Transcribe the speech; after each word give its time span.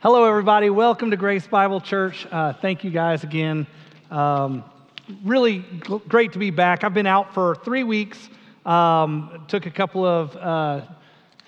Hello, 0.00 0.22
everybody. 0.22 0.70
Welcome 0.70 1.10
to 1.10 1.16
Grace 1.16 1.48
Bible 1.48 1.80
Church. 1.80 2.24
Uh, 2.30 2.52
thank 2.52 2.84
you 2.84 2.90
guys 2.92 3.24
again. 3.24 3.66
Um, 4.12 4.62
really 5.24 5.64
g- 5.84 6.00
great 6.06 6.34
to 6.34 6.38
be 6.38 6.50
back. 6.50 6.84
I've 6.84 6.94
been 6.94 7.04
out 7.04 7.34
for 7.34 7.56
three 7.64 7.82
weeks. 7.82 8.30
Um, 8.64 9.44
took 9.48 9.66
a 9.66 9.72
couple 9.72 10.04
of 10.04 10.36
uh, 10.36 10.82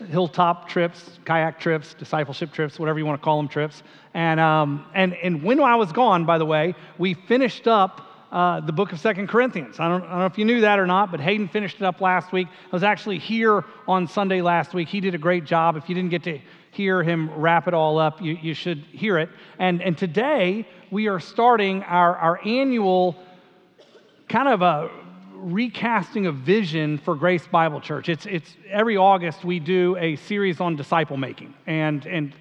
hilltop 0.08 0.68
trips, 0.68 1.20
kayak 1.24 1.60
trips, 1.60 1.94
discipleship 1.94 2.52
trips, 2.52 2.76
whatever 2.76 2.98
you 2.98 3.06
want 3.06 3.20
to 3.20 3.24
call 3.24 3.36
them 3.36 3.46
trips. 3.46 3.84
And, 4.14 4.40
um, 4.40 4.84
and, 4.94 5.14
and 5.14 5.44
when 5.44 5.60
I 5.60 5.76
was 5.76 5.92
gone, 5.92 6.24
by 6.24 6.36
the 6.36 6.44
way, 6.46 6.74
we 6.98 7.14
finished 7.14 7.68
up 7.68 8.04
uh, 8.32 8.58
the 8.58 8.72
book 8.72 8.90
of 8.90 8.98
Second 8.98 9.28
Corinthians. 9.28 9.78
I 9.78 9.88
don't, 9.88 10.02
I 10.02 10.08
don't 10.08 10.18
know 10.18 10.26
if 10.26 10.38
you 10.38 10.44
knew 10.44 10.62
that 10.62 10.80
or 10.80 10.88
not, 10.88 11.12
but 11.12 11.20
Hayden 11.20 11.46
finished 11.46 11.76
it 11.76 11.82
up 11.82 12.00
last 12.00 12.32
week. 12.32 12.48
I 12.50 12.74
was 12.74 12.82
actually 12.82 13.20
here 13.20 13.64
on 13.86 14.08
Sunday 14.08 14.42
last 14.42 14.74
week. 14.74 14.88
He 14.88 15.00
did 15.00 15.14
a 15.14 15.18
great 15.18 15.44
job. 15.44 15.76
If 15.76 15.88
you 15.88 15.94
didn't 15.94 16.10
get 16.10 16.24
to 16.24 16.40
hear 16.70 17.02
him 17.02 17.30
wrap 17.34 17.66
it 17.68 17.74
all 17.74 17.98
up, 17.98 18.22
you, 18.22 18.38
you 18.40 18.54
should 18.54 18.78
hear 18.78 19.18
it. 19.18 19.28
And, 19.58 19.82
and 19.82 19.96
today 19.96 20.66
we 20.90 21.08
are 21.08 21.20
starting 21.20 21.82
our, 21.82 22.16
our 22.16 22.40
annual 22.46 23.16
kind 24.28 24.48
of 24.48 24.62
a 24.62 24.90
recasting 25.34 26.26
of 26.26 26.36
vision 26.36 26.98
for 26.98 27.14
Grace 27.14 27.46
Bible 27.46 27.80
Church. 27.80 28.08
It's, 28.08 28.26
it's 28.26 28.56
every 28.70 28.96
August 28.96 29.44
we 29.44 29.58
do 29.58 29.96
a 29.96 30.16
series 30.16 30.60
on 30.60 30.76
disciple 30.76 31.16
making. 31.16 31.54
And, 31.66 32.06
and 32.06 32.34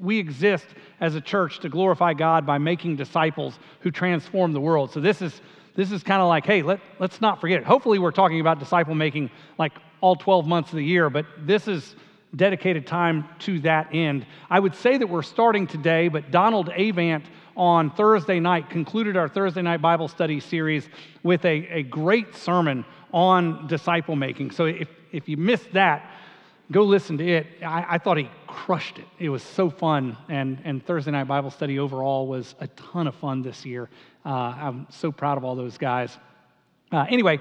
we 0.00 0.18
exist 0.18 0.66
as 1.00 1.14
a 1.14 1.20
church 1.20 1.60
to 1.60 1.68
glorify 1.68 2.14
God 2.14 2.46
by 2.46 2.58
making 2.58 2.96
disciples 2.96 3.58
who 3.80 3.90
transform 3.90 4.52
the 4.52 4.60
world. 4.60 4.90
So 4.90 5.00
this 5.00 5.22
is 5.22 5.40
this 5.78 5.92
is 5.92 6.02
kind 6.02 6.20
of 6.20 6.26
like, 6.26 6.44
hey, 6.44 6.62
let, 6.62 6.80
let's 6.98 7.20
not 7.20 7.40
forget 7.40 7.60
it. 7.60 7.64
Hopefully, 7.64 8.00
we're 8.00 8.10
talking 8.10 8.40
about 8.40 8.58
disciple 8.58 8.96
making 8.96 9.30
like 9.58 9.72
all 10.00 10.16
12 10.16 10.44
months 10.44 10.70
of 10.70 10.76
the 10.76 10.84
year, 10.84 11.08
but 11.08 11.24
this 11.38 11.68
is 11.68 11.94
dedicated 12.36 12.86
time 12.86 13.28
to 13.40 13.60
that 13.60 13.88
end. 13.92 14.26
I 14.50 14.60
would 14.60 14.74
say 14.74 14.98
that 14.98 15.06
we're 15.06 15.22
starting 15.22 15.66
today, 15.66 16.08
but 16.08 16.30
Donald 16.30 16.70
Avant 16.76 17.24
on 17.56 17.90
Thursday 17.90 18.38
night 18.38 18.70
concluded 18.70 19.16
our 19.16 19.28
Thursday 19.28 19.62
night 19.62 19.82
Bible 19.82 20.08
study 20.08 20.38
series 20.38 20.88
with 21.22 21.44
a, 21.44 21.66
a 21.68 21.82
great 21.82 22.34
sermon 22.34 22.84
on 23.12 23.66
disciple 23.66 24.14
making. 24.14 24.50
So 24.50 24.66
if, 24.66 24.88
if 25.10 25.28
you 25.28 25.36
missed 25.36 25.72
that, 25.72 26.10
go 26.70 26.82
listen 26.82 27.18
to 27.18 27.26
it. 27.26 27.46
I, 27.62 27.86
I, 27.94 27.98
thought 27.98 28.18
he 28.18 28.30
crushed 28.46 28.98
it. 28.98 29.06
It 29.18 29.30
was 29.30 29.42
so 29.42 29.70
fun. 29.70 30.16
And, 30.28 30.58
and 30.64 30.84
Thursday 30.84 31.10
night 31.10 31.24
Bible 31.24 31.50
study 31.50 31.78
overall 31.78 32.26
was 32.26 32.54
a 32.60 32.68
ton 32.68 33.06
of 33.06 33.14
fun 33.14 33.42
this 33.42 33.64
year. 33.64 33.88
Uh, 34.24 34.28
I'm 34.30 34.86
so 34.90 35.10
proud 35.10 35.38
of 35.38 35.44
all 35.44 35.56
those 35.56 35.78
guys. 35.78 36.16
Uh, 36.92 37.06
anyway, 37.08 37.40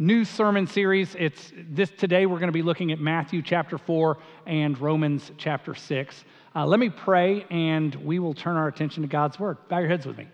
new 0.00 0.24
sermon 0.24 0.66
series. 0.66 1.14
It's 1.18 1.52
this 1.54 1.90
today 1.90 2.24
we're 2.24 2.38
going 2.38 2.48
to 2.48 2.52
be 2.52 2.62
looking 2.62 2.90
at 2.90 2.98
Matthew 2.98 3.42
chapter 3.42 3.76
4 3.76 4.16
and 4.46 4.80
Romans 4.80 5.30
chapter 5.36 5.74
6. 5.74 6.24
Uh, 6.56 6.64
let 6.64 6.80
me 6.80 6.88
pray 6.88 7.44
and 7.50 7.94
we 7.96 8.18
will 8.18 8.32
turn 8.32 8.56
our 8.56 8.66
attention 8.66 9.02
to 9.02 9.08
God's 9.08 9.38
word. 9.38 9.58
Bow 9.68 9.78
your 9.78 9.90
heads 9.90 10.06
with 10.06 10.16
me. 10.16 10.26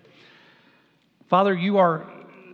Father, 1.29 1.53
you 1.53 1.79
are 1.79 2.07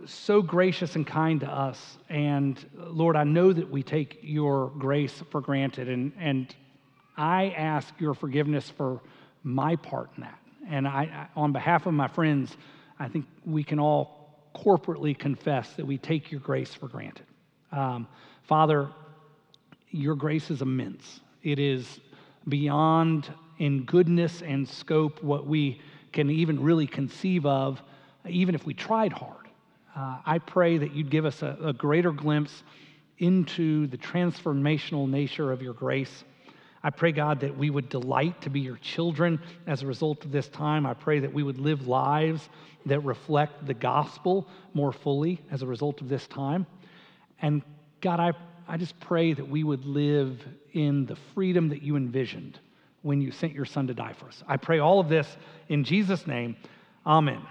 so 0.06 0.40
gracious 0.40 0.96
and 0.96 1.06
kind 1.06 1.40
to 1.40 1.46
us. 1.46 1.98
And 2.08 2.58
Lord, 2.74 3.14
I 3.14 3.24
know 3.24 3.52
that 3.52 3.70
we 3.70 3.83
take 3.83 4.20
your 4.22 4.70
grace 4.78 5.22
for 5.30 5.42
granted. 5.42 5.90
And, 5.90 6.12
and 6.18 6.56
I 7.18 7.50
ask 7.50 7.92
your 8.00 8.14
forgiveness 8.14 8.70
for 8.70 9.02
my 9.42 9.77
part 9.77 10.08
in 10.16 10.22
that. 10.22 10.38
And 10.66 10.88
I, 10.88 11.28
on 11.36 11.52
behalf 11.52 11.84
of 11.84 11.92
my 11.92 12.08
friends, 12.08 12.56
I 12.98 13.08
think 13.08 13.27
we 13.44 13.64
can 13.64 13.78
all 13.78 14.22
corporately 14.55 15.19
confess 15.19 15.72
that 15.75 15.86
we 15.86 15.98
take 15.98 16.31
your 16.31 16.41
grace 16.41 16.75
for 16.75 16.89
granted. 16.89 17.27
Um, 17.70 18.06
Father, 18.42 18.89
your 19.91 20.14
grace 20.14 20.50
is 20.50 20.62
immense. 20.62 21.20
It 21.42 21.58
is 21.58 22.00
beyond 22.48 23.33
in 23.58 23.84
goodness 23.84 24.42
and 24.42 24.69
scope 24.69 25.23
what 25.23 25.47
we 25.47 25.80
can 26.12 26.30
even 26.30 26.62
really 26.62 26.86
conceive 26.86 27.47
of, 27.47 27.83
even 28.28 28.55
if 28.55 28.67
we 28.67 28.75
tried 28.75 29.12
hard. 29.12 29.48
Uh, 29.97 30.19
I 30.25 30.39
pray 30.39 30.78
that 30.78 30.95
you'd 30.95 31.11
give 31.11 31.25
us 31.25 31.42
a, 31.42 31.56
a 31.62 31.73
greater 31.73 32.12
glimpse 32.12 32.63
into 33.19 33.86
the 33.86 33.98
transformational 33.98 35.08
nature 35.08 35.52
of 35.52 35.63
your 35.63 35.74
grace. 35.74 36.24
I 36.85 36.91
pray, 36.91 37.13
God, 37.13 37.41
that 37.41 37.57
we 37.57 37.70
would 37.70 37.89
delight 37.89 38.41
to 38.43 38.51
be 38.51 38.61
your 38.61 38.77
children 38.79 39.41
as 39.67 39.83
a 39.83 39.87
result 39.87 40.25
of 40.25 40.33
this 40.33 40.48
time. 40.48 40.85
I 40.85 40.95
pray 40.95 41.20
that 41.20 41.33
we 41.33 41.43
would 41.43 41.59
live 41.59 41.87
lives 41.87 42.48
that 42.87 43.01
reflect 43.01 43.67
the 43.67 43.75
gospel 43.75 44.48
more 44.75 44.93
fully 44.93 45.41
as 45.51 45.63
a 45.63 45.67
result 45.67 46.01
of 46.01 46.09
this 46.09 46.27
time. 46.27 46.67
And 47.41 47.63
God, 48.01 48.19
I, 48.19 48.33
I 48.67 48.77
just 48.77 48.98
pray 48.98 49.33
that 49.33 49.48
we 49.48 49.63
would 49.63 49.85
live 49.85 50.45
in 50.73 51.07
the 51.07 51.17
freedom 51.35 51.69
that 51.69 51.83
you 51.83 51.97
envisioned 51.97 52.59
when 53.03 53.20
you 53.20 53.31
sent 53.31 53.53
your 53.53 53.64
son 53.64 53.87
to 53.87 53.95
die 53.95 54.13
for 54.13 54.27
us. 54.27 54.43
I 54.49 54.57
pray 54.57 54.81
all 54.81 54.99
of 54.99 55.09
this 55.09 55.37
in 55.69 55.85
Jesus' 55.85 56.27
name. 56.27 56.57
Amen. 57.07 57.43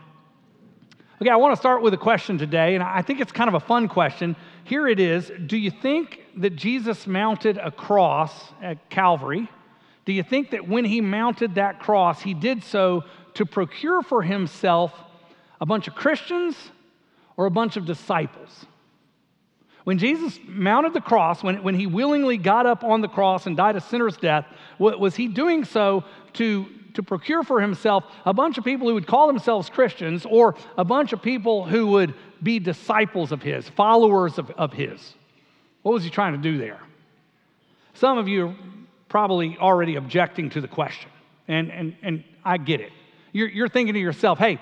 Okay, 1.22 1.30
I 1.30 1.36
want 1.36 1.54
to 1.54 1.60
start 1.60 1.82
with 1.82 1.94
a 1.94 1.98
question 1.98 2.38
today, 2.38 2.74
and 2.74 2.84
I 2.84 3.02
think 3.02 3.20
it's 3.20 3.32
kind 3.32 3.48
of 3.48 3.54
a 3.54 3.60
fun 3.60 3.88
question. 3.88 4.36
Here 4.64 4.88
it 4.88 5.00
is 5.00 5.32
Do 5.46 5.56
you 5.56 5.70
think 5.70 6.21
that 6.38 6.56
Jesus 6.56 7.08
mounted 7.08 7.58
a 7.58 7.72
cross 7.72 8.34
at 8.62 8.90
Calvary? 8.90 9.50
Do 10.06 10.14
you 10.14 10.24
think 10.24 10.52
that 10.52 10.68
when 10.68 10.86
he 10.86 11.02
mounted 11.02 11.56
that 11.56 11.80
cross, 11.80 12.22
he 12.22 12.34
did 12.34 12.64
so 12.64 13.04
to 13.36 13.46
procure 13.46 14.02
for 14.02 14.22
himself 14.22 14.94
a 15.60 15.66
bunch 15.66 15.88
of 15.88 15.96
Christians 15.96 16.56
or 17.38 17.46
a 17.46 17.52
bunch 17.52 17.78
of 17.78 17.86
disciples? 17.86 18.66
When 19.84 19.98
Jesus 19.98 20.40
mounted 20.46 20.94
the 20.94 21.02
cross, 21.02 21.44
when, 21.44 21.64
when 21.64 21.76
he 21.76 21.88
willingly 21.88 22.38
got 22.38 22.66
up 22.66 22.84
on 22.84 23.02
the 23.02 23.08
cross 23.08 23.48
and 23.48 23.58
died 23.58 23.76
a 23.76 23.82
sinner's 23.82 24.18
death, 24.18 24.46
was 24.80 25.16
he 25.16 25.28
doing 25.28 25.66
so 25.66 26.04
to 26.34 26.68
to 26.94 27.04
procure 27.04 27.44
for 27.44 27.62
himself 27.62 28.04
a 28.26 28.34
bunch 28.34 28.58
of 28.58 28.64
people 28.64 28.88
who 28.88 28.94
would 28.94 29.08
call 29.08 29.28
themselves 29.28 29.70
Christians 29.70 30.26
or 30.26 30.56
a 30.78 30.84
bunch 30.84 31.14
of 31.14 31.22
people 31.22 31.66
who 31.66 31.88
would 31.88 32.14
be 32.42 32.60
disciples 32.60 33.32
of 33.32 33.42
his, 33.42 33.70
followers 33.70 34.38
of, 34.38 34.50
of 34.52 34.74
his. 34.74 35.14
What 35.84 35.94
was 35.94 36.04
he 36.04 36.10
trying 36.10 36.34
to 36.34 36.40
do 36.40 36.58
there? 36.58 36.80
Some 37.94 38.18
of 38.18 38.28
you 38.28 38.48
are 38.48 38.56
probably 39.10 39.58
already 39.58 39.96
objecting 39.96 40.50
to 40.52 40.62
the 40.62 40.68
question, 40.68 41.10
and, 41.48 41.72
and, 41.72 41.96
and 42.02 42.24
I 42.46 42.58
get 42.58 42.82
it. 42.82 42.92
You're, 43.34 43.50
you're 43.50 43.70
thinking 43.70 43.94
to 43.94 44.00
yourself, 44.00 44.40
hey, 44.40 44.60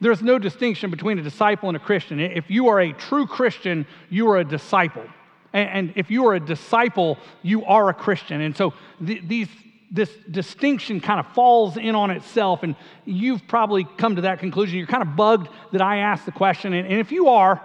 there's 0.00 0.22
no 0.22 0.38
distinction 0.38 0.90
between 0.90 1.18
a 1.18 1.22
disciple 1.22 1.68
and 1.68 1.76
a 1.76 1.80
Christian. 1.80 2.20
If 2.20 2.50
you 2.50 2.68
are 2.68 2.80
a 2.80 2.92
true 2.92 3.26
Christian, 3.26 3.86
you 4.10 4.30
are 4.30 4.38
a 4.38 4.44
disciple. 4.44 5.04
And, 5.52 5.68
and 5.70 5.92
if 5.96 6.10
you 6.10 6.26
are 6.26 6.34
a 6.34 6.40
disciple, 6.40 7.18
you 7.42 7.64
are 7.64 7.88
a 7.88 7.94
Christian. 7.94 8.40
And 8.40 8.56
so 8.56 8.74
th- 9.04 9.22
these 9.26 9.48
this 9.90 10.10
distinction 10.30 11.00
kind 11.00 11.18
of 11.18 11.26
falls 11.32 11.78
in 11.78 11.94
on 11.94 12.10
itself, 12.10 12.62
and 12.62 12.76
you've 13.06 13.48
probably 13.48 13.84
come 13.96 14.16
to 14.16 14.22
that 14.22 14.38
conclusion. 14.38 14.76
You're 14.76 14.86
kind 14.86 15.02
of 15.02 15.16
bugged 15.16 15.48
that 15.72 15.80
I 15.80 15.98
asked 15.98 16.26
the 16.26 16.32
question, 16.32 16.74
and, 16.74 16.86
and 16.86 17.00
if 17.00 17.10
you 17.10 17.30
are, 17.30 17.62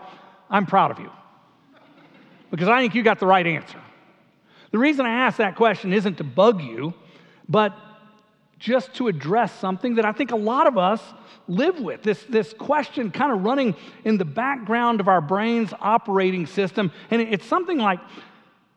I'm 0.49 0.65
proud 0.65 0.91
of 0.91 0.99
you 0.99 1.11
because 2.53 2.69
I 2.69 2.81
think 2.81 2.93
you 2.93 3.01
got 3.01 3.19
the 3.19 3.25
right 3.25 3.47
answer. 3.47 3.81
The 4.69 4.77
reason 4.77 5.07
I 5.07 5.25
ask 5.25 5.37
that 5.37 5.55
question 5.55 5.91
isn't 5.91 6.19
to 6.19 6.23
bug 6.23 6.61
you, 6.61 6.93
but 7.49 7.73
just 8.59 8.93
to 8.97 9.07
address 9.07 9.51
something 9.59 9.95
that 9.95 10.05
I 10.05 10.11
think 10.11 10.29
a 10.29 10.35
lot 10.35 10.67
of 10.67 10.77
us 10.77 11.01
live 11.47 11.79
with. 11.79 12.03
This, 12.03 12.23
this 12.25 12.53
question 12.53 13.09
kind 13.09 13.31
of 13.31 13.43
running 13.43 13.75
in 14.05 14.19
the 14.19 14.25
background 14.25 14.99
of 14.99 15.07
our 15.07 15.19
brain's 15.19 15.73
operating 15.81 16.45
system. 16.45 16.91
And 17.09 17.23
it's 17.23 17.47
something 17.47 17.79
like 17.79 17.99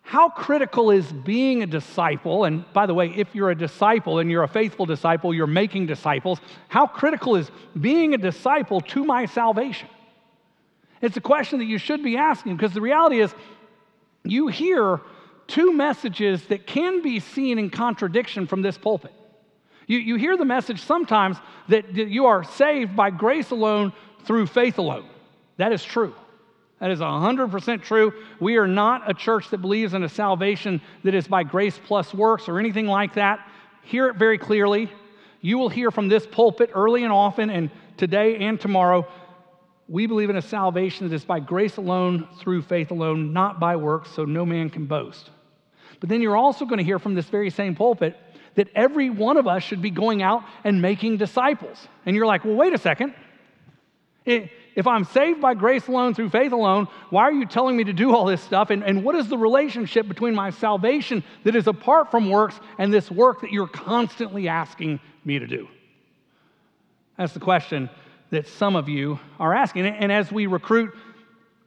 how 0.01 0.31
critical 0.31 0.91
is 0.91 1.13
being 1.13 1.63
a 1.63 1.67
disciple? 1.67 2.45
And 2.45 2.65
by 2.73 2.87
the 2.87 2.95
way, 2.95 3.13
if 3.15 3.35
you're 3.35 3.51
a 3.51 3.55
disciple 3.55 4.21
and 4.21 4.31
you're 4.31 4.45
a 4.45 4.49
faithful 4.49 4.87
disciple, 4.87 5.35
you're 5.35 5.47
making 5.47 5.85
disciples. 5.85 6.41
How 6.69 6.87
critical 6.87 7.37
is 7.37 7.51
being 7.79 8.15
a 8.15 8.19
disciple 8.19 8.81
to 8.81 9.05
my 9.05 9.27
salvation? 9.27 9.91
It's 11.03 11.19
a 11.19 11.21
question 11.21 11.59
that 11.59 11.67
you 11.67 11.77
should 11.77 12.03
be 12.03 12.17
asking 12.17 12.57
because 12.57 12.73
the 12.73 12.81
reality 12.81 13.21
is 13.21 13.35
you 14.31 14.49
hear 14.49 15.01
two 15.47 15.73
messages 15.73 16.45
that 16.47 16.67
can 16.67 17.03
be 17.03 17.21
seen 17.21 17.59
in 17.59 17.71
contradiction 17.71 18.47
from 18.47 18.63
this 18.63 18.77
pulpit. 18.77 19.13
You, 19.87 19.99
you 19.99 20.17
hear 20.17 20.37
the 20.37 20.45
message 20.45 20.83
sometimes 20.83 21.37
that, 21.69 21.95
that 21.95 22.09
you 22.09 22.27
are 22.27 22.43
saved 22.43 22.97
by 22.97 23.11
grace 23.11 23.51
alone 23.51 23.93
through 24.25 24.47
faith 24.47 24.79
alone. 24.79 25.09
That 25.59 25.73
is 25.73 25.85
true. 25.85 26.15
That 26.81 26.91
is 26.91 27.01
100% 27.01 27.83
true. 27.83 28.13
We 28.41 28.57
are 28.57 28.67
not 28.67 29.09
a 29.09 29.15
church 29.15 29.49
that 29.51 29.59
believes 29.59 29.95
in 29.95 30.03
a 30.03 30.09
salvation 30.09 30.81
that 31.05 31.15
is 31.15 31.27
by 31.27 31.43
grace 31.43 31.81
plus 31.87 32.13
works 32.13 32.49
or 32.49 32.59
anything 32.59 32.87
like 32.87 33.15
that. 33.15 33.49
Hear 33.83 34.09
it 34.09 34.17
very 34.17 34.37
clearly. 34.37 34.91
You 35.41 35.59
will 35.59 35.69
hear 35.69 35.91
from 35.91 36.09
this 36.09 36.27
pulpit 36.27 36.71
early 36.75 37.05
and 37.05 37.13
often, 37.13 37.51
and 37.51 37.71
today 37.97 38.37
and 38.39 38.61
tomorrow. 38.61 39.07
We 39.89 40.07
believe 40.07 40.31
in 40.31 40.37
a 40.37 40.43
salvation 40.43 41.09
that 41.09 41.15
is 41.15 41.25
by 41.25 41.41
grace 41.41 41.77
alone, 41.77 42.29
through 42.41 42.63
faith 42.63 42.91
alone, 42.91 43.33
not 43.33 43.61
by 43.61 43.77
works, 43.77 44.11
so 44.11 44.25
no 44.25 44.45
man 44.45 44.69
can 44.69 44.87
boast. 44.87 45.31
But 46.01 46.09
then 46.09 46.21
you're 46.21 46.37
also 46.37 46.65
going 46.65 46.79
to 46.79 46.85
hear 46.85 46.99
from 46.99 47.15
this 47.15 47.27
very 47.27 47.51
same 47.51 47.75
pulpit 47.75 48.17
that 48.57 48.69
every 48.75 49.11
one 49.11 49.37
of 49.37 49.47
us 49.47 49.63
should 49.63 49.83
be 49.83 49.91
going 49.91 50.23
out 50.23 50.43
and 50.65 50.83
making 50.83 51.19
disciples. 51.19 51.79
And 52.05 52.17
you're 52.17 52.27
like, 52.27 52.45
well, 52.45 52.55
wait 52.55 52.73
a 52.73 52.79
second. 52.79 53.15
If 54.25 54.87
I'm 54.87 55.05
saved 55.05 55.41
by 55.41 55.55
grace 55.55 55.87
alone, 55.87 56.15
through 56.15 56.31
faith 56.31 56.53
alone, 56.53 56.89
why 57.11 57.23
are 57.23 57.33
you 57.33 57.47
telling 57.47 57.77
me 57.77 57.85
to 57.85 57.93
do 57.93 58.15
all 58.15 58.25
this 58.25 58.43
stuff? 58.43 58.71
And, 58.71 58.83
and 58.83 59.05
what 59.05 59.15
is 59.15 59.29
the 59.29 59.39
relationship 59.39 60.09
between 60.09 60.35
my 60.35 60.51
salvation 60.51 61.23
that 61.45 61.55
is 61.55 61.69
apart 61.69 62.11
from 62.11 62.29
works 62.29 62.59
and 62.77 62.93
this 62.93 63.11
work 63.11 63.43
that 63.43 63.53
you're 63.53 63.69
constantly 63.69 64.49
asking 64.49 65.01
me 65.25 65.39
to 65.39 65.47
do? 65.47 65.69
That's 67.17 67.33
the 67.33 67.41
question 67.41 67.89
that 68.37 68.47
some 68.47 68.77
of 68.77 68.87
you 68.87 69.19
are 69.41 69.55
asking. 69.55 69.87
And 69.87 70.13
as 70.13 70.31
we 70.31 70.47
recruit 70.47 70.95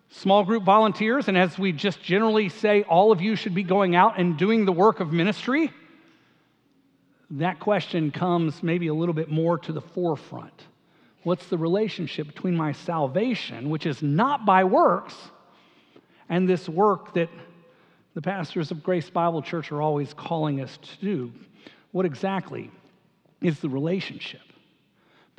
small 0.10 0.44
group 0.44 0.64
volunteers, 0.64 1.28
and 1.28 1.36
as 1.36 1.58
we 1.58 1.72
just 1.72 2.00
generally 2.00 2.48
say 2.48 2.84
all 2.84 3.12
of 3.12 3.22
you 3.22 3.36
should 3.36 3.56
be 3.56 3.64
going 3.64 3.96
out 3.96 4.20
and 4.20 4.38
doing 4.38 4.66
the 4.66 4.72
work 4.72 5.00
of 5.00 5.12
ministry, 5.12 5.72
that 7.32 7.60
question 7.60 8.12
comes 8.12 8.62
maybe 8.62 8.86
a 8.86 8.94
little 8.94 9.16
bit 9.16 9.32
more 9.32 9.58
to 9.58 9.74
the 9.74 9.82
forefront. 9.82 10.68
What's 11.24 11.48
the 11.48 11.58
relationship 11.58 12.28
between 12.28 12.56
my 12.56 12.74
salvation, 12.74 13.72
which 13.72 13.88
is 13.88 14.04
not 14.04 14.46
by 14.46 14.64
works, 14.64 15.16
and 16.30 16.48
this 16.48 16.70
work 16.70 17.16
that 17.16 17.30
the 18.14 18.22
pastors 18.22 18.70
of 18.70 18.84
Grace 18.84 19.10
Bible 19.10 19.42
Church 19.42 19.72
are 19.72 19.82
always 19.82 20.14
calling 20.14 20.62
us 20.62 20.78
to 20.78 21.04
do? 21.04 21.32
What 21.94 22.06
exactly 22.06 22.70
is 23.42 23.60
the 23.60 23.70
relationship 23.70 24.42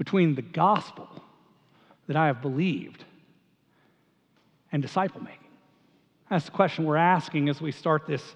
between 0.01 0.35
the 0.35 0.41
gospel 0.41 1.20
that 2.11 2.17
I 2.17 2.27
have 2.27 2.43
believed 2.43 3.05
and 4.73 4.83
disciple 4.83 5.21
making? 5.21 5.47
That's 6.29 6.47
the 6.47 6.51
question 6.51 6.85
we're 6.85 6.97
asking 6.97 7.49
as 7.49 7.61
we 7.61 7.71
start 7.71 8.05
this 8.09 8.35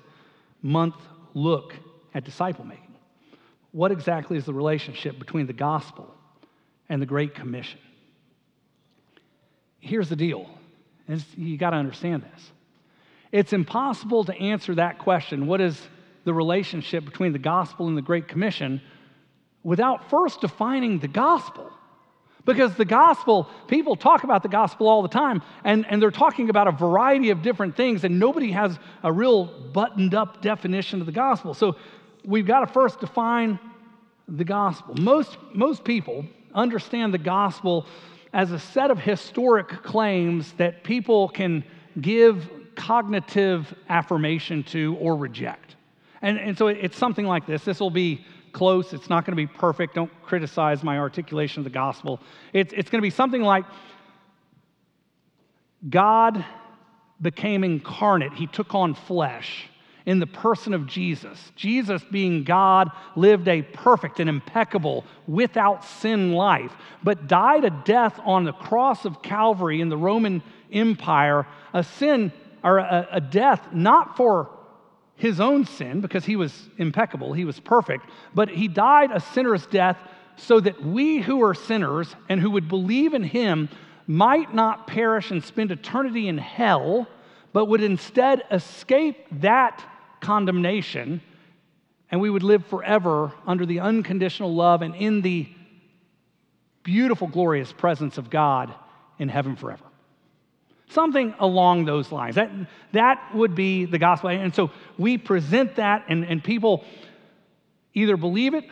month 0.62 0.94
look 1.34 1.74
at 2.14 2.22
disciple 2.22 2.64
making. 2.64 2.94
What 3.72 3.90
exactly 3.90 4.36
is 4.36 4.44
the 4.44 4.54
relationship 4.54 5.18
between 5.18 5.48
the 5.48 5.52
gospel 5.52 6.14
and 6.88 7.02
the 7.02 7.06
Great 7.06 7.34
Commission? 7.34 7.80
Here's 9.80 10.08
the 10.08 10.14
deal 10.14 10.48
you 11.36 11.58
got 11.58 11.70
to 11.70 11.76
understand 11.76 12.22
this. 12.22 12.52
It's 13.32 13.52
impossible 13.52 14.22
to 14.26 14.34
answer 14.36 14.76
that 14.76 15.00
question 15.00 15.48
what 15.48 15.60
is 15.60 15.82
the 16.22 16.32
relationship 16.32 17.04
between 17.04 17.32
the 17.32 17.40
gospel 17.40 17.88
and 17.88 17.96
the 17.96 18.02
Great 18.02 18.28
Commission 18.28 18.80
without 19.64 20.08
first 20.10 20.40
defining 20.40 21.00
the 21.00 21.08
gospel. 21.08 21.72
Because 22.44 22.74
the 22.74 22.84
gospel, 22.84 23.48
people 23.68 23.96
talk 23.96 24.22
about 24.24 24.42
the 24.42 24.48
gospel 24.48 24.86
all 24.86 25.00
the 25.02 25.08
time, 25.08 25.42
and, 25.64 25.86
and 25.88 26.00
they're 26.00 26.10
talking 26.10 26.50
about 26.50 26.68
a 26.68 26.72
variety 26.72 27.30
of 27.30 27.42
different 27.42 27.76
things, 27.76 28.04
and 28.04 28.18
nobody 28.18 28.50
has 28.52 28.78
a 29.02 29.10
real 29.10 29.46
buttoned 29.46 30.14
up 30.14 30.42
definition 30.42 31.00
of 31.00 31.06
the 31.06 31.12
gospel. 31.12 31.54
So 31.54 31.76
we've 32.24 32.46
got 32.46 32.60
to 32.60 32.66
first 32.66 33.00
define 33.00 33.58
the 34.28 34.44
gospel. 34.44 34.94
Most, 34.96 35.38
most 35.52 35.84
people 35.84 36.26
understand 36.54 37.14
the 37.14 37.18
gospel 37.18 37.86
as 38.32 38.52
a 38.52 38.58
set 38.58 38.90
of 38.90 38.98
historic 38.98 39.68
claims 39.82 40.52
that 40.54 40.84
people 40.84 41.28
can 41.28 41.64
give 42.00 42.50
cognitive 42.74 43.72
affirmation 43.88 44.64
to 44.64 44.96
or 45.00 45.16
reject. 45.16 45.76
And, 46.20 46.38
and 46.38 46.58
so 46.58 46.68
it's 46.68 46.96
something 46.96 47.26
like 47.26 47.46
this. 47.46 47.64
This 47.64 47.80
will 47.80 47.90
be 47.90 48.24
close. 48.54 48.94
It's 48.94 49.10
not 49.10 49.26
going 49.26 49.32
to 49.32 49.36
be 49.36 49.46
perfect. 49.46 49.94
Don't 49.94 50.10
criticize 50.22 50.82
my 50.82 50.98
articulation 50.98 51.60
of 51.60 51.64
the 51.64 51.70
gospel. 51.70 52.20
It's, 52.54 52.72
it's 52.72 52.88
going 52.88 53.00
to 53.00 53.06
be 53.06 53.10
something 53.10 53.42
like 53.42 53.66
God 55.88 56.42
became 57.20 57.62
incarnate, 57.62 58.32
He 58.32 58.46
took 58.46 58.74
on 58.74 58.94
flesh 58.94 59.68
in 60.06 60.18
the 60.18 60.26
person 60.26 60.74
of 60.74 60.86
Jesus. 60.86 61.52
Jesus, 61.56 62.02
being 62.10 62.44
God, 62.44 62.90
lived 63.16 63.48
a 63.48 63.62
perfect 63.62 64.20
and 64.20 64.28
impeccable, 64.28 65.04
without 65.26 65.84
sin 65.84 66.32
life, 66.32 66.72
but 67.02 67.26
died 67.26 67.64
a 67.64 67.70
death 67.70 68.18
on 68.24 68.44
the 68.44 68.52
cross 68.52 69.04
of 69.04 69.22
Calvary 69.22 69.80
in 69.80 69.88
the 69.88 69.96
Roman 69.96 70.42
Empire, 70.72 71.46
a 71.72 71.82
sin 71.82 72.32
or 72.62 72.78
a, 72.78 73.08
a 73.12 73.20
death 73.20 73.72
not 73.72 74.16
for 74.16 74.50
his 75.16 75.40
own 75.40 75.64
sin 75.64 76.00
because 76.00 76.24
he 76.24 76.36
was 76.36 76.68
impeccable, 76.76 77.32
he 77.32 77.44
was 77.44 77.60
perfect, 77.60 78.08
but 78.34 78.48
he 78.48 78.68
died 78.68 79.10
a 79.12 79.20
sinner's 79.20 79.66
death 79.66 79.98
so 80.36 80.58
that 80.60 80.82
we 80.82 81.20
who 81.20 81.42
are 81.42 81.54
sinners 81.54 82.14
and 82.28 82.40
who 82.40 82.50
would 82.50 82.68
believe 82.68 83.14
in 83.14 83.22
him 83.22 83.68
might 84.06 84.54
not 84.54 84.86
perish 84.86 85.30
and 85.30 85.42
spend 85.42 85.70
eternity 85.70 86.28
in 86.28 86.36
hell, 86.36 87.06
but 87.52 87.66
would 87.66 87.82
instead 87.82 88.42
escape 88.50 89.26
that 89.40 89.82
condemnation 90.20 91.20
and 92.10 92.20
we 92.20 92.30
would 92.30 92.42
live 92.42 92.64
forever 92.66 93.32
under 93.46 93.66
the 93.66 93.80
unconditional 93.80 94.54
love 94.54 94.82
and 94.82 94.94
in 94.94 95.20
the 95.20 95.48
beautiful, 96.84 97.26
glorious 97.26 97.72
presence 97.72 98.18
of 98.18 98.30
God 98.30 98.72
in 99.18 99.28
heaven 99.28 99.56
forever. 99.56 99.84
Something 100.88 101.34
along 101.38 101.86
those 101.86 102.12
lines. 102.12 102.34
That, 102.36 102.50
that 102.92 103.34
would 103.34 103.54
be 103.54 103.84
the 103.84 103.98
gospel. 103.98 104.30
And 104.30 104.54
so 104.54 104.70
we 104.98 105.18
present 105.18 105.76
that, 105.76 106.04
and, 106.08 106.24
and 106.24 106.42
people 106.42 106.84
either 107.94 108.16
believe 108.16 108.54
it 108.54 108.64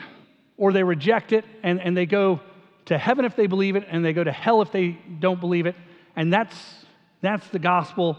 or 0.56 0.72
they 0.72 0.82
reject 0.82 1.32
it, 1.32 1.44
and, 1.62 1.80
and 1.80 1.96
they 1.96 2.06
go 2.06 2.40
to 2.84 2.98
heaven 2.98 3.24
if 3.24 3.34
they 3.34 3.46
believe 3.46 3.76
it, 3.76 3.86
and 3.88 4.04
they 4.04 4.12
go 4.12 4.22
to 4.22 4.32
hell 4.32 4.62
if 4.62 4.70
they 4.70 4.98
don't 5.18 5.40
believe 5.40 5.66
it. 5.66 5.74
And 6.14 6.32
that's, 6.32 6.56
that's 7.20 7.46
the 7.48 7.58
gospel 7.58 8.18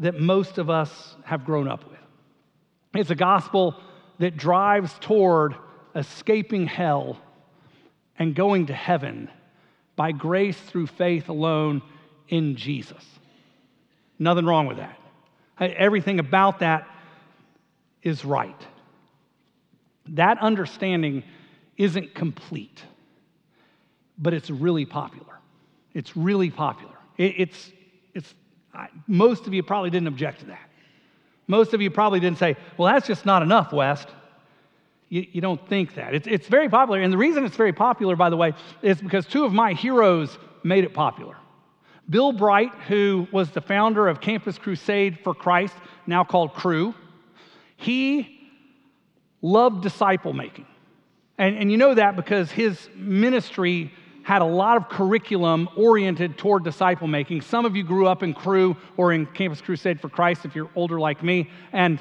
that 0.00 0.18
most 0.18 0.58
of 0.58 0.68
us 0.68 1.16
have 1.24 1.44
grown 1.44 1.68
up 1.68 1.84
with. 1.88 1.98
It's 2.94 3.10
a 3.10 3.14
gospel 3.14 3.76
that 4.18 4.36
drives 4.36 4.92
toward 5.00 5.54
escaping 5.94 6.66
hell 6.66 7.18
and 8.18 8.34
going 8.34 8.66
to 8.66 8.74
heaven 8.74 9.30
by 9.96 10.12
grace 10.12 10.58
through 10.58 10.86
faith 10.86 11.28
alone 11.28 11.82
in 12.28 12.56
Jesus. 12.56 13.04
Nothing 14.20 14.44
wrong 14.44 14.66
with 14.66 14.76
that. 14.76 14.98
Everything 15.58 16.20
about 16.20 16.60
that 16.60 16.86
is 18.02 18.24
right. 18.24 18.60
That 20.10 20.38
understanding 20.38 21.24
isn't 21.76 22.14
complete, 22.14 22.82
but 24.18 24.34
it's 24.34 24.50
really 24.50 24.84
popular. 24.84 25.38
It's 25.94 26.16
really 26.16 26.50
popular. 26.50 26.94
it's, 27.16 27.72
it's, 28.14 28.34
most 29.06 29.46
of 29.46 29.54
you 29.54 29.62
probably 29.62 29.90
didn't 29.90 30.08
object 30.08 30.40
to 30.40 30.46
that. 30.46 30.68
Most 31.46 31.74
of 31.74 31.80
you 31.80 31.90
probably 31.90 32.20
didn't 32.20 32.38
say, 32.38 32.56
well, 32.76 32.92
that's 32.92 33.06
just 33.06 33.26
not 33.26 33.42
enough, 33.42 33.72
West. 33.72 34.08
You, 35.08 35.26
you 35.32 35.40
don't 35.40 35.66
think 35.68 35.94
that. 35.94 36.14
It's, 36.14 36.26
it's 36.28 36.46
very 36.46 36.68
popular. 36.68 37.00
And 37.00 37.12
the 37.12 37.18
reason 37.18 37.44
it's 37.44 37.56
very 37.56 37.72
popular, 37.72 38.16
by 38.16 38.30
the 38.30 38.36
way, 38.36 38.52
is 38.82 39.00
because 39.00 39.26
two 39.26 39.44
of 39.44 39.52
my 39.52 39.72
heroes 39.72 40.38
made 40.62 40.84
it 40.84 40.94
popular. 40.94 41.36
Bill 42.10 42.32
Bright, 42.32 42.74
who 42.88 43.28
was 43.30 43.50
the 43.52 43.60
founder 43.60 44.08
of 44.08 44.20
Campus 44.20 44.58
Crusade 44.58 45.20
for 45.22 45.32
Christ, 45.32 45.74
now 46.08 46.24
called 46.24 46.52
Cru, 46.54 46.92
he 47.76 48.50
loved 49.40 49.82
disciple 49.82 50.32
making. 50.32 50.66
And, 51.38 51.56
and 51.56 51.70
you 51.70 51.78
know 51.78 51.94
that 51.94 52.16
because 52.16 52.50
his 52.50 52.88
ministry 52.96 53.92
had 54.24 54.42
a 54.42 54.46
lot 54.46 54.76
of 54.76 54.88
curriculum 54.88 55.68
oriented 55.76 56.36
toward 56.36 56.64
disciple 56.64 57.06
making. 57.06 57.40
Some 57.40 57.64
of 57.64 57.74
you 57.74 57.84
grew 57.84 58.06
up 58.06 58.22
in 58.22 58.34
Cru 58.34 58.76
or 58.96 59.12
in 59.12 59.24
Campus 59.26 59.60
Crusade 59.60 60.00
for 60.00 60.08
Christ 60.08 60.44
if 60.44 60.54
you're 60.54 60.70
older 60.74 61.00
like 61.00 61.22
me, 61.22 61.48
and, 61.72 62.00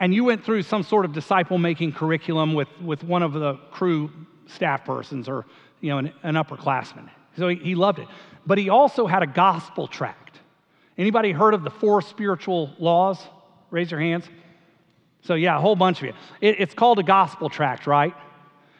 and 0.00 0.14
you 0.14 0.24
went 0.24 0.44
through 0.44 0.62
some 0.62 0.82
sort 0.82 1.04
of 1.04 1.12
disciple 1.12 1.58
making 1.58 1.92
curriculum 1.92 2.54
with, 2.54 2.68
with 2.80 3.02
one 3.02 3.22
of 3.22 3.32
the 3.32 3.54
Cru 3.72 4.10
staff 4.46 4.84
persons 4.84 5.28
or 5.28 5.44
you 5.80 5.90
know, 5.90 5.98
an, 5.98 6.12
an 6.22 6.34
upperclassman. 6.36 7.10
So 7.36 7.48
he, 7.48 7.56
he 7.56 7.74
loved 7.74 7.98
it. 7.98 8.08
But 8.46 8.58
he 8.58 8.70
also 8.70 9.06
had 9.06 9.22
a 9.22 9.26
gospel 9.26 9.88
tract. 9.88 10.38
Anybody 10.96 11.32
heard 11.32 11.54
of 11.54 11.64
the 11.64 11.70
four 11.70 12.00
spiritual 12.00 12.70
laws? 12.78 13.18
Raise 13.70 13.90
your 13.90 14.00
hands. 14.00 14.28
So, 15.22 15.34
yeah, 15.34 15.56
a 15.56 15.60
whole 15.60 15.76
bunch 15.76 15.98
of 15.98 16.06
you. 16.06 16.12
It, 16.40 16.60
it's 16.60 16.74
called 16.74 16.98
a 16.98 17.02
gospel 17.02 17.50
tract, 17.50 17.86
right? 17.86 18.14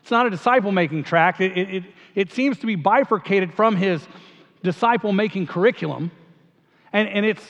It's 0.00 0.10
not 0.10 0.26
a 0.26 0.30
disciple 0.30 0.70
making 0.70 1.04
tract. 1.04 1.40
It, 1.40 1.56
it, 1.58 1.84
it, 2.14 2.32
seems 2.32 2.58
to 2.58 2.66
be 2.66 2.76
bifurcated 2.76 3.52
from 3.52 3.74
his 3.74 4.06
disciple 4.62 5.12
making 5.12 5.48
curriculum. 5.48 6.12
And, 6.92 7.08
and 7.08 7.26
it's 7.26 7.42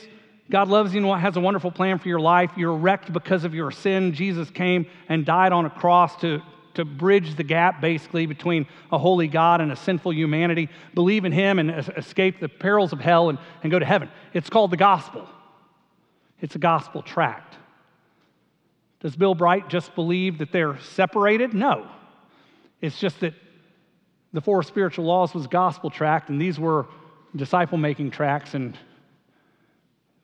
God 0.49 0.69
loves 0.69 0.95
you 0.95 1.11
and 1.11 1.21
has 1.21 1.37
a 1.37 1.41
wonderful 1.41 1.71
plan 1.71 1.99
for 1.99 2.09
your 2.09 2.21
life. 2.21 2.53
You're 2.57 2.77
wrecked 2.77 3.13
because 3.13 3.45
of 3.45 3.55
your 3.55 3.71
sin. 3.71 4.15
Jesus 4.15 4.49
came 4.51 4.87
and 5.09 5.27
died 5.27 5.53
on 5.53 5.67
a 5.67 5.71
cross 5.71 6.17
to, 6.21 6.41
to 6.77 6.85
bridge 6.85 7.37
the 7.37 7.43
gap, 7.43 7.81
basically, 7.81 8.27
between 8.27 8.67
a 8.93 8.99
holy 8.99 9.29
God 9.29 9.61
and 9.61 9.73
a 9.73 9.77
sinful 9.77 10.13
humanity. 10.13 10.69
Believe 10.95 11.25
in 11.25 11.33
Him 11.33 11.59
and 11.59 11.71
escape 11.71 12.39
the 12.41 12.49
perils 12.49 12.93
of 12.93 13.01
hell 13.01 13.29
and, 13.29 13.39
and 13.63 13.71
go 13.71 13.79
to 13.79 13.85
heaven. 13.85 14.09
It's 14.33 14.49
called 14.49 14.71
the 14.71 14.77
gospel. 14.77 15.29
It's 16.41 16.55
a 16.55 16.59
gospel 16.59 17.03
tract. 17.03 17.57
Does 19.01 19.17
Bill 19.17 19.35
Bright 19.35 19.69
just 19.69 19.95
believe 19.95 20.39
that 20.39 20.53
they're 20.53 20.79
separated? 20.81 21.55
No. 21.55 21.89
It's 22.81 22.99
just 22.99 23.21
that 23.21 23.35
the 24.33 24.41
four 24.41 24.63
spiritual 24.63 25.07
laws 25.07 25.35
was 25.35 25.47
gospel 25.47 25.91
tract, 25.91 26.29
and 26.29 26.41
these 26.41 26.59
were 26.59 26.87
disciple 27.35 27.79
making 27.79 28.11
tracts, 28.11 28.55
and 28.55 28.77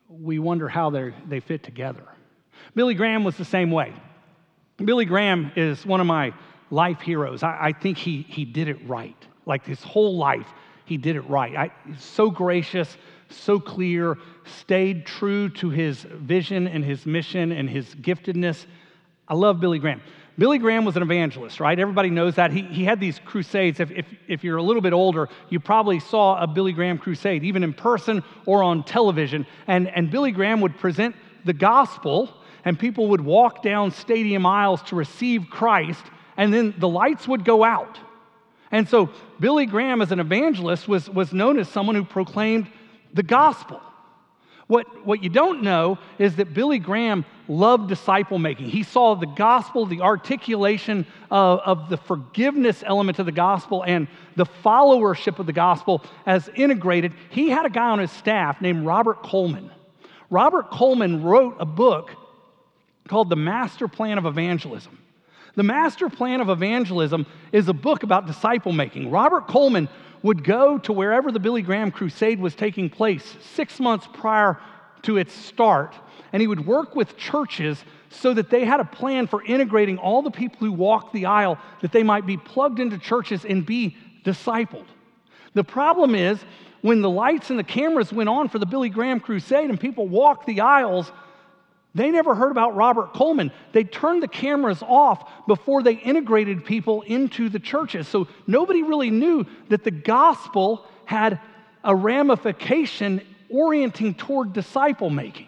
we 0.07 0.37
wonder 0.37 0.67
how 0.69 0.89
they 0.91 1.39
fit 1.39 1.63
together. 1.63 2.03
Billy 2.75 2.93
Graham 2.93 3.23
was 3.23 3.37
the 3.37 3.45
same 3.45 3.71
way. 3.71 3.93
Billy 4.77 5.05
Graham 5.05 5.51
is 5.55 5.85
one 5.85 5.99
of 5.99 6.07
my 6.07 6.33
life 6.71 7.01
heroes. 7.01 7.43
I, 7.43 7.57
I 7.61 7.71
think 7.73 7.97
he, 7.97 8.23
he 8.23 8.45
did 8.45 8.67
it 8.67 8.87
right. 8.87 9.15
Like 9.45 9.65
his 9.65 9.81
whole 9.83 10.17
life, 10.17 10.47
he 10.85 10.97
did 10.97 11.15
it 11.15 11.21
right. 11.21 11.55
I, 11.55 11.71
so 11.97 12.29
gracious, 12.29 12.97
so 13.29 13.59
clear, 13.59 14.17
stayed 14.45 15.05
true 15.05 15.49
to 15.49 15.69
his 15.69 16.01
vision 16.01 16.67
and 16.67 16.83
his 16.83 17.05
mission 17.05 17.51
and 17.51 17.69
his 17.69 17.93
giftedness. 17.95 18.65
I 19.27 19.35
love 19.35 19.59
Billy 19.59 19.79
Graham. 19.79 20.01
Billy 20.35 20.57
Graham 20.57 20.83
was 20.83 20.97
an 20.97 21.03
evangelist, 21.03 21.59
right? 21.59 21.77
Everybody 21.77 22.09
knows 22.09 22.35
that. 22.35 22.51
He, 22.51 22.63
he 22.63 22.83
had 22.83 22.99
these 22.99 23.19
crusades. 23.19 23.79
If, 23.79 23.91
if, 23.91 24.05
if 24.27 24.43
you're 24.43 24.57
a 24.57 24.63
little 24.63 24.81
bit 24.81 24.93
older, 24.93 25.29
you 25.49 25.59
probably 25.59 25.99
saw 25.99 26.41
a 26.41 26.47
Billy 26.47 26.73
Graham 26.73 26.97
crusade, 26.97 27.43
even 27.43 27.63
in 27.63 27.71
person 27.71 28.23
or 28.47 28.63
on 28.63 28.83
television. 28.83 29.45
And, 29.67 29.87
and 29.89 30.09
Billy 30.09 30.31
Graham 30.31 30.61
would 30.61 30.75
present 30.79 31.15
the 31.45 31.53
gospel, 31.53 32.33
and 32.65 32.77
people 32.77 33.09
would 33.09 33.21
walk 33.21 33.61
down 33.61 33.91
stadium 33.91 34.45
aisles 34.45 34.81
to 34.83 34.95
receive 34.95 35.49
Christ, 35.49 36.03
and 36.37 36.53
then 36.53 36.73
the 36.77 36.87
lights 36.87 37.27
would 37.27 37.45
go 37.45 37.63
out. 37.63 37.99
And 38.71 38.89
so 38.89 39.11
Billy 39.39 39.65
Graham, 39.65 40.01
as 40.01 40.11
an 40.11 40.19
evangelist, 40.19 40.87
was, 40.87 41.09
was 41.09 41.31
known 41.31 41.59
as 41.59 41.69
someone 41.69 41.95
who 41.95 42.03
proclaimed 42.03 42.67
the 43.13 43.23
gospel. 43.23 43.81
What, 44.67 45.05
what 45.05 45.21
you 45.21 45.29
don't 45.29 45.61
know 45.61 45.99
is 46.17 46.37
that 46.37 46.53
Billy 46.53 46.79
Graham 46.79 47.25
loved 47.47 47.89
disciple 47.89 48.39
making. 48.39 48.69
He 48.69 48.83
saw 48.83 49.13
the 49.13 49.27
gospel, 49.27 49.85
the 49.85 50.01
articulation 50.01 51.05
of, 51.29 51.59
of 51.59 51.89
the 51.89 51.97
forgiveness 51.97 52.81
element 52.85 53.19
of 53.19 53.25
the 53.25 53.31
gospel, 53.31 53.83
and 53.85 54.07
the 54.35 54.45
followership 54.63 55.37
of 55.37 55.45
the 55.45 55.53
gospel 55.53 56.03
as 56.25 56.49
integrated. 56.55 57.13
He 57.29 57.49
had 57.49 57.65
a 57.65 57.69
guy 57.69 57.89
on 57.89 57.99
his 57.99 58.11
staff 58.11 58.61
named 58.61 58.85
Robert 58.85 59.21
Coleman. 59.21 59.69
Robert 60.29 60.71
Coleman 60.71 61.21
wrote 61.21 61.57
a 61.59 61.65
book 61.65 62.09
called 63.07 63.29
The 63.29 63.35
Master 63.35 63.87
Plan 63.87 64.17
of 64.17 64.25
Evangelism. 64.25 64.97
The 65.55 65.63
Master 65.63 66.09
Plan 66.09 66.41
of 66.41 66.49
Evangelism 66.49 67.25
is 67.51 67.67
a 67.67 67.73
book 67.73 68.03
about 68.03 68.25
disciple 68.25 68.71
making. 68.71 69.11
Robert 69.11 69.47
Coleman 69.47 69.87
would 70.23 70.43
go 70.43 70.77
to 70.79 70.93
wherever 70.93 71.31
the 71.31 71.39
Billy 71.39 71.61
Graham 71.61 71.91
crusade 71.91 72.39
was 72.39 72.55
taking 72.55 72.89
place 72.89 73.37
six 73.53 73.79
months 73.79 74.07
prior 74.13 74.59
to 75.03 75.17
its 75.17 75.33
start, 75.33 75.93
and 76.31 76.41
he 76.41 76.47
would 76.47 76.65
work 76.65 76.95
with 76.95 77.17
churches 77.17 77.83
so 78.09 78.33
that 78.33 78.49
they 78.49 78.65
had 78.65 78.79
a 78.79 78.85
plan 78.85 79.27
for 79.27 79.43
integrating 79.43 79.97
all 79.97 80.21
the 80.21 80.31
people 80.31 80.59
who 80.59 80.71
walked 80.71 81.13
the 81.13 81.25
aisle 81.25 81.57
that 81.81 81.91
they 81.91 82.03
might 82.03 82.25
be 82.25 82.37
plugged 82.37 82.79
into 82.79 82.97
churches 82.97 83.45
and 83.45 83.65
be 83.65 83.97
discipled. 84.23 84.85
The 85.53 85.63
problem 85.63 86.15
is 86.15 86.39
when 86.81 87.01
the 87.01 87.09
lights 87.09 87.49
and 87.49 87.59
the 87.59 87.63
cameras 87.63 88.11
went 88.11 88.29
on 88.29 88.49
for 88.49 88.59
the 88.59 88.65
Billy 88.65 88.89
Graham 88.89 89.19
crusade 89.19 89.69
and 89.69 89.79
people 89.79 90.07
walked 90.07 90.45
the 90.47 90.61
aisles, 90.61 91.11
they 91.95 92.09
never 92.09 92.33
heard 92.33 92.51
about 92.51 92.75
Robert 92.75 93.13
Coleman. 93.13 93.51
They 93.71 93.83
turned 93.83 94.23
the 94.23 94.27
cameras 94.27 94.81
off 94.81 95.29
before 95.47 95.83
they 95.83 95.93
integrated 95.93 96.65
people 96.65 97.03
into 97.03 97.49
the 97.49 97.59
churches. 97.59 98.07
So 98.07 98.27
nobody 98.47 98.81
really 98.81 99.11
knew 99.11 99.45
that 99.69 99.83
the 99.83 99.91
gospel 99.91 100.85
had 101.05 101.39
a 101.83 101.95
ramification 101.95 103.21
orienting 103.49 104.15
toward 104.15 104.53
disciple 104.53 105.11
making 105.11 105.47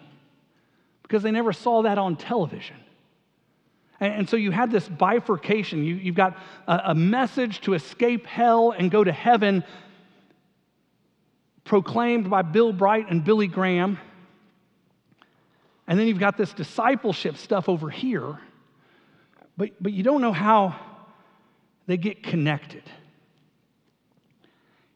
because 1.02 1.22
they 1.22 1.32
never 1.32 1.52
saw 1.52 1.82
that 1.82 1.98
on 1.98 2.16
television. 2.16 2.76
And, 3.98 4.28
so 4.28 4.36
you 4.36 4.50
had 4.50 4.70
this 4.70 4.86
bifurcation. 4.86 5.82
You, 5.82 5.96
have 5.96 6.14
got 6.14 6.38
a, 6.68 6.90
a 6.90 6.94
message 6.94 7.62
to 7.62 7.74
escape 7.74 8.26
hell 8.26 8.72
and 8.72 8.90
go 8.90 9.02
to 9.02 9.12
heaven 9.12 9.64
proclaimed 11.64 12.28
by 12.28 12.42
Bill 12.42 12.72
Bright 12.72 13.06
and 13.10 13.24
Billy 13.24 13.46
Graham. 13.46 13.98
And 15.86 15.98
then 15.98 16.06
you've 16.08 16.18
got 16.18 16.36
this 16.36 16.52
discipleship 16.52 17.36
stuff 17.36 17.68
over 17.68 17.90
here, 17.90 18.38
but, 19.56 19.70
but 19.80 19.92
you 19.92 20.02
don't 20.02 20.20
know 20.20 20.32
how 20.32 20.74
they 21.86 21.96
get 21.96 22.22
connected. 22.22 22.82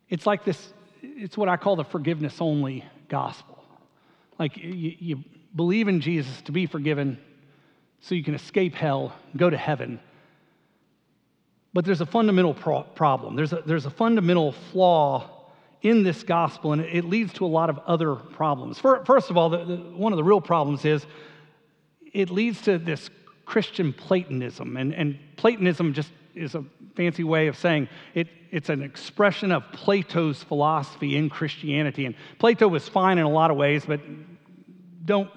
It's 0.08 0.26
like 0.26 0.44
this, 0.44 0.72
it's 1.02 1.36
what 1.36 1.48
I 1.48 1.56
call 1.56 1.76
the 1.76 1.84
forgiveness 1.84 2.40
only 2.40 2.84
gospel. 3.08 3.62
Like 4.38 4.56
you, 4.56 4.96
you 4.98 5.24
believe 5.54 5.86
in 5.86 6.00
Jesus 6.00 6.42
to 6.42 6.52
be 6.52 6.66
forgiven 6.66 7.18
so 8.00 8.14
you 8.14 8.24
can 8.24 8.34
escape 8.34 8.74
hell, 8.74 9.12
go 9.36 9.48
to 9.48 9.56
heaven. 9.56 10.00
But 11.72 11.84
there's 11.84 12.00
a 12.00 12.06
fundamental 12.06 12.54
pro- 12.54 12.82
problem. 12.82 13.36
There's 13.36 13.52
a, 13.52 13.62
there's 13.64 13.86
a 13.86 13.90
fundamental 13.90 14.52
flaw 14.72 15.39
in 15.82 16.02
this 16.02 16.22
gospel, 16.22 16.72
and 16.72 16.82
it 16.82 17.04
leads 17.04 17.32
to 17.34 17.44
a 17.44 17.48
lot 17.48 17.70
of 17.70 17.78
other 17.86 18.14
problems. 18.14 18.78
First 18.78 19.30
of 19.30 19.36
all, 19.36 19.48
the, 19.48 19.64
the, 19.64 19.76
one 19.76 20.12
of 20.12 20.16
the 20.16 20.24
real 20.24 20.40
problems 20.40 20.84
is 20.84 21.06
it 22.12 22.30
leads 22.30 22.60
to 22.62 22.78
this 22.78 23.08
Christian 23.46 23.92
Platonism, 23.92 24.76
and, 24.76 24.94
and 24.94 25.18
Platonism 25.36 25.94
just 25.94 26.10
is 26.34 26.54
a 26.54 26.64
fancy 26.94 27.24
way 27.24 27.48
of 27.48 27.56
saying 27.56 27.88
it, 28.14 28.28
it's 28.50 28.68
an 28.68 28.82
expression 28.82 29.52
of 29.52 29.64
Plato's 29.72 30.42
philosophy 30.42 31.16
in 31.16 31.28
Christianity. 31.28 32.06
And 32.06 32.14
Plato 32.38 32.68
was 32.68 32.88
fine 32.88 33.18
in 33.18 33.24
a 33.24 33.30
lot 33.30 33.50
of 33.50 33.56
ways, 33.56 33.84
but 33.86 34.00
don't 35.04 35.30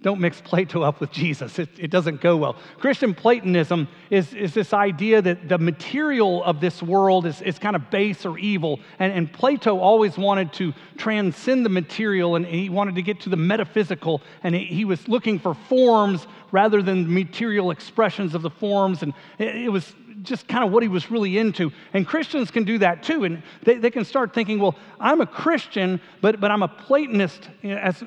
don't 0.00 0.18
mix 0.18 0.40
Plato 0.40 0.82
up 0.82 1.00
with 1.00 1.10
Jesus. 1.10 1.58
It, 1.58 1.68
it, 1.78 1.90
doesn't 1.90 2.22
go 2.22 2.38
well. 2.38 2.56
Christian 2.78 3.14
Platonism 3.14 3.86
is, 4.08 4.32
is 4.32 4.54
this 4.54 4.72
idea 4.72 5.20
that 5.20 5.48
the 5.48 5.58
material 5.58 6.42
of 6.44 6.60
this 6.60 6.82
world 6.82 7.26
is, 7.26 7.42
is 7.42 7.58
kind 7.58 7.76
of 7.76 7.90
base 7.90 8.24
or 8.24 8.38
evil. 8.38 8.80
And, 8.98 9.12
and 9.12 9.30
Plato 9.30 9.78
always 9.78 10.16
wanted 10.16 10.54
to 10.54 10.72
transcend 10.96 11.66
the 11.66 11.70
material 11.70 12.34
and 12.34 12.46
he 12.46 12.70
wanted 12.70 12.94
to 12.94 13.02
get 13.02 13.20
to 13.20 13.28
the 13.28 13.36
metaphysical. 13.36 14.22
And 14.42 14.54
he, 14.54 14.86
was 14.86 15.06
looking 15.06 15.38
for 15.38 15.54
forms 15.54 16.26
rather 16.50 16.80
than 16.80 17.12
material 17.12 17.70
expressions 17.70 18.34
of 18.34 18.40
the 18.40 18.50
forms. 18.50 19.02
And 19.02 19.12
it, 19.38 19.54
it 19.54 19.68
was 19.68 19.94
just 20.22 20.48
kind 20.48 20.64
of 20.64 20.70
what 20.70 20.82
he 20.82 20.88
was 20.88 21.10
really 21.10 21.36
into. 21.36 21.72
And 21.92 22.06
Christians 22.06 22.50
can 22.50 22.64
do 22.64 22.78
that 22.78 23.02
too. 23.02 23.24
And 23.24 23.42
they, 23.64 23.76
they 23.76 23.90
can 23.90 24.04
start 24.04 24.32
thinking, 24.32 24.58
well, 24.58 24.76
I'm 24.98 25.20
a 25.20 25.26
Christian, 25.26 26.00
but, 26.20 26.40
but 26.40 26.50
I'm 26.50 26.62
a 26.62 26.68
Platonist 26.68 27.48
as, 27.62 28.02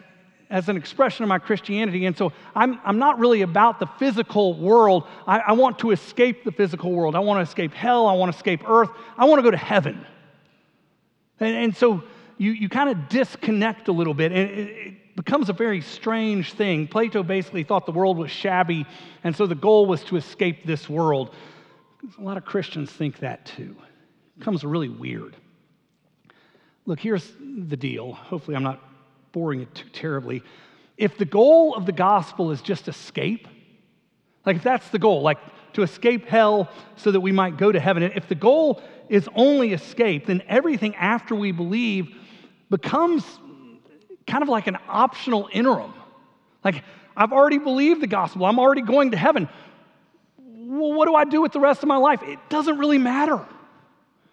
as 0.50 0.70
an 0.70 0.78
expression 0.78 1.24
of 1.24 1.30
my 1.30 1.40
Christianity. 1.40 2.06
And 2.06 2.18
so 2.18 2.32
I'm, 2.56 2.80
I'm 2.86 3.00
not 3.00 3.20
really 3.20 3.42
about 3.42 3.80
the 3.80 3.88
physical 4.00 4.54
world. 4.54 5.06
I, 5.26 5.40
I 5.40 5.52
want 5.54 5.80
to 5.80 5.92
escape 5.92 6.44
the 6.44 6.52
physical 6.52 6.92
world. 6.92 7.16
I 7.16 7.20
want 7.20 7.38
to 7.40 7.42
escape 7.42 7.74
hell. 7.74 8.08
I 8.08 8.14
want 8.14 8.32
to 8.32 8.38
escape 8.38 8.62
earth. 8.68 8.90
I 9.18 9.26
want 9.26 9.40
to 9.40 9.44
go 9.44 9.52
to 9.52 9.58
heaven. 9.58 10.06
And, 11.40 11.56
and 11.56 11.76
so 11.76 12.04
you, 12.38 12.52
you 12.52 12.70
kind 12.70 12.90
of 12.90 13.10
disconnect 13.10 13.88
a 13.90 13.92
little 13.92 14.14
bit. 14.14 14.32
And 14.32 14.50
it, 14.50 14.70
it 14.70 15.16
becomes 15.16 15.50
a 15.50 15.54
very 15.54 15.82
strange 15.82 16.54
thing. 16.54 16.88
Plato 16.88 17.24
basically 17.24 17.64
thought 17.64 17.86
the 17.86 17.92
world 17.92 18.18
was 18.18 18.32
shabby. 18.32 18.86
And 19.24 19.36
so 19.36 19.48
the 19.48 19.56
goal 19.56 19.86
was 19.86 20.04
to 20.06 20.16
escape 20.16 20.66
this 20.66 20.88
world. 20.88 21.34
A 22.18 22.22
lot 22.22 22.38
of 22.38 22.46
Christians 22.46 22.90
think 22.92 23.20
that 23.20 23.46
too. 23.46 23.76
It 24.36 24.40
becomes 24.40 24.64
really 24.64 24.90
weird. 24.90 25.36
Look, 26.86 27.02
here's 27.02 27.30
the 27.40 27.76
deal. 27.76 28.14
Hopefully, 28.14 28.56
I'm 28.56 28.64
not 28.64 28.82
boring 29.38 29.62
it 29.62 29.76
too 29.76 29.90
terribly. 29.90 30.42
If 30.98 31.20
the 31.20 31.26
goal 31.26 31.76
of 31.76 31.86
the 31.86 31.92
gospel 31.92 32.50
is 32.50 32.60
just 32.60 32.88
escape, 32.88 33.48
like 34.48 34.56
if 34.56 34.64
that's 34.64 34.90
the 34.90 34.98
goal, 34.98 35.22
like 35.22 35.38
to 35.74 35.84
escape 35.84 36.26
hell 36.26 36.70
so 36.96 37.12
that 37.12 37.20
we 37.20 37.32
might 37.32 37.56
go 37.56 37.72
to 37.72 37.80
heaven, 37.80 38.02
if 38.02 38.28
the 38.28 38.34
goal 38.34 38.82
is 39.10 39.30
only 39.36 39.74
escape, 39.74 40.26
then 40.26 40.42
everything 40.48 40.96
after 40.96 41.36
we 41.36 41.52
believe 41.52 42.16
becomes 42.72 43.24
kind 44.26 44.42
of 44.42 44.50
like 44.50 44.66
an 44.66 44.78
optional 44.88 45.48
interim. 45.52 45.94
Like, 46.64 46.84
I've 47.16 47.32
already 47.32 47.60
believed 47.60 48.02
the 48.02 48.08
gospel, 48.08 48.44
I'm 48.46 48.58
already 48.58 48.82
going 48.82 49.12
to 49.12 49.18
heaven. 49.18 49.48
Well, 50.40 50.94
what 50.94 51.06
do 51.06 51.14
I 51.14 51.26
do 51.26 51.42
with 51.44 51.52
the 51.52 51.60
rest 51.60 51.84
of 51.84 51.88
my 51.88 51.98
life? 51.98 52.24
It 52.24 52.40
doesn't 52.50 52.80
really 52.80 52.98
matter 52.98 53.46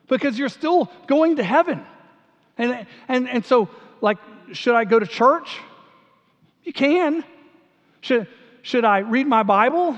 because 0.08 0.38
you're 0.38 0.49
still 0.49 0.90
going 1.06 1.37
to 1.37 1.44
heaven. 1.44 1.84
And, 2.56 2.87
and, 3.06 3.28
and 3.28 3.44
so, 3.44 3.68
like, 4.00 4.16
should 4.52 4.74
I 4.74 4.84
go 4.84 4.98
to 4.98 5.06
church? 5.06 5.58
You 6.62 6.72
can. 6.72 7.24
Should, 8.00 8.26
should 8.62 8.84
I 8.84 8.98
read 8.98 9.26
my 9.26 9.42
Bible? 9.42 9.96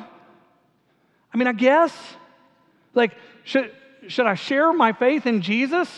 I 1.32 1.36
mean, 1.36 1.48
I 1.48 1.52
guess. 1.52 1.96
Like, 2.94 3.12
should, 3.44 3.72
should 4.08 4.26
I 4.26 4.34
share 4.34 4.72
my 4.72 4.92
faith 4.92 5.26
in 5.26 5.42
Jesus? 5.42 5.88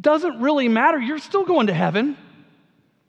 Doesn't 0.00 0.40
really 0.40 0.68
matter. 0.68 0.98
You're 0.98 1.18
still 1.18 1.44
going 1.44 1.68
to 1.68 1.74
heaven. 1.74 2.16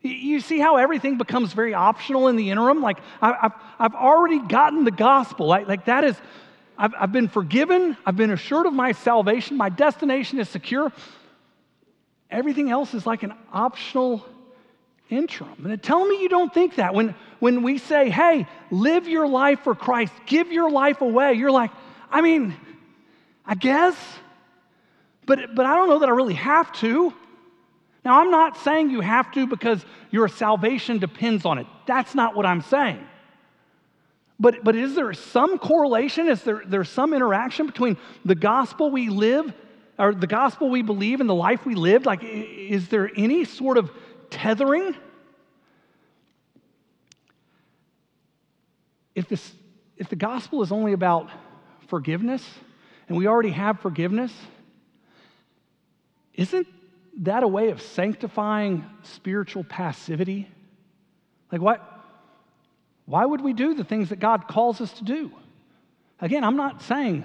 You 0.02 0.40
see 0.40 0.58
how 0.58 0.76
everything 0.76 1.18
becomes 1.18 1.52
very 1.52 1.74
optional 1.74 2.28
in 2.28 2.36
the 2.36 2.50
interim? 2.50 2.80
Like, 2.80 2.98
I've, 3.20 3.52
I've 3.78 3.94
already 3.94 4.38
gotten 4.40 4.84
the 4.84 4.90
gospel. 4.90 5.46
Like, 5.46 5.86
that 5.86 6.04
is, 6.04 6.16
I've, 6.78 6.94
I've 6.98 7.12
been 7.12 7.28
forgiven. 7.28 7.96
I've 8.06 8.16
been 8.16 8.30
assured 8.30 8.66
of 8.66 8.72
my 8.72 8.92
salvation. 8.92 9.56
My 9.56 9.68
destination 9.68 10.38
is 10.38 10.48
secure. 10.48 10.92
Everything 12.30 12.70
else 12.70 12.94
is 12.94 13.06
like 13.06 13.22
an 13.22 13.34
optional 13.52 14.24
interim. 15.10 15.64
And 15.64 15.82
tell 15.82 16.06
me 16.06 16.20
you 16.20 16.28
don't 16.28 16.52
think 16.52 16.76
that. 16.76 16.94
When, 16.94 17.14
when 17.38 17.62
we 17.62 17.78
say, 17.78 18.10
hey, 18.10 18.46
live 18.70 19.06
your 19.06 19.28
life 19.28 19.60
for 19.60 19.74
Christ, 19.74 20.12
give 20.26 20.52
your 20.52 20.70
life 20.70 21.00
away, 21.00 21.34
you're 21.34 21.50
like, 21.50 21.70
I 22.10 22.20
mean, 22.20 22.54
I 23.44 23.54
guess, 23.54 23.96
but, 25.26 25.54
but 25.54 25.66
I 25.66 25.74
don't 25.76 25.88
know 25.88 26.00
that 26.00 26.08
I 26.08 26.12
really 26.12 26.34
have 26.34 26.72
to. 26.74 27.12
Now, 28.04 28.20
I'm 28.20 28.30
not 28.30 28.56
saying 28.58 28.90
you 28.90 29.00
have 29.00 29.32
to 29.32 29.46
because 29.46 29.84
your 30.10 30.28
salvation 30.28 30.98
depends 30.98 31.44
on 31.44 31.58
it. 31.58 31.66
That's 31.86 32.14
not 32.14 32.36
what 32.36 32.46
I'm 32.46 32.62
saying. 32.62 33.04
But, 34.38 34.62
but 34.62 34.76
is 34.76 34.94
there 34.94 35.12
some 35.12 35.58
correlation? 35.58 36.28
Is 36.28 36.42
there, 36.42 36.62
there 36.66 36.84
some 36.84 37.14
interaction 37.14 37.66
between 37.66 37.96
the 38.24 38.34
gospel 38.34 38.90
we 38.90 39.08
live, 39.08 39.52
or 39.98 40.14
the 40.14 40.26
gospel 40.26 40.68
we 40.68 40.82
believe, 40.82 41.20
and 41.20 41.28
the 41.28 41.34
life 41.34 41.64
we 41.64 41.74
lived? 41.74 42.06
Like, 42.06 42.22
is 42.22 42.88
there 42.88 43.10
any 43.16 43.44
sort 43.44 43.78
of 43.78 43.90
tethering. 44.30 44.94
If, 49.14 49.28
this, 49.28 49.52
if 49.96 50.08
the 50.08 50.16
gospel 50.16 50.62
is 50.62 50.72
only 50.72 50.92
about 50.92 51.30
forgiveness, 51.88 52.46
and 53.08 53.16
we 53.16 53.26
already 53.26 53.50
have 53.50 53.80
forgiveness, 53.80 54.32
isn't 56.34 56.66
that 57.18 57.42
a 57.42 57.48
way 57.48 57.70
of 57.70 57.80
sanctifying 57.80 58.84
spiritual 59.02 59.64
passivity? 59.64 60.48
Like, 61.50 61.60
what? 61.60 61.82
Why 63.06 63.24
would 63.24 63.40
we 63.40 63.52
do 63.52 63.74
the 63.74 63.84
things 63.84 64.10
that 64.10 64.18
God 64.18 64.48
calls 64.48 64.80
us 64.80 64.92
to 64.94 65.04
do? 65.04 65.30
Again, 66.20 66.44
I'm 66.44 66.56
not 66.56 66.82
saying 66.82 67.24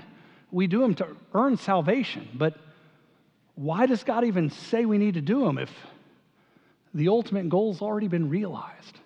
we 0.51 0.67
do 0.67 0.79
them 0.79 0.95
to 0.95 1.07
earn 1.33 1.57
salvation, 1.57 2.29
but 2.33 2.57
why 3.55 3.85
does 3.85 4.03
God 4.03 4.23
even 4.23 4.49
say 4.49 4.85
we 4.85 4.97
need 4.97 5.15
to 5.15 5.21
do 5.21 5.45
them 5.45 5.57
if 5.57 5.71
the 6.93 7.07
ultimate 7.07 7.49
goal's 7.49 7.81
already 7.81 8.07
been 8.07 8.29
realized? 8.29 8.99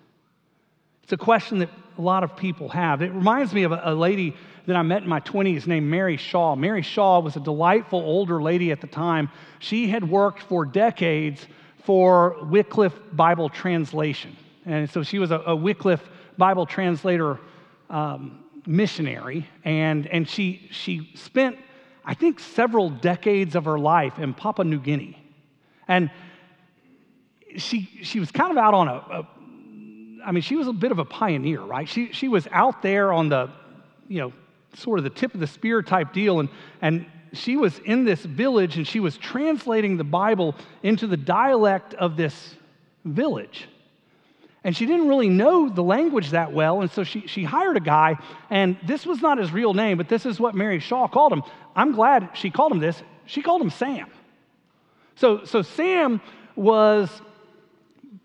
It's 1.02 1.12
a 1.12 1.16
question 1.16 1.60
that 1.60 1.70
a 1.98 2.02
lot 2.02 2.24
of 2.24 2.36
people 2.36 2.68
have. 2.70 3.00
It 3.00 3.12
reminds 3.12 3.52
me 3.54 3.62
of 3.62 3.72
a, 3.72 3.94
lady 3.94 4.34
that 4.66 4.74
I 4.74 4.82
met 4.82 5.02
in 5.02 5.08
my 5.08 5.20
20s 5.20 5.66
named 5.66 5.86
Mary 5.86 6.16
Shaw. 6.16 6.56
Mary 6.56 6.82
Shaw 6.82 7.20
was 7.20 7.36
a 7.36 7.40
delightful 7.40 8.00
older 8.00 8.42
lady 8.42 8.72
at 8.72 8.80
the 8.80 8.88
time. 8.88 9.30
She 9.60 9.88
had 9.88 10.08
worked 10.08 10.42
for 10.42 10.66
decades 10.66 11.46
for 11.84 12.36
Wycliffe 12.42 12.98
Bible 13.12 13.48
translation. 13.48 14.36
And 14.64 14.90
so 14.90 15.04
she 15.04 15.20
was 15.20 15.30
a, 15.30 15.38
a 15.46 15.54
Wycliffe 15.54 16.02
Bible 16.36 16.66
translator 16.66 17.38
um, 17.88 18.44
missionary, 18.66 19.46
and, 19.64 20.06
and 20.08 20.28
she, 20.28 20.68
she 20.72 21.12
spent, 21.14 21.56
I 22.04 22.14
think, 22.14 22.40
several 22.40 22.90
decades 22.90 23.54
of 23.54 23.64
her 23.64 23.78
life 23.78 24.18
in 24.18 24.34
Papua 24.34 24.64
New 24.64 24.80
Guinea. 24.80 25.22
And 25.86 26.10
she, 27.56 27.88
she 28.02 28.20
was 28.20 28.30
kind 28.30 28.50
of 28.50 28.58
out 28.58 28.74
on 28.74 28.88
a, 28.88 28.92
a 28.92 29.28
I 30.24 30.32
mean, 30.32 30.42
she 30.42 30.56
was 30.56 30.66
a 30.66 30.72
bit 30.72 30.90
of 30.90 30.98
a 30.98 31.04
pioneer, 31.04 31.60
right? 31.60 31.88
She, 31.88 32.12
she 32.12 32.26
was 32.26 32.48
out 32.50 32.82
there 32.82 33.12
on 33.12 33.28
the, 33.28 33.48
you 34.08 34.20
know, 34.20 34.32
sort 34.74 34.98
of 34.98 35.04
the 35.04 35.10
tip 35.10 35.34
of 35.34 35.40
the 35.40 35.46
spear 35.46 35.82
type 35.82 36.12
deal, 36.12 36.40
and, 36.40 36.48
and 36.82 37.06
she 37.32 37.56
was 37.56 37.78
in 37.80 38.04
this 38.04 38.24
village 38.24 38.76
and 38.76 38.86
she 38.86 38.98
was 38.98 39.16
translating 39.16 39.96
the 39.96 40.04
Bible 40.04 40.54
into 40.82 41.06
the 41.06 41.16
dialect 41.16 41.94
of 41.94 42.16
this 42.16 42.56
village. 43.04 43.68
And 44.64 44.76
she 44.76 44.84
didn't 44.84 45.06
really 45.06 45.28
know 45.28 45.68
the 45.68 45.82
language 45.82 46.30
that 46.30 46.52
well, 46.52 46.80
and 46.80 46.90
so 46.90 47.04
she, 47.04 47.28
she 47.28 47.44
hired 47.44 47.76
a 47.76 47.80
guy, 47.80 48.18
and 48.50 48.76
this 48.84 49.06
was 49.06 49.22
not 49.22 49.38
his 49.38 49.52
real 49.52 49.74
name, 49.74 49.96
but 49.96 50.08
this 50.08 50.26
is 50.26 50.40
what 50.40 50.56
Mary 50.56 50.80
Shaw 50.80 51.06
called 51.06 51.32
him. 51.32 51.44
I'm 51.76 51.92
glad 51.92 52.30
she 52.34 52.50
called 52.50 52.72
him 52.72 52.80
this. 52.80 53.00
She 53.26 53.42
called 53.42 53.62
him 53.62 53.70
Sam. 53.70 54.10
So, 55.14 55.44
so 55.44 55.62
Sam 55.62 56.20
was 56.56 57.10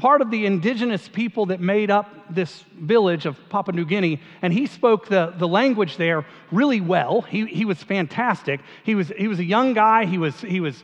part 0.02 0.24
of 0.24 0.32
the 0.32 0.48
indigenous 0.48 1.08
people 1.08 1.46
that 1.46 1.60
made 1.60 1.92
up 1.92 2.10
this 2.28 2.66
village 2.80 3.28
of 3.28 3.38
Papua 3.50 3.76
New 3.76 3.86
Guinea, 3.86 4.20
and 4.42 4.52
he 4.52 4.66
spoke 4.66 5.08
the, 5.08 5.32
the 5.38 5.48
language 5.48 5.96
there 5.96 6.26
really 6.52 6.82
well. 6.82 7.22
He, 7.22 7.46
he 7.46 7.66
was 7.66 7.84
fantastic. 7.84 8.62
He 8.84 8.96
was, 8.96 9.10
he 9.16 9.28
was 9.28 9.38
a 9.38 9.44
young 9.44 9.76
guy, 9.76 10.06
he 10.06 10.18
was, 10.18 10.42
he 10.42 10.60
was 10.60 10.84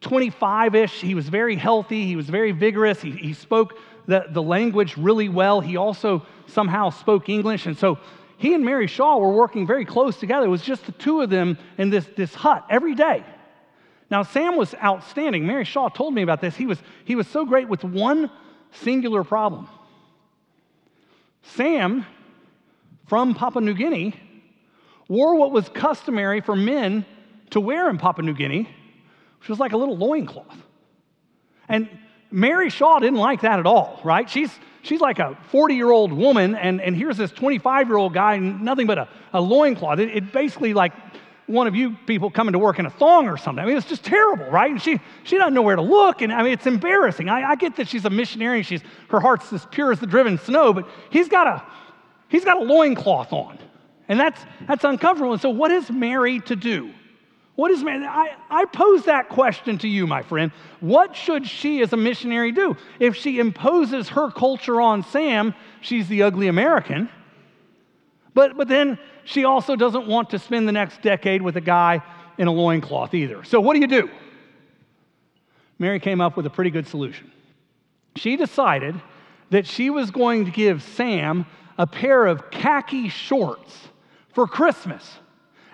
25 0.00 0.74
ish, 0.74 1.02
he 1.02 1.14
was 1.14 1.28
very 1.28 1.54
healthy, 1.54 2.06
he 2.06 2.16
was 2.16 2.30
very 2.30 2.52
vigorous, 2.52 3.02
he, 3.02 3.10
he 3.10 3.34
spoke 3.34 3.78
the, 4.06 4.24
the 4.30 4.42
language 4.42 4.96
really 4.96 5.28
well. 5.28 5.60
He 5.60 5.76
also 5.76 6.24
somehow 6.46 6.88
spoke 6.88 7.28
English, 7.28 7.66
and 7.66 7.76
so 7.76 7.98
he 8.38 8.54
and 8.54 8.64
Mary 8.64 8.86
Shaw 8.86 9.18
were 9.18 9.34
working 9.34 9.66
very 9.66 9.84
close 9.84 10.18
together. 10.18 10.46
It 10.46 10.50
was 10.50 10.62
just 10.62 10.86
the 10.86 10.92
two 10.92 11.20
of 11.20 11.28
them 11.28 11.58
in 11.76 11.90
this, 11.90 12.08
this 12.16 12.34
hut 12.34 12.64
every 12.70 12.94
day. 12.94 13.22
Now, 14.10 14.22
Sam 14.22 14.56
was 14.56 14.74
outstanding. 14.76 15.46
Mary 15.46 15.64
Shaw 15.66 15.90
told 15.90 16.14
me 16.14 16.22
about 16.22 16.40
this. 16.40 16.56
He 16.56 16.64
was, 16.64 16.78
he 17.04 17.16
was 17.16 17.26
so 17.26 17.44
great 17.44 17.68
with 17.68 17.84
one 17.84 18.30
singular 18.82 19.24
problem. 19.24 19.68
Sam, 21.54 22.06
from 23.06 23.34
Papua 23.34 23.62
New 23.62 23.74
Guinea, 23.74 24.14
wore 25.08 25.36
what 25.36 25.52
was 25.52 25.68
customary 25.68 26.40
for 26.40 26.56
men 26.56 27.04
to 27.50 27.60
wear 27.60 27.88
in 27.88 27.98
Papua 27.98 28.24
New 28.24 28.34
Guinea, 28.34 28.68
which 29.40 29.48
was 29.48 29.58
like 29.58 29.72
a 29.72 29.76
little 29.76 29.96
loincloth. 29.96 30.56
And 31.68 31.88
Mary 32.30 32.70
Shaw 32.70 32.98
didn't 32.98 33.18
like 33.18 33.42
that 33.42 33.58
at 33.58 33.66
all, 33.66 34.00
right? 34.04 34.28
She's, 34.28 34.50
she's 34.82 35.00
like 35.00 35.18
a 35.18 35.38
40 35.50 35.74
year 35.74 35.90
old 35.90 36.12
woman, 36.12 36.54
and, 36.54 36.80
and 36.80 36.96
here's 36.96 37.16
this 37.16 37.30
25 37.30 37.88
year 37.88 37.96
old 37.96 38.14
guy, 38.14 38.38
nothing 38.38 38.86
but 38.86 38.98
a, 38.98 39.08
a 39.32 39.40
loincloth. 39.40 40.00
It, 40.00 40.16
it 40.16 40.32
basically 40.32 40.74
like 40.74 40.92
one 41.46 41.66
of 41.66 41.76
you 41.76 41.96
people 42.06 42.30
coming 42.30 42.52
to 42.52 42.58
work 42.58 42.78
in 42.78 42.86
a 42.86 42.90
thong 42.90 43.28
or 43.28 43.36
something. 43.36 43.62
I 43.62 43.66
mean, 43.66 43.76
it's 43.76 43.88
just 43.88 44.04
terrible, 44.04 44.46
right? 44.46 44.70
And 44.70 44.82
she, 44.82 45.00
she 45.22 45.38
doesn't 45.38 45.54
know 45.54 45.62
where 45.62 45.76
to 45.76 45.82
look. 45.82 46.22
And 46.22 46.32
I 46.32 46.42
mean, 46.42 46.52
it's 46.52 46.66
embarrassing. 46.66 47.28
I, 47.28 47.50
I 47.50 47.54
get 47.56 47.76
that 47.76 47.88
she's 47.88 48.04
a 48.04 48.10
missionary 48.10 48.58
and 48.58 48.66
she's, 48.66 48.82
her 49.10 49.20
heart's 49.20 49.52
as 49.52 49.64
pure 49.66 49.92
as 49.92 50.00
the 50.00 50.06
driven 50.06 50.38
snow, 50.38 50.72
but 50.72 50.88
he's 51.10 51.28
got 51.28 51.46
a, 51.46 51.62
he's 52.28 52.44
got 52.44 52.56
a 52.56 52.60
loincloth 52.60 53.32
on. 53.32 53.58
And 54.08 54.18
that's, 54.18 54.40
that's 54.66 54.84
uncomfortable. 54.84 55.32
And 55.32 55.42
so, 55.42 55.50
what 55.50 55.70
is 55.70 55.90
Mary 55.90 56.40
to 56.40 56.56
do? 56.56 56.92
What 57.56 57.70
is 57.70 57.82
Mary? 57.82 58.04
I, 58.04 58.36
I 58.50 58.64
pose 58.66 59.04
that 59.04 59.28
question 59.28 59.78
to 59.78 59.88
you, 59.88 60.06
my 60.06 60.22
friend. 60.22 60.52
What 60.80 61.16
should 61.16 61.46
she 61.46 61.80
as 61.80 61.92
a 61.92 61.96
missionary 61.96 62.52
do? 62.52 62.76
If 63.00 63.16
she 63.16 63.38
imposes 63.38 64.10
her 64.10 64.30
culture 64.30 64.80
on 64.80 65.02
Sam, 65.04 65.54
she's 65.80 66.06
the 66.08 66.22
ugly 66.22 66.48
American. 66.48 67.08
But, 68.34 68.56
but 68.56 68.68
then 68.68 68.98
she 69.26 69.44
also 69.44 69.76
doesn't 69.76 70.06
want 70.06 70.30
to 70.30 70.38
spend 70.38 70.66
the 70.66 70.72
next 70.72 71.02
decade 71.02 71.42
with 71.42 71.56
a 71.56 71.60
guy 71.60 72.02
in 72.38 72.48
a 72.48 72.52
loincloth 72.52 73.12
either. 73.12 73.44
So, 73.44 73.60
what 73.60 73.74
do 73.74 73.80
you 73.80 73.86
do? 73.86 74.08
Mary 75.78 76.00
came 76.00 76.20
up 76.20 76.36
with 76.36 76.46
a 76.46 76.50
pretty 76.50 76.70
good 76.70 76.86
solution. 76.86 77.30
She 78.16 78.36
decided 78.36 78.94
that 79.50 79.66
she 79.66 79.90
was 79.90 80.10
going 80.10 80.46
to 80.46 80.50
give 80.50 80.82
Sam 80.82 81.44
a 81.76 81.86
pair 81.86 82.24
of 82.26 82.50
khaki 82.50 83.08
shorts 83.08 83.76
for 84.32 84.46
Christmas. 84.46 85.18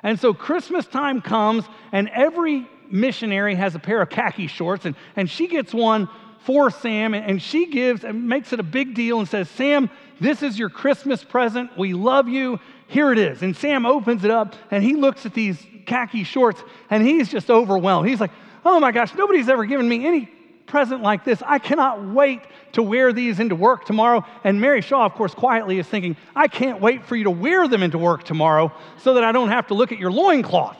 And 0.02 0.18
so 0.18 0.34
Christmas 0.34 0.86
time 0.86 1.20
comes, 1.20 1.64
and 1.92 2.08
every 2.08 2.66
missionary 2.90 3.54
has 3.54 3.74
a 3.74 3.78
pair 3.78 4.02
of 4.02 4.10
khaki 4.10 4.48
shorts, 4.48 4.84
and, 4.84 4.96
and 5.14 5.30
she 5.30 5.46
gets 5.46 5.72
one 5.72 6.08
for 6.40 6.70
Sam, 6.70 7.14
and 7.14 7.40
she 7.40 7.66
gives 7.66 8.02
and 8.02 8.28
makes 8.28 8.52
it 8.52 8.58
a 8.58 8.64
big 8.64 8.94
deal 8.94 9.20
and 9.20 9.28
says, 9.28 9.48
Sam, 9.50 9.88
this 10.20 10.42
is 10.42 10.58
your 10.58 10.70
Christmas 10.70 11.22
present. 11.22 11.76
We 11.78 11.94
love 11.94 12.28
you. 12.28 12.58
Here 12.92 13.10
it 13.10 13.16
is. 13.16 13.40
And 13.40 13.56
Sam 13.56 13.86
opens 13.86 14.22
it 14.22 14.30
up 14.30 14.54
and 14.70 14.84
he 14.84 14.96
looks 14.96 15.24
at 15.24 15.32
these 15.32 15.56
khaki 15.86 16.24
shorts 16.24 16.62
and 16.90 17.02
he's 17.02 17.26
just 17.26 17.48
overwhelmed. 17.48 18.06
He's 18.06 18.20
like, 18.20 18.32
oh 18.66 18.80
my 18.80 18.92
gosh, 18.92 19.14
nobody's 19.14 19.48
ever 19.48 19.64
given 19.64 19.88
me 19.88 20.06
any 20.06 20.26
present 20.66 21.00
like 21.00 21.24
this. 21.24 21.42
I 21.46 21.58
cannot 21.58 22.06
wait 22.06 22.42
to 22.72 22.82
wear 22.82 23.14
these 23.14 23.40
into 23.40 23.54
work 23.56 23.86
tomorrow. 23.86 24.26
And 24.44 24.60
Mary 24.60 24.82
Shaw, 24.82 25.06
of 25.06 25.14
course, 25.14 25.32
quietly 25.32 25.78
is 25.78 25.86
thinking, 25.86 26.18
I 26.36 26.48
can't 26.48 26.82
wait 26.82 27.06
for 27.06 27.16
you 27.16 27.24
to 27.24 27.30
wear 27.30 27.66
them 27.66 27.82
into 27.82 27.96
work 27.96 28.24
tomorrow 28.24 28.70
so 28.98 29.14
that 29.14 29.24
I 29.24 29.32
don't 29.32 29.48
have 29.48 29.68
to 29.68 29.74
look 29.74 29.90
at 29.90 29.98
your 29.98 30.12
loincloth. 30.12 30.76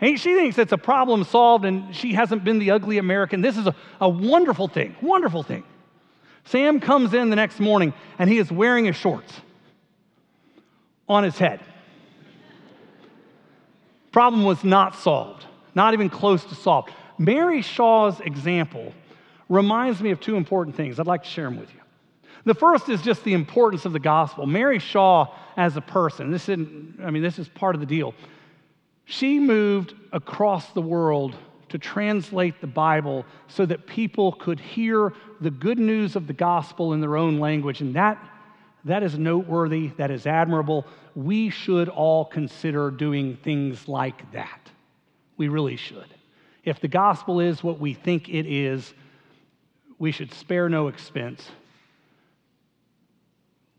And 0.00 0.20
she 0.20 0.34
thinks 0.34 0.58
it's 0.58 0.72
a 0.72 0.78
problem 0.78 1.24
solved 1.24 1.64
and 1.64 1.96
she 1.96 2.12
hasn't 2.12 2.44
been 2.44 2.58
the 2.58 2.72
ugly 2.72 2.98
American. 2.98 3.40
This 3.40 3.56
is 3.56 3.66
a, 3.66 3.74
a 4.02 4.08
wonderful 4.10 4.68
thing, 4.68 4.94
wonderful 5.00 5.44
thing. 5.44 5.64
Sam 6.44 6.78
comes 6.78 7.14
in 7.14 7.30
the 7.30 7.36
next 7.36 7.58
morning 7.58 7.94
and 8.18 8.28
he 8.28 8.36
is 8.36 8.52
wearing 8.52 8.84
his 8.84 8.96
shorts 8.96 9.32
on 11.10 11.24
his 11.24 11.36
head. 11.36 11.60
Problem 14.12 14.44
was 14.44 14.64
not 14.64 14.94
solved, 14.94 15.44
not 15.74 15.92
even 15.92 16.08
close 16.08 16.44
to 16.44 16.54
solved. 16.54 16.90
Mary 17.18 17.62
Shaw's 17.62 18.20
example 18.20 18.92
reminds 19.48 20.00
me 20.00 20.10
of 20.10 20.20
two 20.20 20.36
important 20.36 20.76
things. 20.76 20.98
I'd 20.98 21.06
like 21.06 21.24
to 21.24 21.28
share 21.28 21.44
them 21.44 21.58
with 21.58 21.72
you. 21.74 21.80
The 22.44 22.54
first 22.54 22.88
is 22.88 23.02
just 23.02 23.24
the 23.24 23.34
importance 23.34 23.84
of 23.84 23.92
the 23.92 24.00
gospel. 24.00 24.46
Mary 24.46 24.78
Shaw, 24.78 25.34
as 25.56 25.76
a 25.76 25.80
person, 25.80 26.30
this 26.30 26.48
isn't, 26.48 27.00
I 27.02 27.10
mean, 27.10 27.22
this 27.22 27.38
is 27.38 27.48
part 27.48 27.74
of 27.74 27.80
the 27.80 27.86
deal. 27.86 28.14
She 29.04 29.38
moved 29.38 29.94
across 30.12 30.72
the 30.72 30.80
world 30.80 31.34
to 31.68 31.78
translate 31.78 32.60
the 32.60 32.66
Bible 32.66 33.26
so 33.48 33.66
that 33.66 33.86
people 33.86 34.32
could 34.32 34.58
hear 34.58 35.12
the 35.40 35.50
good 35.50 35.78
news 35.78 36.16
of 36.16 36.26
the 36.26 36.32
gospel 36.32 36.92
in 36.92 37.00
their 37.00 37.16
own 37.16 37.38
language. 37.38 37.80
And 37.80 37.94
that, 37.94 38.18
that 38.84 39.02
is 39.02 39.18
noteworthy, 39.18 39.88
that 39.98 40.10
is 40.10 40.26
admirable. 40.26 40.86
We 41.14 41.50
should 41.50 41.88
all 41.88 42.24
consider 42.24 42.90
doing 42.90 43.36
things 43.36 43.88
like 43.88 44.32
that. 44.32 44.70
We 45.36 45.48
really 45.48 45.76
should. 45.76 46.06
If 46.64 46.80
the 46.80 46.88
gospel 46.88 47.40
is 47.40 47.62
what 47.62 47.78
we 47.78 47.94
think 47.94 48.28
it 48.28 48.46
is, 48.46 48.92
we 49.98 50.12
should 50.12 50.32
spare 50.32 50.68
no 50.68 50.88
expense. 50.88 51.46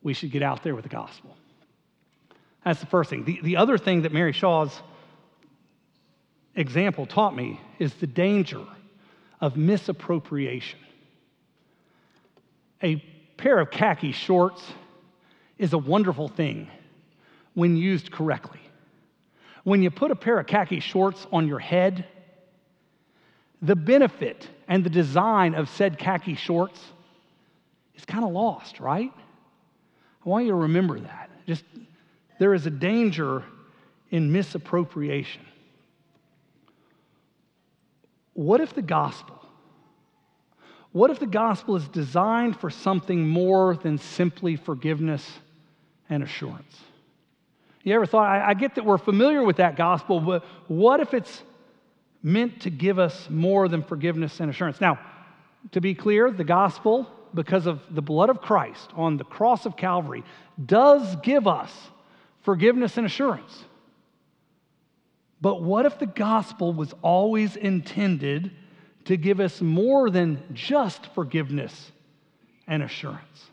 We 0.04 0.14
should 0.14 0.32
get 0.32 0.44
out 0.44 0.64
there 0.64 0.76
with 0.76 0.84
the 0.84 0.90
gospel. 0.90 1.36
That's 2.64 2.80
the 2.80 2.86
first 2.86 3.10
thing. 3.10 3.26
The, 3.26 3.40
the 3.42 3.58
other 3.58 3.78
thing 3.78 4.04
that 4.04 4.12
Mary 4.12 4.34
Shaw's 4.34 4.82
example 6.56 7.06
taught 7.06 7.36
me 7.36 7.60
is 7.80 7.94
the 7.96 8.08
danger 8.08 8.64
of 9.40 9.58
misappropriation. 9.58 10.80
A 12.84 12.98
pair 13.38 13.60
of 13.60 13.72
khaki 13.72 14.12
shorts 14.12 14.62
is 15.62 15.74
a 15.74 15.78
wonderful 15.78 16.28
thing 16.28 16.67
when 17.54 17.78
used 17.78 18.12
correctly. 18.12 18.60
When 19.63 19.84
you 19.84 19.91
put 19.91 20.10
a 20.10 20.15
pair 20.15 20.39
of 20.39 20.47
khaki 20.47 20.80
shorts 20.80 21.28
on 21.32 21.47
your 21.47 21.60
head, 21.60 22.08
the 23.62 23.76
benefit 23.76 24.50
and 24.67 24.84
the 24.84 24.89
design 24.89 25.54
of 25.54 25.69
said 25.69 26.00
khaki 26.00 26.34
shorts 26.34 26.82
is 27.95 28.04
kind 28.06 28.26
of 28.26 28.32
lost, 28.32 28.80
right? 28.80 29.12
I 30.26 30.30
want 30.30 30.45
you 30.45 30.52
to 30.52 30.58
remember 30.58 31.00
that. 31.00 31.30
Just 31.45 31.63
there 32.39 32.56
is 32.56 32.65
a 32.65 32.71
danger 32.71 33.43
in 34.10 34.32
misappropriation. 34.32 35.43
What 38.34 38.62
if 38.62 38.74
the 38.74 38.82
gospel? 38.82 39.39
What 40.91 41.12
if 41.12 41.19
the 41.19 41.28
gospel 41.28 41.76
is 41.76 41.88
designed 41.88 42.60
for 42.60 42.71
something 42.71 43.28
more 43.28 43.76
than 43.76 44.00
simply 44.00 44.56
forgiveness 44.56 45.24
and 46.12 46.21
assurance? 46.21 46.78
You 47.84 47.95
ever 47.95 48.06
thought, 48.06 48.28
I, 48.28 48.50
I, 48.50 48.54
get 48.54 48.76
that 48.76 48.86
we're 48.86 49.00
familiar 49.00 49.43
with 49.43 49.58
that 49.58 49.76
gospel, 49.76 50.19
but 50.19 50.43
what 50.67 51.00
if 51.00 51.15
it's 51.15 51.41
meant 52.21 52.62
to 52.62 52.69
give 52.69 53.00
us 53.00 53.28
more 53.30 53.67
than 53.67 53.82
forgiveness 53.82 54.39
and 54.39 54.52
assurance? 54.52 54.80
Now, 54.80 55.00
to 55.71 55.82
be 55.82 55.95
clear, 55.95 56.30
the 56.30 56.43
gospel, 56.43 57.08
because 57.34 57.65
of 57.65 57.82
the 57.89 58.02
blood 58.02 58.30
of 58.30 58.41
Christ 58.41 58.91
on 58.95 59.17
the 59.17 59.24
cross 59.24 59.65
of 59.65 59.76
Calvary, 59.76 60.24
does 60.63 61.15
give 61.24 61.47
us 61.47 61.71
forgiveness 62.41 62.97
and 62.97 63.06
assurance. 63.06 63.63
But 65.39 65.63
what 65.63 65.88
if 65.88 65.97
the 65.97 66.06
gospel 66.06 66.74
was 66.74 66.93
always 67.02 67.56
intended 67.56 68.52
to 69.06 69.17
give 69.17 69.39
us 69.39 69.60
more 69.60 70.12
than 70.12 70.43
just 70.54 71.08
forgiveness 71.15 71.91
and 72.67 72.84
assurance? 72.84 73.50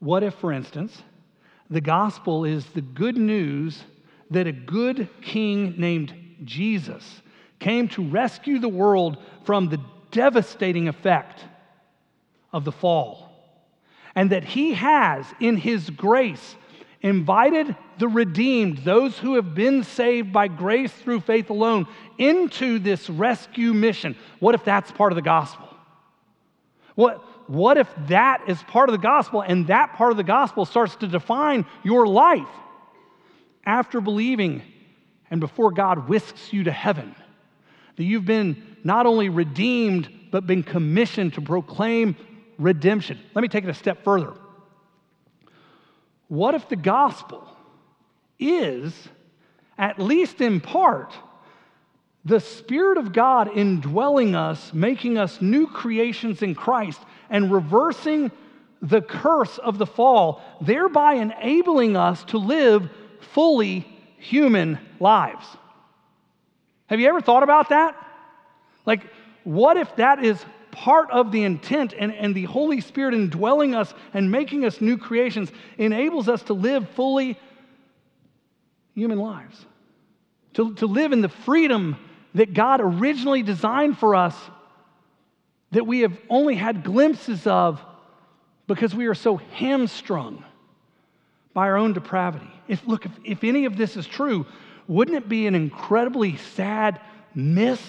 What 0.00 0.24
if, 0.24 0.34
for 0.34 0.50
instance, 0.50 1.00
the 1.70 1.80
gospel 1.80 2.44
is 2.44 2.66
the 2.66 2.80
good 2.80 3.16
news 3.16 3.82
that 4.30 4.46
a 4.46 4.52
good 4.52 5.08
king 5.22 5.74
named 5.78 6.12
Jesus 6.44 7.22
came 7.58 7.88
to 7.88 8.02
rescue 8.02 8.58
the 8.58 8.68
world 8.68 9.18
from 9.44 9.68
the 9.68 9.80
devastating 10.10 10.88
effect 10.88 11.44
of 12.52 12.64
the 12.64 12.72
fall, 12.72 13.30
and 14.14 14.30
that 14.30 14.44
he 14.44 14.74
has, 14.74 15.24
in 15.38 15.56
his 15.56 15.88
grace, 15.90 16.56
invited 17.02 17.76
the 17.98 18.08
redeemed, 18.08 18.78
those 18.78 19.16
who 19.18 19.34
have 19.36 19.54
been 19.54 19.84
saved 19.84 20.32
by 20.32 20.48
grace 20.48 20.92
through 20.92 21.20
faith 21.20 21.50
alone, 21.50 21.86
into 22.18 22.78
this 22.78 23.08
rescue 23.08 23.72
mission. 23.72 24.16
What 24.40 24.54
if 24.54 24.64
that's 24.64 24.90
part 24.90 25.12
of 25.12 25.16
the 25.16 25.22
gospel? 25.22 25.68
What, 26.94 27.24
what 27.50 27.78
if 27.78 27.88
that 28.06 28.42
is 28.46 28.62
part 28.62 28.88
of 28.88 28.92
the 28.92 29.02
gospel 29.02 29.40
and 29.40 29.66
that 29.66 29.94
part 29.94 30.12
of 30.12 30.16
the 30.16 30.22
gospel 30.22 30.64
starts 30.64 30.94
to 30.94 31.08
define 31.08 31.66
your 31.82 32.06
life 32.06 32.46
after 33.66 34.00
believing 34.00 34.62
and 35.32 35.40
before 35.40 35.72
God 35.72 36.08
whisks 36.08 36.52
you 36.52 36.62
to 36.62 36.70
heaven? 36.70 37.12
That 37.96 38.04
you've 38.04 38.24
been 38.24 38.76
not 38.84 39.06
only 39.06 39.30
redeemed, 39.30 40.08
but 40.30 40.46
been 40.46 40.62
commissioned 40.62 41.34
to 41.34 41.40
proclaim 41.40 42.14
redemption. 42.56 43.18
Let 43.34 43.42
me 43.42 43.48
take 43.48 43.64
it 43.64 43.70
a 43.70 43.74
step 43.74 44.04
further. 44.04 44.32
What 46.28 46.54
if 46.54 46.68
the 46.68 46.76
gospel 46.76 47.48
is, 48.38 48.94
at 49.76 49.98
least 49.98 50.40
in 50.40 50.60
part, 50.60 51.12
the 52.24 52.38
Spirit 52.38 52.96
of 52.96 53.12
God 53.12 53.50
indwelling 53.56 54.36
us, 54.36 54.72
making 54.72 55.18
us 55.18 55.42
new 55.42 55.66
creations 55.66 56.42
in 56.42 56.54
Christ, 56.54 57.00
and 57.30 57.52
reversing 57.52 58.30
the 58.82 59.00
curse 59.00 59.58
of 59.58 59.78
the 59.78 59.86
fall, 59.86 60.42
thereby 60.60 61.14
enabling 61.14 61.96
us 61.96 62.24
to 62.24 62.38
live 62.38 62.90
fully 63.32 63.86
human 64.18 64.78
lives. 64.98 65.46
Have 66.86 66.98
you 67.00 67.08
ever 67.08 67.20
thought 67.20 67.42
about 67.42 67.68
that? 67.68 67.96
Like, 68.84 69.06
what 69.44 69.76
if 69.76 69.94
that 69.96 70.24
is 70.24 70.44
part 70.70 71.10
of 71.10 71.32
the 71.32 71.42
intent 71.44 71.94
and, 71.98 72.12
and 72.12 72.34
the 72.34 72.44
Holy 72.44 72.80
Spirit 72.80 73.14
indwelling 73.14 73.74
us 73.74 73.92
and 74.14 74.30
making 74.30 74.64
us 74.64 74.80
new 74.80 74.96
creations 74.96 75.50
enables 75.78 76.28
us 76.28 76.42
to 76.44 76.54
live 76.54 76.88
fully 76.90 77.38
human 78.94 79.18
lives, 79.18 79.64
to, 80.54 80.74
to 80.74 80.86
live 80.86 81.12
in 81.12 81.20
the 81.20 81.28
freedom 81.28 81.96
that 82.34 82.54
God 82.54 82.80
originally 82.80 83.42
designed 83.42 83.98
for 83.98 84.14
us 84.14 84.36
that 85.72 85.86
we 85.86 86.00
have 86.00 86.16
only 86.28 86.54
had 86.54 86.82
glimpses 86.82 87.46
of 87.46 87.80
because 88.66 88.94
we 88.94 89.06
are 89.06 89.14
so 89.14 89.36
hamstrung 89.36 90.44
by 91.52 91.66
our 91.68 91.76
own 91.76 91.92
depravity. 91.92 92.50
If, 92.68 92.86
look, 92.86 93.06
if, 93.06 93.12
if 93.24 93.44
any 93.44 93.64
of 93.64 93.76
this 93.76 93.96
is 93.96 94.06
true, 94.06 94.46
wouldn't 94.86 95.16
it 95.16 95.28
be 95.28 95.46
an 95.46 95.54
incredibly 95.54 96.36
sad 96.36 97.00
miss 97.34 97.80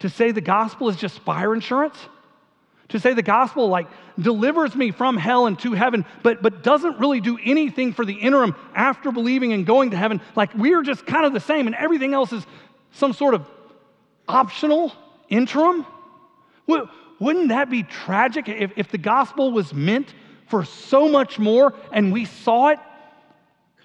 to 0.00 0.08
say 0.08 0.32
the 0.32 0.40
gospel 0.40 0.88
is 0.88 0.96
just 0.96 1.18
fire 1.20 1.54
insurance? 1.54 1.96
To 2.88 3.00
say 3.00 3.14
the 3.14 3.22
gospel 3.22 3.68
like 3.68 3.86
delivers 4.18 4.74
me 4.74 4.90
from 4.90 5.16
hell 5.16 5.46
and 5.46 5.58
to 5.60 5.72
heaven, 5.72 6.04
but, 6.22 6.42
but 6.42 6.62
doesn't 6.62 6.98
really 6.98 7.20
do 7.20 7.38
anything 7.42 7.94
for 7.94 8.04
the 8.04 8.12
interim 8.12 8.54
after 8.74 9.10
believing 9.10 9.54
and 9.54 9.64
going 9.64 9.92
to 9.92 9.96
heaven. 9.96 10.20
Like 10.36 10.54
we're 10.54 10.82
just 10.82 11.06
kind 11.06 11.24
of 11.24 11.32
the 11.32 11.40
same 11.40 11.66
and 11.66 11.74
everything 11.76 12.12
else 12.12 12.32
is 12.32 12.46
some 12.92 13.14
sort 13.14 13.34
of 13.34 13.46
optional 14.28 14.92
interim? 15.28 15.86
Wouldn't 17.18 17.48
that 17.48 17.70
be 17.70 17.82
tragic 17.82 18.48
if, 18.48 18.72
if 18.76 18.90
the 18.90 18.98
gospel 18.98 19.52
was 19.52 19.72
meant 19.72 20.12
for 20.48 20.64
so 20.64 21.08
much 21.08 21.38
more 21.38 21.74
and 21.92 22.12
we 22.12 22.24
saw 22.24 22.68
it 22.68 22.78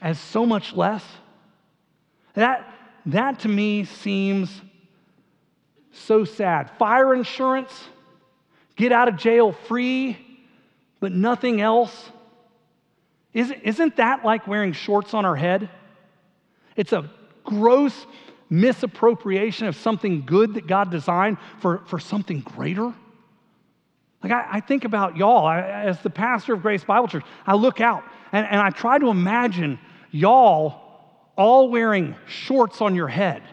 as 0.02 0.20
so 0.20 0.46
much 0.46 0.74
less? 0.74 1.04
That, 2.34 2.74
that 3.08 3.40
to 3.40 3.48
me 3.48 3.86
seems 3.86 4.62
so 5.92 6.26
sad. 6.26 6.72
Fire 6.78 7.14
insurance, 7.14 7.72
get 8.76 8.92
out 8.92 9.08
of 9.08 9.18
jail 9.18 9.52
free, 9.52 10.18
but 11.00 11.12
nothing 11.12 11.62
else. 11.62 12.12
Isn't 13.34 13.98
that 13.98 14.26
like 14.26 14.48
wearing 14.48 14.74
shorts 14.74 15.14
on 15.14 15.26
our 15.26 15.36
head? 15.36 15.70
It's 16.76 16.94
a 16.94 17.10
gross 17.44 18.06
misappropriation 18.50 19.68
of 19.68 19.76
something 19.76 20.26
good 20.26 20.56
that 20.56 20.68
God 20.68 20.90
designed 20.92 21.38
for, 21.60 21.80
for 21.88 22.00
something 22.00 22.42
greater. 22.42 22.94
Like, 24.24 24.32
I, 24.32 24.48
I 24.54 24.60
think 24.62 24.86
about 24.86 25.18
y'all 25.18 25.46
I, 25.46 25.60
as 25.62 26.02
the 26.02 26.10
pastor 26.10 26.54
of 26.54 26.62
Grace 26.62 26.84
Bible 26.84 27.08
Church. 27.08 27.26
I 27.46 27.56
look 27.56 27.82
out 27.82 28.04
and, 28.32 28.46
and 28.46 28.60
I 28.60 28.70
try 28.70 28.98
to 28.98 29.10
imagine 29.10 29.80
y'all 30.12 30.82
all 31.36 31.70
wearing 31.70 32.16
shorts 32.28 32.82
on 32.82 32.96
your 32.96 33.08
head 33.08 33.44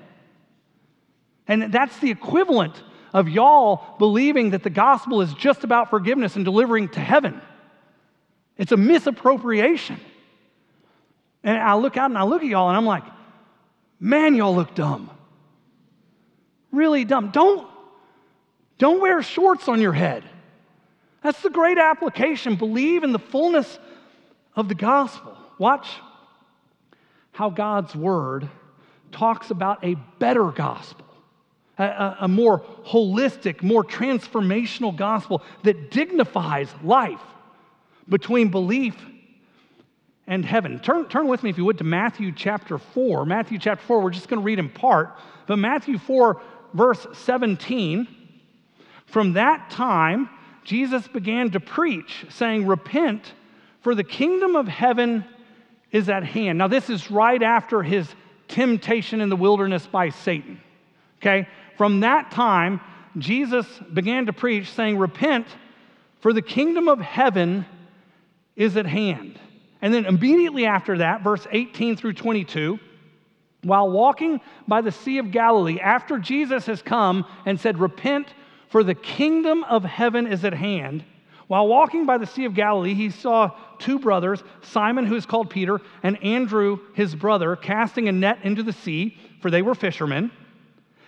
and 1.47 1.73
that's 1.73 1.99
the 1.99 2.11
equivalent 2.11 2.83
of 3.13 3.29
y'all 3.29 3.97
believing 3.99 4.51
that 4.51 4.63
the 4.63 4.71
gospel 4.71 5.21
is 5.21 5.33
just 5.35 5.65
about 5.65 5.91
forgiveness 5.91 6.37
and 6.37 6.45
delivering 6.45 6.89
to 6.91 7.01
heaven. 7.01 7.41
It's 8.57 8.73
a 8.73 8.77
misappropriation. 8.77 10.01
And 11.43 11.59
I 11.59 11.75
look 11.75 11.97
out 11.97 12.11
and 12.11 12.19
I 12.19 12.25
look 12.25 12.43
at 12.43 12.49
y'all 12.49 12.69
and 12.69 12.77
I'm 12.77 12.87
like, 12.87 13.05
man, 14.01 14.35
y'all 14.35 14.55
look 14.55 14.75
dumb. 14.75 15.11
Really 16.73 17.05
dumb. 17.05 17.31
Don't, 17.31 17.67
don't 18.79 19.01
wear 19.01 19.23
shorts 19.23 19.69
on 19.69 19.81
your 19.81 19.93
head. 19.93 20.25
That's 21.23 21.41
the 21.43 21.51
great 21.51 21.79
application. 21.79 22.57
Believe 22.57 23.05
in 23.05 23.13
the 23.13 23.19
fullness 23.19 23.79
of 24.57 24.69
the 24.69 24.75
gospel. 24.75 25.37
Watch 25.59 25.89
how 27.33 27.51
God's 27.51 27.95
word 27.95 28.49
talks 29.13 29.51
about 29.51 29.85
a 29.85 29.95
better 30.19 30.51
gospel 30.51 31.05
a, 31.79 32.17
a, 32.21 32.29
more 32.29 32.61
holistic, 32.87 33.63
more 33.63 33.85
transformational 33.85 34.95
gospel 34.95 35.43
that 35.65 35.91
dignifies 35.91 36.69
life 36.83 37.21
between 38.09 38.49
belief 38.51 38.95
and 40.27 40.45
heaven. 40.45 40.81
Turn, 40.81 41.07
turn 41.09 41.29
with 41.29 41.43
me, 41.43 41.51
if 41.51 41.59
you 41.59 41.65
would, 41.65 41.79
to 41.79 41.85
Matthew 41.85 42.33
chapter 42.33 42.79
4. 42.79 43.27
Matthew 43.27 43.59
chapter 43.59 43.85
4, 43.85 44.01
we're 44.01 44.11
just 44.11 44.29
going 44.29 44.41
to 44.41 44.45
read 44.45 44.59
in 44.59 44.69
part, 44.69 45.17
but 45.47 45.57
Matthew 45.57 45.99
4, 45.99 46.41
verse 46.73 47.07
17. 47.13 48.09
From 49.07 49.35
that 49.35 49.71
time, 49.71 50.31
Jesus 50.65 51.07
began 51.07 51.51
to 51.51 51.61
preach, 51.61 52.27
saying, 52.31 52.67
Repent, 52.67 53.33
for 53.83 53.95
the 53.95 54.05
kingdom 54.05 54.57
of 54.57 54.67
heaven 54.67 55.25
is 55.93 56.09
at 56.09 56.25
hand. 56.25 56.59
Now, 56.59 56.69
this 56.69 56.89
is 56.89 57.11
right 57.11 57.43
after 57.43 57.83
his 57.83 58.09
temptation 58.49 59.21
in 59.21 59.29
the 59.29 59.37
wilderness 59.37 59.87
by 59.87 60.09
Satan. 60.09 60.61
Okay? 61.21 61.49
From 61.77 62.01
that 62.01 62.31
time, 62.31 62.81
Jesus 63.19 63.67
began 63.93 64.27
to 64.27 64.33
preach, 64.33 64.71
saying, 64.71 64.99
Repent, 64.99 65.47
for 66.21 66.33
the 66.33 66.43
kingdom 66.43 66.89
of 66.89 67.01
heaven 67.01 67.67
is 68.57 68.77
at 68.77 68.87
hand. 68.87 69.39
And 69.85 69.93
then 69.93 70.07
immediately 70.07 70.65
after 70.65 70.97
that, 70.97 71.23
verse 71.23 71.47
18 71.53 71.97
through 71.97 72.15
22, 72.15 72.81
while 73.65 73.91
walking 73.91 74.41
by 74.67 74.81
the 74.81 74.91
Sea 74.91 75.19
of 75.19 75.31
Galilee, 75.31 75.79
after 75.79 76.19
Jesus 76.19 76.65
has 76.65 76.81
come 76.81 77.27
and 77.45 77.61
said, 77.61 77.79
Repent, 77.79 78.29
for 78.71 78.83
the 78.83 78.95
kingdom 78.95 79.63
of 79.65 79.85
heaven 79.85 80.27
is 80.27 80.43
at 80.43 80.55
hand. 80.55 81.05
While 81.49 81.69
walking 81.69 82.07
by 82.07 82.17
the 82.17 82.25
Sea 82.25 82.47
of 82.47 82.55
Galilee, 82.55 82.95
he 82.95 83.11
saw 83.11 83.51
two 83.79 83.99
brothers, 83.99 84.43
Simon, 84.63 85.05
who 85.05 85.17
is 85.17 85.27
called 85.27 85.51
Peter, 85.51 85.83
and 86.03 86.17
Andrew, 86.25 86.79
his 86.95 87.15
brother, 87.15 87.55
casting 87.55 88.09
a 88.09 88.13
net 88.13 88.39
into 88.43 88.63
the 88.63 88.73
sea, 88.73 89.19
for 89.43 89.51
they 89.51 89.61
were 89.61 89.75
fishermen. 89.75 90.31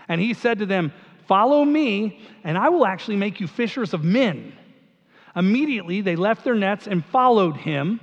And 0.07 0.21
he 0.21 0.35
said 0.35 0.59
to 0.59 0.67
them, 0.67 0.93
Follow 1.27 1.65
me, 1.65 2.21
and 2.45 2.59
I 2.59 2.69
will 2.69 2.85
actually 2.85 3.17
make 3.17 3.41
you 3.41 3.47
fishers 3.47 3.95
of 3.95 4.05
men. 4.05 4.53
Immediately 5.35 6.03
they 6.03 6.15
left 6.15 6.45
their 6.45 6.55
nets 6.55 6.87
and 6.87 7.03
followed 7.07 7.57
him. 7.57 8.01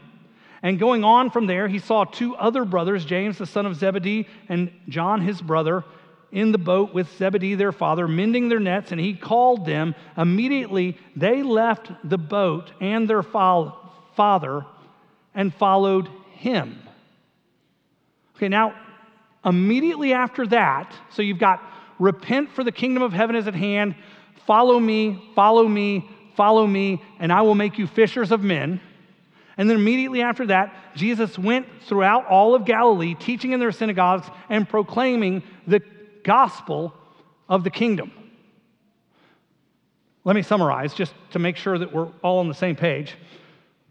And 0.64 0.80
going 0.80 1.04
on 1.04 1.30
from 1.30 1.46
there, 1.46 1.68
he 1.68 1.78
saw 1.78 2.06
two 2.06 2.36
other 2.38 2.64
brothers, 2.64 3.04
James 3.04 3.38
the 3.38 3.46
son 3.46 3.66
of 3.66 3.76
Zebedee 3.76 4.28
and 4.48 4.72
John 4.88 5.22
his 5.22 5.42
brother, 5.42 5.84
in 6.32 6.52
the 6.52 6.58
boat 6.58 6.94
with 6.94 7.16
Zebedee 7.18 7.54
their 7.54 7.74
father, 7.74 8.08
mending 8.08 8.50
their 8.50 8.60
nets, 8.60 8.92
and 8.92 9.00
he 9.00 9.14
called 9.14 9.66
them. 9.66 9.94
Immediately 10.18 10.98
they 11.16 11.44
left 11.44 11.92
the 12.04 12.18
boat 12.18 12.72
and 12.82 13.08
their 13.08 13.22
father 13.22 14.66
and 15.36 15.54
followed 15.54 16.10
him. 16.32 16.82
Okay, 18.36 18.48
now, 18.48 18.74
immediately 19.46 20.14
after 20.14 20.48
that, 20.48 20.92
so 21.12 21.22
you've 21.22 21.38
got 21.38 21.62
repent 22.00 22.52
for 22.52 22.64
the 22.64 22.72
kingdom 22.72 23.04
of 23.04 23.14
heaven 23.14 23.36
is 23.36 23.48
at 23.48 23.54
hand, 23.54 23.96
follow 24.48 24.80
me, 24.80 25.32
follow 25.36 25.68
me, 25.68 26.10
follow 26.36 26.66
me, 26.66 27.04
and 27.20 27.32
I 27.32 27.42
will 27.42 27.54
make 27.54 27.78
you 27.78 27.86
fishers 27.86 28.32
of 28.32 28.42
men. 28.42 28.82
And 29.58 29.70
then 29.70 29.78
immediately 29.78 30.22
after 30.22 30.48
that, 30.48 30.74
Jesus 30.96 31.38
went 31.38 31.68
throughout 31.84 32.28
all 32.28 32.56
of 32.56 32.66
Galilee, 32.66 33.14
teaching 33.14 33.52
in 33.52 33.60
their 33.60 33.72
synagogues 33.72 34.28
and 34.50 34.68
proclaiming 34.68 35.44
the 35.68 35.82
gospel 36.24 36.94
of 37.48 37.64
the 37.64 37.70
kingdom. 37.70 38.12
Let 40.24 40.36
me 40.36 40.42
summarize 40.42 40.94
just 40.94 41.14
to 41.32 41.40
make 41.40 41.58
sure 41.58 41.78
that 41.78 41.94
we're 41.94 42.08
all 42.24 42.40
on 42.40 42.48
the 42.48 42.54
same 42.54 42.76
page. 42.76 43.16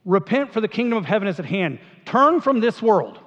Repent, 0.04 0.52
for 0.52 0.60
the 0.60 0.68
kingdom 0.68 0.98
of 0.98 1.04
heaven 1.04 1.28
is 1.28 1.38
at 1.38 1.44
hand. 1.44 1.78
Turn 2.06 2.40
from 2.40 2.60
this 2.60 2.82
world. 2.82 3.18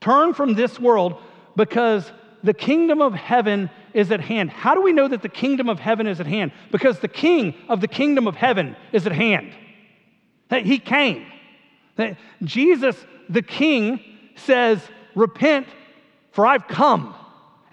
Turn 0.00 0.34
from 0.34 0.54
this 0.54 0.80
world 0.80 1.20
because 1.54 2.10
the 2.42 2.54
kingdom 2.54 3.00
of 3.00 3.14
heaven 3.14 3.70
is 3.92 4.10
at 4.10 4.20
hand. 4.20 4.50
How 4.50 4.74
do 4.74 4.82
we 4.82 4.92
know 4.92 5.06
that 5.06 5.22
the 5.22 5.28
kingdom 5.28 5.68
of 5.68 5.78
heaven 5.78 6.06
is 6.06 6.18
at 6.18 6.26
hand? 6.26 6.52
Because 6.72 6.98
the 6.98 7.08
king 7.08 7.54
of 7.68 7.80
the 7.80 7.88
kingdom 7.88 8.26
of 8.26 8.34
heaven 8.34 8.76
is 8.92 9.06
at 9.06 9.12
hand. 9.12 9.52
He 10.50 10.78
came. 10.78 11.26
Jesus, 12.42 12.96
the 13.28 13.42
king, 13.42 14.00
says, 14.36 14.80
Repent, 15.14 15.68
for 16.32 16.46
I've 16.46 16.66
come 16.66 17.14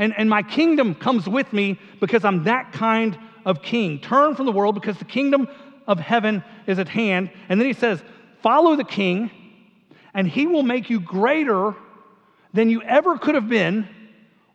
and, 0.01 0.15
and 0.17 0.27
my 0.27 0.41
kingdom 0.41 0.95
comes 0.95 1.29
with 1.29 1.53
me 1.53 1.79
because 1.99 2.25
I'm 2.25 2.45
that 2.45 2.73
kind 2.73 3.17
of 3.45 3.61
king. 3.61 3.99
Turn 3.99 4.35
from 4.35 4.47
the 4.47 4.51
world 4.51 4.73
because 4.73 4.97
the 4.97 5.05
kingdom 5.05 5.47
of 5.87 5.99
heaven 5.99 6.43
is 6.65 6.79
at 6.79 6.89
hand. 6.89 7.29
And 7.49 7.61
then 7.61 7.67
he 7.67 7.73
says, 7.73 8.01
Follow 8.41 8.75
the 8.75 8.83
king, 8.83 9.29
and 10.15 10.27
he 10.27 10.47
will 10.47 10.63
make 10.63 10.89
you 10.89 10.99
greater 10.99 11.75
than 12.51 12.69
you 12.71 12.81
ever 12.81 13.19
could 13.19 13.35
have 13.35 13.47
been 13.47 13.87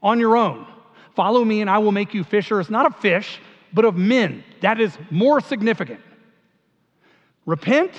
on 0.02 0.18
your 0.18 0.36
own. 0.36 0.66
Follow 1.14 1.44
me, 1.44 1.60
and 1.60 1.70
I 1.70 1.78
will 1.78 1.92
make 1.92 2.12
you 2.12 2.24
fishers, 2.24 2.68
not 2.68 2.84
of 2.84 2.96
fish, 2.96 3.38
but 3.72 3.84
of 3.84 3.94
men. 3.94 4.42
That 4.62 4.80
is 4.80 4.98
more 5.10 5.40
significant. 5.40 6.00
Repent, 7.46 7.92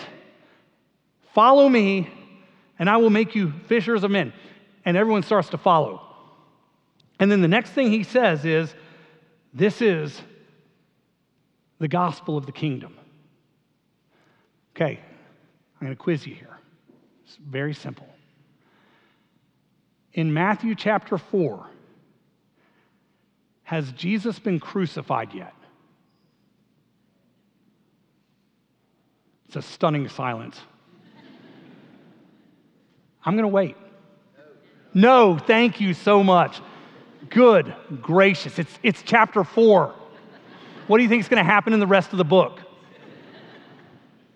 follow 1.37 1.69
me, 1.69 2.09
and 2.79 2.89
I 2.89 2.97
will 2.97 3.11
make 3.11 3.35
you 3.35 3.53
fishers 3.67 4.03
of 4.03 4.09
men. 4.09 4.33
And 4.83 4.97
everyone 4.97 5.21
starts 5.21 5.49
to 5.49 5.59
follow. 5.59 6.01
And 7.19 7.31
then 7.31 7.41
the 7.41 7.47
next 7.47 7.69
thing 7.73 7.91
he 7.91 8.01
says 8.01 8.43
is, 8.43 8.73
This 9.53 9.79
is 9.79 10.19
the 11.77 11.87
gospel 11.87 12.37
of 12.37 12.47
the 12.47 12.51
kingdom. 12.51 12.97
Okay, 14.75 14.99
I'm 15.79 15.85
going 15.85 15.95
to 15.95 15.95
quiz 15.95 16.25
you 16.25 16.33
here. 16.33 16.57
It's 17.23 17.35
very 17.35 17.75
simple. 17.75 18.07
In 20.13 20.33
Matthew 20.33 20.73
chapter 20.73 21.19
4, 21.19 21.67
has 23.61 23.91
Jesus 23.91 24.39
been 24.39 24.59
crucified 24.59 25.35
yet? 25.35 25.53
It's 29.45 29.57
a 29.57 29.61
stunning 29.61 30.09
silence. 30.09 30.59
I'm 33.27 33.33
going 33.33 33.43
to 33.43 33.49
wait. 33.49 33.75
No, 34.93 35.37
thank 35.37 35.81
you 35.81 35.93
so 35.93 36.23
much 36.23 36.61
good, 37.29 37.75
gracious. 38.01 38.57
It's, 38.57 38.79
it's 38.83 39.01
chapter 39.03 39.43
four. 39.43 39.93
What 40.87 40.97
do 40.97 41.03
you 41.03 41.09
think 41.09 41.19
is 41.23 41.27
going 41.27 41.43
to 41.43 41.51
happen 41.51 41.73
in 41.73 41.81
the 41.81 41.87
rest 41.87 42.13
of 42.13 42.19
the 42.19 42.23
book? 42.23 42.61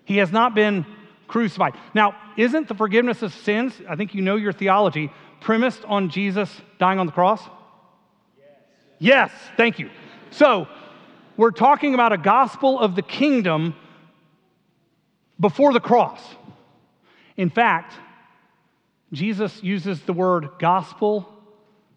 He 0.04 0.18
has 0.18 0.34
not 0.34 0.54
been 0.54 0.86
crucified. 1.30 1.76
Now, 1.94 2.18
isn't 2.36 2.68
the 2.68 2.74
forgiveness 2.76 3.22
of 3.22 3.34
sins, 3.34 3.74
I 3.88 3.96
think 3.96 4.14
you 4.14 4.22
know 4.22 4.36
your 4.36 4.52
theology, 4.52 5.10
premised 5.40 5.86
on 5.86 6.10
Jesus 6.10 6.54
dying 6.78 7.00
on 7.00 7.06
the 7.06 7.14
cross? 7.14 7.42
Yes. 8.38 8.50
Yes, 9.00 9.32
thank 9.56 9.80
you. 9.80 9.90
So, 10.32 10.68
we're 11.38 11.52
talking 11.52 11.94
about 11.94 12.12
a 12.12 12.18
gospel 12.18 12.78
of 12.78 12.98
the 12.98 13.02
kingdom 13.02 13.74
before 15.40 15.72
the 15.72 15.80
cross. 15.80 16.20
In 17.38 17.50
fact, 17.50 17.94
Jesus 19.14 19.62
uses 19.62 20.02
the 20.02 20.14
word 20.14 20.50
gospel 20.60 21.28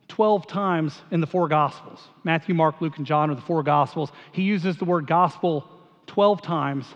12 0.09 0.47
times 0.47 1.01
in 1.11 1.21
the 1.21 1.27
four 1.27 1.49
Gospels. 1.49 2.09
Matthew, 2.25 2.55
Mark, 2.55 2.81
Luke, 2.81 2.99
and 2.99 3.07
John 3.07 3.31
are 3.31 3.35
the 3.35 3.43
four 3.43 3.63
Gospels. 3.63 4.13
He 4.33 4.43
uses 4.43 4.77
the 4.77 4.85
word 4.85 5.07
gospel 5.07 5.69
12 6.07 6.43
times. 6.43 6.87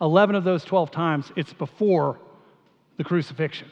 11 0.00 0.34
of 0.34 0.44
those 0.44 0.64
12 0.64 0.90
times, 0.90 1.30
it's 1.36 1.52
before 1.52 2.18
the 2.96 3.04
crucifixion, 3.04 3.68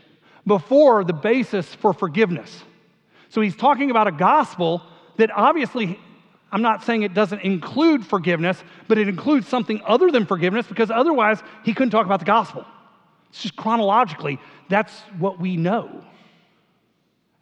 before 0.46 1.02
the 1.02 1.12
basis 1.12 1.74
for 1.74 1.92
forgiveness. 1.92 2.62
So 3.30 3.40
he's 3.40 3.56
talking 3.56 3.90
about 3.90 4.06
a 4.06 4.12
gospel 4.12 4.82
that 5.16 5.30
obviously, 5.30 5.98
I'm 6.52 6.62
not 6.62 6.84
saying 6.84 7.02
it 7.02 7.14
doesn't 7.14 7.42
include 7.42 8.06
forgiveness, 8.06 8.62
but 8.86 8.96
it 8.96 9.08
includes 9.08 9.48
something 9.48 9.82
other 9.84 10.10
than 10.10 10.24
forgiveness 10.24 10.66
because 10.66 10.90
otherwise 10.90 11.42
he 11.64 11.74
couldn't 11.74 11.90
talk 11.90 12.06
about 12.06 12.20
the 12.20 12.26
gospel. 12.26 12.64
It's 13.30 13.42
just 13.42 13.56
chronologically, 13.56 14.38
that's 14.68 14.92
what 15.18 15.40
we 15.40 15.56
know. 15.56 16.04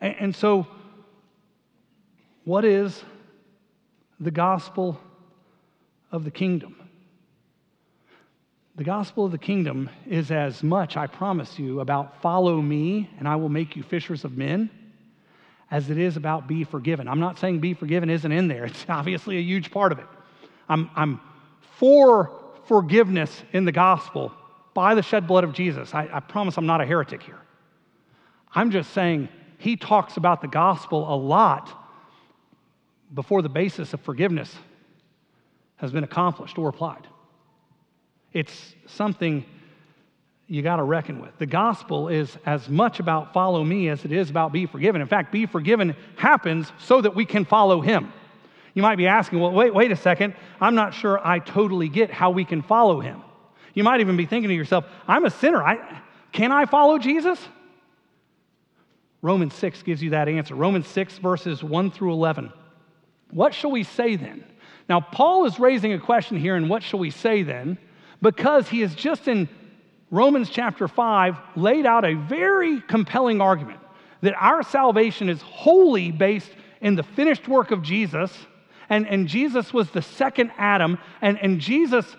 And, 0.00 0.14
and 0.18 0.36
so, 0.36 0.66
what 2.44 2.64
is 2.64 3.02
the 4.20 4.30
gospel 4.30 5.00
of 6.12 6.24
the 6.24 6.30
kingdom? 6.30 6.76
The 8.76 8.84
gospel 8.84 9.24
of 9.24 9.32
the 9.32 9.38
kingdom 9.38 9.90
is 10.06 10.30
as 10.30 10.62
much, 10.62 10.96
I 10.96 11.08
promise 11.08 11.58
you, 11.58 11.80
about 11.80 12.22
follow 12.22 12.62
me 12.62 13.10
and 13.18 13.26
I 13.26 13.36
will 13.36 13.48
make 13.48 13.74
you 13.74 13.82
fishers 13.82 14.24
of 14.24 14.38
men 14.38 14.70
as 15.70 15.90
it 15.90 15.98
is 15.98 16.16
about 16.16 16.46
be 16.46 16.64
forgiven. 16.64 17.08
I'm 17.08 17.20
not 17.20 17.38
saying 17.38 17.58
be 17.58 17.74
forgiven 17.74 18.08
isn't 18.08 18.30
in 18.30 18.48
there, 18.48 18.66
it's 18.66 18.86
obviously 18.88 19.36
a 19.36 19.42
huge 19.42 19.70
part 19.70 19.92
of 19.92 19.98
it. 19.98 20.06
I'm, 20.68 20.90
I'm 20.94 21.20
for 21.76 22.30
forgiveness 22.66 23.42
in 23.52 23.64
the 23.64 23.72
gospel 23.72 24.32
by 24.78 24.94
the 24.94 25.02
shed 25.02 25.26
blood 25.26 25.42
of 25.42 25.52
Jesus. 25.52 25.92
I, 25.92 26.08
I 26.12 26.20
promise 26.20 26.56
I'm 26.56 26.66
not 26.66 26.80
a 26.80 26.86
heretic 26.86 27.20
here. 27.20 27.40
I'm 28.54 28.70
just 28.70 28.92
saying 28.92 29.28
he 29.58 29.74
talks 29.74 30.16
about 30.16 30.40
the 30.40 30.46
gospel 30.46 31.12
a 31.12 31.16
lot 31.16 31.68
before 33.12 33.42
the 33.42 33.48
basis 33.48 33.92
of 33.92 34.00
forgiveness 34.02 34.54
has 35.78 35.90
been 35.90 36.04
accomplished 36.04 36.58
or 36.58 36.68
applied. 36.68 37.08
It's 38.32 38.76
something 38.86 39.44
you 40.46 40.62
got 40.62 40.76
to 40.76 40.84
reckon 40.84 41.20
with. 41.20 41.36
The 41.38 41.46
gospel 41.46 42.06
is 42.06 42.38
as 42.46 42.68
much 42.68 43.00
about 43.00 43.32
follow 43.32 43.64
me 43.64 43.88
as 43.88 44.04
it 44.04 44.12
is 44.12 44.30
about 44.30 44.52
be 44.52 44.66
forgiven. 44.66 45.00
In 45.00 45.08
fact, 45.08 45.32
be 45.32 45.46
forgiven 45.46 45.96
happens 46.14 46.70
so 46.78 47.00
that 47.00 47.16
we 47.16 47.24
can 47.24 47.44
follow 47.44 47.80
him. 47.80 48.12
You 48.74 48.82
might 48.82 48.94
be 48.94 49.08
asking, 49.08 49.40
well, 49.40 49.50
wait, 49.50 49.74
wait 49.74 49.90
a 49.90 49.96
second. 49.96 50.34
I'm 50.60 50.76
not 50.76 50.94
sure 50.94 51.20
I 51.26 51.40
totally 51.40 51.88
get 51.88 52.12
how 52.12 52.30
we 52.30 52.44
can 52.44 52.62
follow 52.62 53.00
him. 53.00 53.24
You 53.78 53.84
might 53.84 54.00
even 54.00 54.16
be 54.16 54.26
thinking 54.26 54.48
to 54.48 54.56
yourself, 54.56 54.86
I'm 55.06 55.24
a 55.24 55.30
sinner. 55.30 55.62
I, 55.62 56.00
can 56.32 56.50
I 56.50 56.64
follow 56.64 56.98
Jesus? 56.98 57.38
Romans 59.22 59.54
6 59.54 59.84
gives 59.84 60.02
you 60.02 60.10
that 60.10 60.28
answer. 60.28 60.56
Romans 60.56 60.88
6, 60.88 61.18
verses 61.18 61.62
1 61.62 61.92
through 61.92 62.12
11. 62.12 62.52
What 63.30 63.54
shall 63.54 63.70
we 63.70 63.84
say 63.84 64.16
then? 64.16 64.42
Now, 64.88 65.00
Paul 65.00 65.44
is 65.46 65.60
raising 65.60 65.92
a 65.92 66.00
question 66.00 66.40
here, 66.40 66.56
and 66.56 66.68
what 66.68 66.82
shall 66.82 66.98
we 66.98 67.10
say 67.10 67.44
then? 67.44 67.78
Because 68.20 68.68
he 68.68 68.80
has 68.80 68.96
just 68.96 69.28
in 69.28 69.48
Romans 70.10 70.50
chapter 70.50 70.88
5 70.88 71.36
laid 71.54 71.86
out 71.86 72.04
a 72.04 72.14
very 72.14 72.80
compelling 72.80 73.40
argument 73.40 73.78
that 74.22 74.34
our 74.40 74.64
salvation 74.64 75.28
is 75.28 75.40
wholly 75.40 76.10
based 76.10 76.50
in 76.80 76.96
the 76.96 77.04
finished 77.04 77.46
work 77.46 77.70
of 77.70 77.84
Jesus, 77.84 78.36
and, 78.90 79.06
and 79.06 79.28
Jesus 79.28 79.72
was 79.72 79.88
the 79.92 80.02
second 80.02 80.50
Adam, 80.58 80.98
and, 81.22 81.38
and 81.38 81.60
Jesus, 81.60 82.16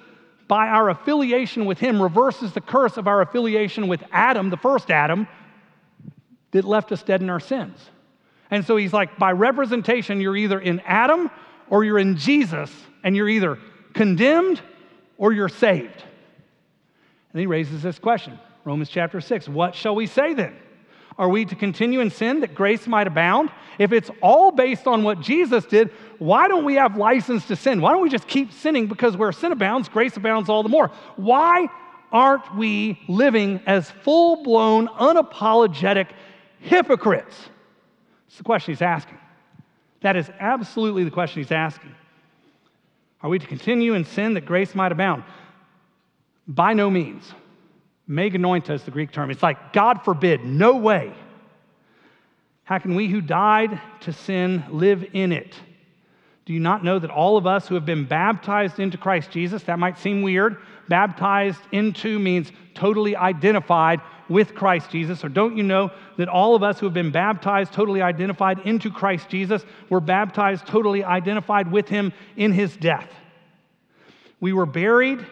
by 0.49 0.67
our 0.67 0.89
affiliation 0.89 1.65
with 1.65 1.77
him, 1.77 2.01
reverses 2.01 2.51
the 2.53 2.59
curse 2.59 2.97
of 2.97 3.07
our 3.07 3.21
affiliation 3.21 3.88
with 3.88 4.03
Adam, 4.12 4.49
the 4.49 4.57
first 4.57 4.89
Adam, 4.89 5.27
that 6.51 6.65
left 6.65 6.91
us 6.91 7.03
dead 7.03 7.21
in 7.21 7.29
our 7.29 7.39
sins. 7.39 7.77
And 8.49 8.65
so 8.65 8.75
he's 8.75 8.91
like, 8.91 9.19
by 9.19 9.31
representation, 9.31 10.19
you're 10.19 10.35
either 10.35 10.59
in 10.59 10.79
Adam 10.81 11.29
or 11.69 11.83
you're 11.83 11.99
in 11.99 12.17
Jesus, 12.17 12.73
and 13.03 13.15
you're 13.15 13.29
either 13.29 13.59
condemned 13.93 14.59
or 15.19 15.31
you're 15.31 15.49
saved. 15.49 16.03
And 17.31 17.39
he 17.39 17.45
raises 17.45 17.83
this 17.83 17.99
question 17.99 18.39
Romans 18.65 18.89
chapter 18.89 19.21
6 19.21 19.47
What 19.47 19.75
shall 19.75 19.93
we 19.93 20.07
say 20.07 20.33
then? 20.33 20.55
Are 21.19 21.29
we 21.29 21.45
to 21.45 21.55
continue 21.55 21.99
in 21.99 22.09
sin 22.09 22.39
that 22.39 22.55
grace 22.55 22.88
might 22.88 23.05
abound? 23.05 23.51
If 23.77 23.91
it's 23.91 24.09
all 24.21 24.51
based 24.51 24.88
on 24.88 25.03
what 25.03 25.19
Jesus 25.19 25.65
did, 25.65 25.91
why 26.19 26.47
don't 26.47 26.65
we 26.65 26.75
have 26.75 26.97
license 26.97 27.47
to 27.47 27.55
sin? 27.55 27.82
Why 27.82 27.91
don't 27.93 28.01
we 28.01 28.10
just 28.10 28.27
keep 28.27 28.51
sinning 28.51 28.88
because 28.88 29.17
where 29.17 29.32
sin 29.32 29.51
abounds, 29.51 29.89
grace 29.89 30.15
abounds 30.17 30.49
all 30.49 30.63
the 30.63 30.69
more? 30.69 30.91
Why 31.15 31.67
aren't 32.12 32.55
we 32.55 32.99
living 33.08 33.62
as 33.65 33.89
full 33.89 34.43
blown, 34.43 34.88
unapologetic 34.88 36.08
hypocrites? 36.60 37.36
It's 38.27 38.38
the 38.38 38.43
question 38.43 38.73
he's 38.73 38.82
asking. 38.82 39.17
That 40.01 40.15
is 40.15 40.29
absolutely 40.39 41.05
the 41.05 41.12
question 41.12 41.41
he's 41.41 41.51
asking. 41.51 41.95
Are 43.21 43.29
we 43.29 43.39
to 43.39 43.47
continue 43.47 43.93
in 43.93 44.05
sin 44.05 44.34
that 44.36 44.45
grace 44.45 44.75
might 44.75 44.91
abound? 44.91 45.23
By 46.47 46.73
no 46.73 46.89
means. 46.89 47.34
Me 48.08 48.29
genoito 48.29 48.71
is 48.71 48.84
the 48.84 48.91
Greek 48.91 49.12
term. 49.12 49.29
It's 49.29 49.43
like, 49.43 49.71
God 49.71 50.03
forbid, 50.03 50.43
no 50.43 50.77
way. 50.77 51.13
How 52.63 52.79
can 52.79 52.95
we 52.95 53.08
who 53.08 53.21
died 53.21 53.79
to 54.01 54.13
sin 54.13 54.63
live 54.69 55.05
in 55.13 55.32
it? 55.32 55.55
Do 56.49 56.53
you 56.53 56.59
not 56.59 56.83
know 56.83 56.97
that 56.97 57.12
all 57.12 57.38
of 57.38 57.45
us 57.45 57.67
who 57.67 57.75
have 57.75 57.85
been 57.85 58.05
baptized 58.05 58.79
into 58.79 58.97
Christ 58.97 59.29
Jesus, 59.29 59.62
that 59.65 59.77
might 59.77 59.99
seem 59.99 60.23
weird. 60.23 60.57
Baptized 60.88 61.62
into 61.71 62.17
means 62.17 62.51
totally 62.73 63.15
identified 63.15 64.01
with 64.29 64.55
Christ 64.55 64.89
Jesus. 64.89 65.23
Or 65.23 65.29
don't 65.29 65.57
you 65.57 65.62
know 65.62 65.91
that 66.17 66.27
all 66.27 66.55
of 66.55 66.63
us 66.63 66.79
who 66.79 66.88
have 66.88 66.93
been 66.95 67.12
baptized, 67.12 67.71
totally 67.71 68.01
identified 68.01 68.62
into 68.65 68.89
Christ 68.89 69.29
Jesus, 69.29 69.63
were 69.89 69.99
baptized, 69.99 70.65
totally 70.65 71.03
identified 71.03 71.71
with 71.71 71.88
him 71.88 72.13
in 72.35 72.51
his 72.51 72.75
death? 72.75 73.13
We 74.39 74.51
were 74.51 74.65
buried, 74.65 75.23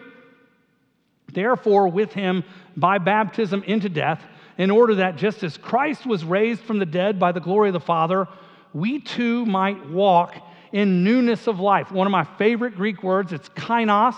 therefore, 1.32 1.88
with 1.88 2.12
him 2.12 2.44
by 2.76 2.98
baptism 2.98 3.64
into 3.64 3.88
death, 3.88 4.22
in 4.56 4.70
order 4.70 4.94
that 4.94 5.16
just 5.16 5.42
as 5.42 5.56
Christ 5.56 6.06
was 6.06 6.24
raised 6.24 6.60
from 6.60 6.78
the 6.78 6.86
dead 6.86 7.18
by 7.18 7.32
the 7.32 7.40
glory 7.40 7.70
of 7.70 7.72
the 7.72 7.80
Father, 7.80 8.28
we 8.72 9.00
too 9.00 9.44
might 9.46 9.90
walk 9.90 10.36
in 10.72 11.04
newness 11.04 11.46
of 11.46 11.60
life. 11.60 11.90
One 11.90 12.06
of 12.06 12.10
my 12.10 12.24
favorite 12.24 12.76
Greek 12.76 13.02
words, 13.02 13.32
it's 13.32 13.48
kainos. 13.50 14.16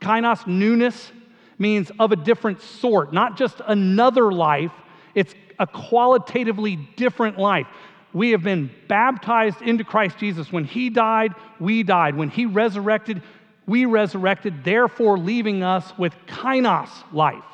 Kainos, 0.00 0.46
newness, 0.46 1.10
means 1.58 1.90
of 1.98 2.12
a 2.12 2.16
different 2.16 2.60
sort, 2.60 3.12
not 3.12 3.36
just 3.36 3.60
another 3.66 4.30
life, 4.30 4.72
it's 5.14 5.34
a 5.58 5.66
qualitatively 5.66 6.76
different 6.96 7.38
life. 7.38 7.66
We 8.12 8.30
have 8.30 8.42
been 8.42 8.70
baptized 8.88 9.62
into 9.62 9.84
Christ 9.84 10.18
Jesus. 10.18 10.52
When 10.52 10.64
He 10.64 10.90
died, 10.90 11.34
we 11.58 11.82
died. 11.82 12.14
When 12.14 12.28
He 12.28 12.46
resurrected, 12.46 13.22
we 13.66 13.84
resurrected, 13.84 14.64
therefore 14.64 15.18
leaving 15.18 15.62
us 15.62 15.96
with 15.98 16.14
kainos 16.26 16.90
life, 17.12 17.44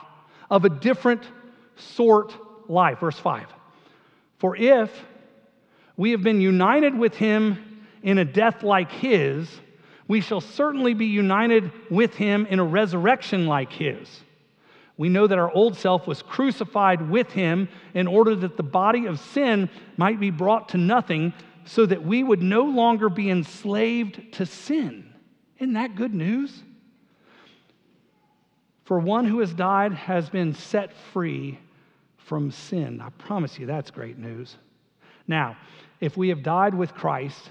of 0.50 0.64
a 0.64 0.68
different 0.68 1.22
sort 1.76 2.34
life. 2.68 2.98
Verse 2.98 3.18
5. 3.18 3.46
For 4.38 4.56
if 4.56 4.90
we 5.96 6.10
have 6.10 6.22
been 6.22 6.40
united 6.40 6.98
with 6.98 7.14
Him 7.14 7.71
in 8.02 8.18
a 8.18 8.24
death 8.24 8.62
like 8.62 8.90
his, 8.90 9.48
we 10.08 10.20
shall 10.20 10.40
certainly 10.40 10.94
be 10.94 11.06
united 11.06 11.70
with 11.90 12.14
him 12.14 12.46
in 12.46 12.58
a 12.58 12.64
resurrection 12.64 13.46
like 13.46 13.72
his. 13.72 14.20
We 14.96 15.08
know 15.08 15.26
that 15.26 15.38
our 15.38 15.50
old 15.50 15.76
self 15.76 16.06
was 16.06 16.22
crucified 16.22 17.08
with 17.08 17.32
him 17.32 17.68
in 17.94 18.06
order 18.06 18.34
that 18.36 18.56
the 18.56 18.62
body 18.62 19.06
of 19.06 19.18
sin 19.18 19.70
might 19.96 20.20
be 20.20 20.30
brought 20.30 20.70
to 20.70 20.78
nothing, 20.78 21.32
so 21.64 21.86
that 21.86 22.04
we 22.04 22.24
would 22.24 22.42
no 22.42 22.64
longer 22.64 23.08
be 23.08 23.30
enslaved 23.30 24.32
to 24.34 24.44
sin. 24.44 25.12
Isn't 25.58 25.74
that 25.74 25.94
good 25.94 26.12
news? 26.12 26.62
For 28.84 28.98
one 28.98 29.24
who 29.24 29.38
has 29.38 29.54
died 29.54 29.92
has 29.92 30.28
been 30.28 30.54
set 30.54 30.92
free 31.12 31.58
from 32.18 32.50
sin. 32.50 33.00
I 33.00 33.10
promise 33.10 33.58
you 33.58 33.66
that's 33.66 33.90
great 33.90 34.18
news. 34.18 34.56
Now, 35.28 35.56
if 36.00 36.16
we 36.16 36.30
have 36.30 36.42
died 36.42 36.74
with 36.74 36.94
Christ, 36.94 37.50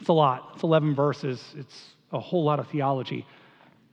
It's 0.00 0.08
a 0.08 0.12
lot. 0.12 0.50
It's 0.54 0.62
11 0.62 0.94
verses. 0.94 1.42
It's 1.56 1.94
a 2.12 2.20
whole 2.20 2.44
lot 2.44 2.58
of 2.58 2.68
theology. 2.68 3.26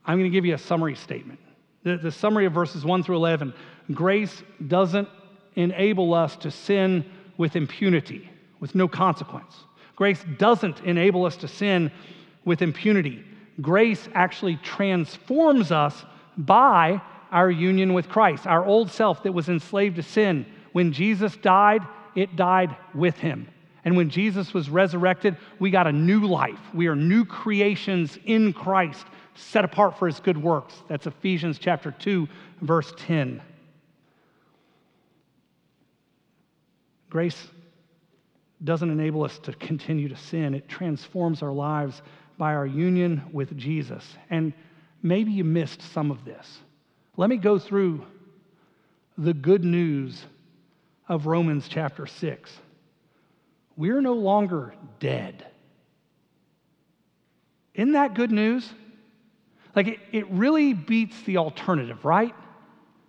I'm 0.05 0.17
going 0.17 0.29
to 0.29 0.35
give 0.35 0.45
you 0.45 0.53
a 0.53 0.59
summary 0.59 0.95
statement. 0.95 1.39
The, 1.83 1.97
the 1.97 2.11
summary 2.11 2.45
of 2.45 2.53
verses 2.53 2.85
1 2.85 3.03
through 3.03 3.17
11 3.17 3.53
grace 3.93 4.43
doesn't 4.67 5.07
enable 5.55 6.13
us 6.13 6.35
to 6.37 6.51
sin 6.51 7.05
with 7.37 7.55
impunity, 7.55 8.29
with 8.59 8.75
no 8.75 8.87
consequence. 8.87 9.55
Grace 9.95 10.23
doesn't 10.37 10.81
enable 10.81 11.25
us 11.25 11.37
to 11.37 11.47
sin 11.47 11.91
with 12.43 12.61
impunity. 12.61 13.23
Grace 13.61 14.09
actually 14.13 14.57
transforms 14.57 15.71
us 15.71 16.05
by 16.37 17.01
our 17.31 17.49
union 17.49 17.93
with 17.93 18.09
Christ. 18.09 18.45
Our 18.45 18.65
old 18.65 18.91
self 18.91 19.23
that 19.23 19.31
was 19.31 19.49
enslaved 19.49 19.95
to 19.97 20.03
sin, 20.03 20.45
when 20.73 20.91
Jesus 20.91 21.37
died, 21.37 21.83
it 22.15 22.35
died 22.35 22.75
with 22.93 23.17
him. 23.17 23.47
And 23.85 23.95
when 23.95 24.09
Jesus 24.09 24.51
was 24.51 24.67
resurrected, 24.67 25.37
we 25.59 25.69
got 25.69 25.85
a 25.85 25.91
new 25.91 26.25
life. 26.25 26.59
We 26.73 26.87
are 26.87 26.95
new 26.95 27.23
creations 27.23 28.17
in 28.25 28.51
Christ, 28.51 29.05
set 29.35 29.63
apart 29.63 29.99
for 29.99 30.07
his 30.07 30.19
good 30.19 30.41
works. 30.41 30.73
That's 30.87 31.05
Ephesians 31.05 31.59
chapter 31.59 31.91
2, 31.91 32.27
verse 32.61 32.91
10. 32.97 33.43
Grace 37.11 37.47
doesn't 38.63 38.89
enable 38.89 39.23
us 39.23 39.37
to 39.39 39.53
continue 39.53 40.09
to 40.09 40.15
sin, 40.15 40.55
it 40.55 40.67
transforms 40.67 41.43
our 41.43 41.53
lives 41.53 42.01
by 42.37 42.55
our 42.55 42.65
union 42.65 43.21
with 43.31 43.55
Jesus. 43.55 44.03
And 44.31 44.53
maybe 45.03 45.31
you 45.31 45.43
missed 45.43 45.81
some 45.93 46.09
of 46.09 46.25
this. 46.25 46.59
Let 47.17 47.29
me 47.29 47.37
go 47.37 47.59
through 47.59 48.03
the 49.17 49.33
good 49.33 49.63
news 49.63 50.25
of 51.07 51.27
Romans 51.27 51.67
chapter 51.69 52.07
6 52.07 52.51
we're 53.77 54.01
no 54.01 54.13
longer 54.13 54.73
dead. 54.99 55.45
Isn't 57.73 57.93
that 57.93 58.13
good 58.13 58.31
news? 58.31 58.69
Like, 59.75 59.87
it, 59.87 59.99
it 60.11 60.31
really 60.31 60.73
beats 60.73 61.19
the 61.23 61.37
alternative, 61.37 62.05
right? 62.05 62.33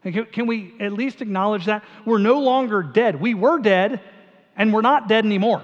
Can, 0.02 0.26
can 0.26 0.46
we 0.46 0.74
at 0.80 0.92
least 0.92 1.22
acknowledge 1.22 1.66
that? 1.66 1.84
We're 2.04 2.18
no 2.18 2.40
longer 2.40 2.82
dead. 2.82 3.20
We 3.20 3.34
were 3.34 3.58
dead, 3.58 4.00
and 4.56 4.72
we're 4.72 4.80
not 4.80 5.08
dead 5.08 5.24
anymore. 5.24 5.62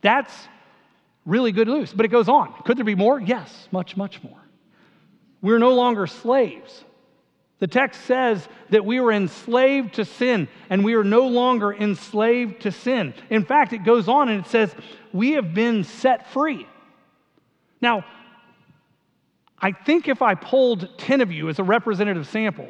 That's 0.00 0.32
really 1.24 1.50
good 1.50 1.66
news. 1.66 1.92
But 1.92 2.06
it 2.06 2.08
goes 2.08 2.28
on. 2.28 2.54
Could 2.64 2.78
there 2.78 2.84
be 2.84 2.94
more? 2.94 3.20
Yes, 3.20 3.68
much, 3.72 3.96
much 3.96 4.22
more. 4.22 4.38
We're 5.42 5.58
no 5.58 5.74
longer 5.74 6.06
slaves. 6.06 6.84
The 7.58 7.66
text 7.66 8.02
says 8.02 8.46
that 8.70 8.84
we 8.84 9.00
were 9.00 9.12
enslaved 9.12 9.94
to 9.94 10.04
sin 10.04 10.48
and 10.68 10.84
we 10.84 10.94
are 10.94 11.04
no 11.04 11.26
longer 11.26 11.72
enslaved 11.72 12.62
to 12.62 12.70
sin. 12.70 13.14
In 13.30 13.44
fact, 13.44 13.72
it 13.72 13.84
goes 13.84 14.08
on 14.08 14.28
and 14.28 14.44
it 14.44 14.48
says, 14.48 14.74
we 15.12 15.32
have 15.32 15.54
been 15.54 15.84
set 15.84 16.30
free. 16.32 16.66
Now, 17.80 18.04
I 19.58 19.72
think 19.72 20.06
if 20.06 20.20
I 20.20 20.34
polled 20.34 20.98
10 20.98 21.22
of 21.22 21.32
you 21.32 21.48
as 21.48 21.58
a 21.58 21.64
representative 21.64 22.28
sample 22.28 22.68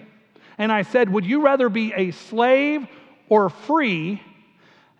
and 0.57 0.71
I 0.71 0.83
said, 0.83 1.11
would 1.11 1.27
you 1.27 1.43
rather 1.43 1.69
be 1.69 1.93
a 1.93 2.13
slave 2.13 2.87
or 3.29 3.51
free? 3.51 4.23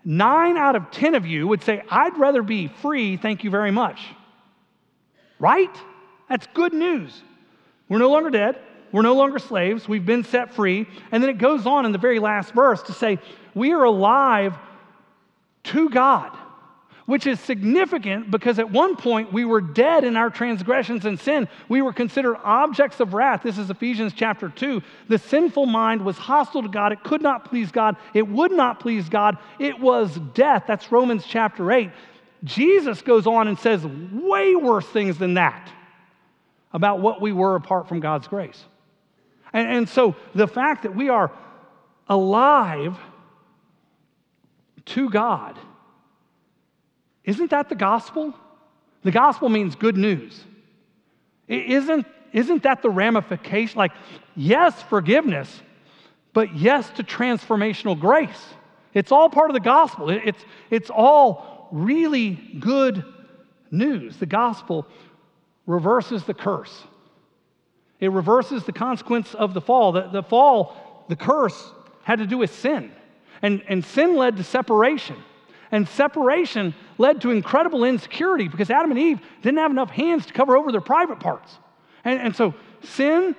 Nine 0.03 0.57
out 0.57 0.75
of 0.75 0.91
10 0.91 1.15
of 1.15 1.25
you 1.25 1.47
would 1.47 1.63
say, 1.63 1.81
I'd 1.89 2.17
rather 2.17 2.41
be 2.41 2.67
free, 2.67 3.15
thank 3.15 3.45
you 3.45 3.49
very 3.49 3.71
much. 3.71 4.01
Right? 5.39 5.75
That's 6.27 6.47
good 6.53 6.73
news. 6.73 7.21
We're 7.87 7.99
no 7.99 8.09
longer 8.09 8.29
dead. 8.29 8.59
We're 8.91 9.01
no 9.01 9.15
longer 9.15 9.39
slaves. 9.39 9.87
We've 9.87 10.05
been 10.05 10.23
set 10.23 10.53
free. 10.53 10.87
And 11.11 11.21
then 11.21 11.29
it 11.29 11.37
goes 11.37 11.65
on 11.65 11.85
in 11.85 11.91
the 11.91 11.97
very 11.97 12.19
last 12.19 12.53
verse 12.53 12.81
to 12.83 12.93
say, 12.93 13.19
We 13.53 13.73
are 13.73 13.83
alive 13.83 14.57
to 15.65 15.89
God, 15.89 16.37
which 17.05 17.27
is 17.27 17.39
significant 17.39 18.31
because 18.31 18.59
at 18.59 18.71
one 18.71 18.95
point 18.95 19.33
we 19.33 19.43
were 19.43 19.59
dead 19.59 20.03
in 20.03 20.15
our 20.15 20.29
transgressions 20.29 21.05
and 21.05 21.19
sin. 21.19 21.49
We 21.67 21.81
were 21.81 21.91
considered 21.91 22.37
objects 22.43 22.99
of 22.99 23.13
wrath. 23.13 23.43
This 23.43 23.57
is 23.57 23.69
Ephesians 23.69 24.13
chapter 24.15 24.49
2. 24.49 24.81
The 25.09 25.17
sinful 25.17 25.65
mind 25.65 26.03
was 26.03 26.17
hostile 26.17 26.61
to 26.61 26.69
God. 26.69 26.91
It 26.93 27.03
could 27.03 27.21
not 27.21 27.49
please 27.49 27.71
God. 27.71 27.97
It 28.13 28.27
would 28.27 28.51
not 28.51 28.79
please 28.79 29.09
God. 29.09 29.37
It 29.59 29.79
was 29.79 30.17
death. 30.33 30.63
That's 30.67 30.91
Romans 30.91 31.25
chapter 31.27 31.71
8. 31.71 31.91
Jesus 32.43 33.01
goes 33.01 33.27
on 33.27 33.47
and 33.47 33.59
says 33.59 33.85
way 33.85 34.55
worse 34.55 34.87
things 34.87 35.17
than 35.17 35.33
that 35.33 35.71
about 36.71 36.99
what 36.99 37.21
we 37.21 37.31
were 37.31 37.55
apart 37.55 37.87
from 37.87 37.99
God's 37.99 38.27
grace. 38.27 38.63
And, 39.53 39.67
and 39.69 39.89
so 39.89 40.15
the 40.35 40.47
fact 40.47 40.83
that 40.83 40.95
we 40.95 41.09
are 41.09 41.31
alive 42.07 42.97
to 44.85 45.09
God, 45.09 45.57
isn't 47.23 47.51
that 47.51 47.69
the 47.69 47.75
gospel? 47.75 48.33
The 49.03 49.11
gospel 49.11 49.49
means 49.49 49.75
good 49.75 49.97
news. 49.97 50.43
Isn't, 51.47 52.05
isn't 52.33 52.63
that 52.63 52.81
the 52.81 52.89
ramification? 52.89 53.77
Like, 53.77 53.93
yes, 54.35 54.81
forgiveness, 54.83 55.61
but 56.33 56.55
yes 56.55 56.89
to 56.91 57.03
transformational 57.03 57.99
grace. 57.99 58.45
It's 58.93 59.11
all 59.11 59.29
part 59.29 59.49
of 59.49 59.53
the 59.53 59.59
gospel. 59.59 60.09
It's, 60.09 60.43
it's 60.69 60.89
all 60.89 61.67
really 61.71 62.31
good 62.59 63.03
news. 63.71 64.17
The 64.17 64.25
gospel 64.25 64.87
reverses 65.65 66.23
the 66.23 66.33
curse, 66.33 66.83
it 67.99 68.11
reverses 68.11 68.63
the 68.63 68.73
consequence 68.73 69.33
of 69.33 69.53
the 69.53 69.61
fall. 69.61 69.91
The, 69.91 70.07
the 70.09 70.23
fall, 70.23 71.05
the 71.09 71.15
curse, 71.15 71.71
had 72.03 72.19
to 72.19 72.27
do 72.27 72.37
with 72.37 72.53
sin. 72.53 72.91
And, 73.41 73.63
and 73.67 73.83
sin 73.83 74.15
led 74.15 74.37
to 74.37 74.43
separation. 74.43 75.17
And 75.71 75.87
separation 75.87 76.73
led 76.97 77.21
to 77.21 77.31
incredible 77.31 77.83
insecurity 77.83 78.47
because 78.47 78.69
Adam 78.69 78.91
and 78.91 78.99
Eve 78.99 79.19
didn't 79.41 79.57
have 79.59 79.71
enough 79.71 79.89
hands 79.89 80.25
to 80.27 80.33
cover 80.33 80.55
over 80.55 80.71
their 80.71 80.81
private 80.81 81.19
parts. 81.19 81.57
And, 82.03 82.19
and 82.19 82.35
so 82.35 82.53
sin 82.81 83.35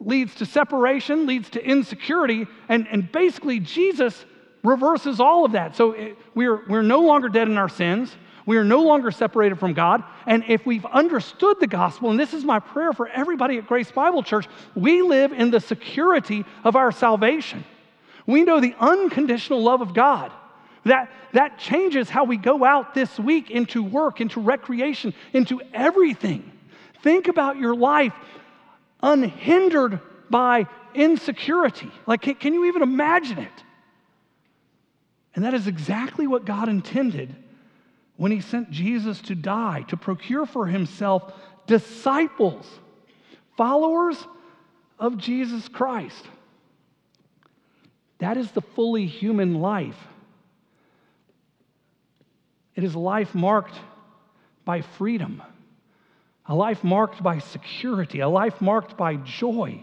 leads 0.00 0.34
to 0.36 0.46
separation, 0.46 1.26
leads 1.26 1.50
to 1.50 1.64
insecurity, 1.64 2.46
and, 2.68 2.86
and 2.88 3.10
basically 3.10 3.60
Jesus 3.60 4.24
reverses 4.62 5.20
all 5.20 5.44
of 5.44 5.52
that. 5.52 5.76
So 5.76 5.92
it, 5.92 6.16
we're, 6.34 6.64
we're 6.68 6.82
no 6.82 7.00
longer 7.00 7.28
dead 7.28 7.48
in 7.48 7.58
our 7.58 7.68
sins. 7.68 8.16
We 8.48 8.56
are 8.56 8.64
no 8.64 8.80
longer 8.80 9.10
separated 9.10 9.58
from 9.58 9.74
God. 9.74 10.02
And 10.24 10.42
if 10.48 10.64
we've 10.64 10.86
understood 10.86 11.60
the 11.60 11.66
gospel, 11.66 12.10
and 12.10 12.18
this 12.18 12.32
is 12.32 12.46
my 12.46 12.60
prayer 12.60 12.94
for 12.94 13.06
everybody 13.06 13.58
at 13.58 13.66
Grace 13.66 13.90
Bible 13.92 14.22
Church, 14.22 14.46
we 14.74 15.02
live 15.02 15.34
in 15.34 15.50
the 15.50 15.60
security 15.60 16.46
of 16.64 16.74
our 16.74 16.90
salvation. 16.90 17.62
We 18.26 18.44
know 18.44 18.58
the 18.58 18.74
unconditional 18.80 19.62
love 19.62 19.82
of 19.82 19.92
God. 19.92 20.32
That, 20.84 21.12
that 21.34 21.58
changes 21.58 22.08
how 22.08 22.24
we 22.24 22.38
go 22.38 22.64
out 22.64 22.94
this 22.94 23.18
week 23.18 23.50
into 23.50 23.82
work, 23.82 24.22
into 24.22 24.40
recreation, 24.40 25.12
into 25.34 25.60
everything. 25.74 26.50
Think 27.02 27.28
about 27.28 27.58
your 27.58 27.74
life 27.74 28.14
unhindered 29.02 30.00
by 30.30 30.68
insecurity. 30.94 31.90
Like, 32.06 32.22
can, 32.22 32.36
can 32.36 32.54
you 32.54 32.64
even 32.64 32.80
imagine 32.80 33.40
it? 33.40 33.64
And 35.34 35.44
that 35.44 35.52
is 35.52 35.66
exactly 35.66 36.26
what 36.26 36.46
God 36.46 36.70
intended 36.70 37.36
when 38.18 38.32
He 38.32 38.40
sent 38.40 38.70
Jesus 38.70 39.22
to 39.22 39.34
die, 39.34 39.84
to 39.88 39.96
procure 39.96 40.44
for 40.44 40.66
Himself 40.66 41.32
disciples, 41.66 42.66
followers 43.56 44.18
of 44.98 45.16
Jesus 45.16 45.68
Christ. 45.68 46.26
That 48.18 48.36
is 48.36 48.50
the 48.50 48.60
fully 48.60 49.06
human 49.06 49.60
life. 49.60 49.96
It 52.74 52.82
is 52.82 52.94
a 52.94 52.98
life 52.98 53.34
marked 53.34 53.76
by 54.64 54.82
freedom, 54.82 55.40
a 56.44 56.54
life 56.54 56.82
marked 56.82 57.22
by 57.22 57.38
security, 57.38 58.18
a 58.18 58.28
life 58.28 58.60
marked 58.60 58.96
by 58.96 59.14
joy 59.14 59.80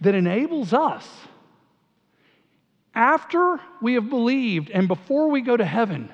that 0.00 0.14
enables 0.14 0.72
us, 0.72 1.08
after 2.94 3.60
we 3.82 3.94
have 3.94 4.08
believed 4.08 4.70
and 4.70 4.86
before 4.86 5.28
we 5.30 5.40
go 5.40 5.56
to 5.56 5.64
heaven, 5.64 6.12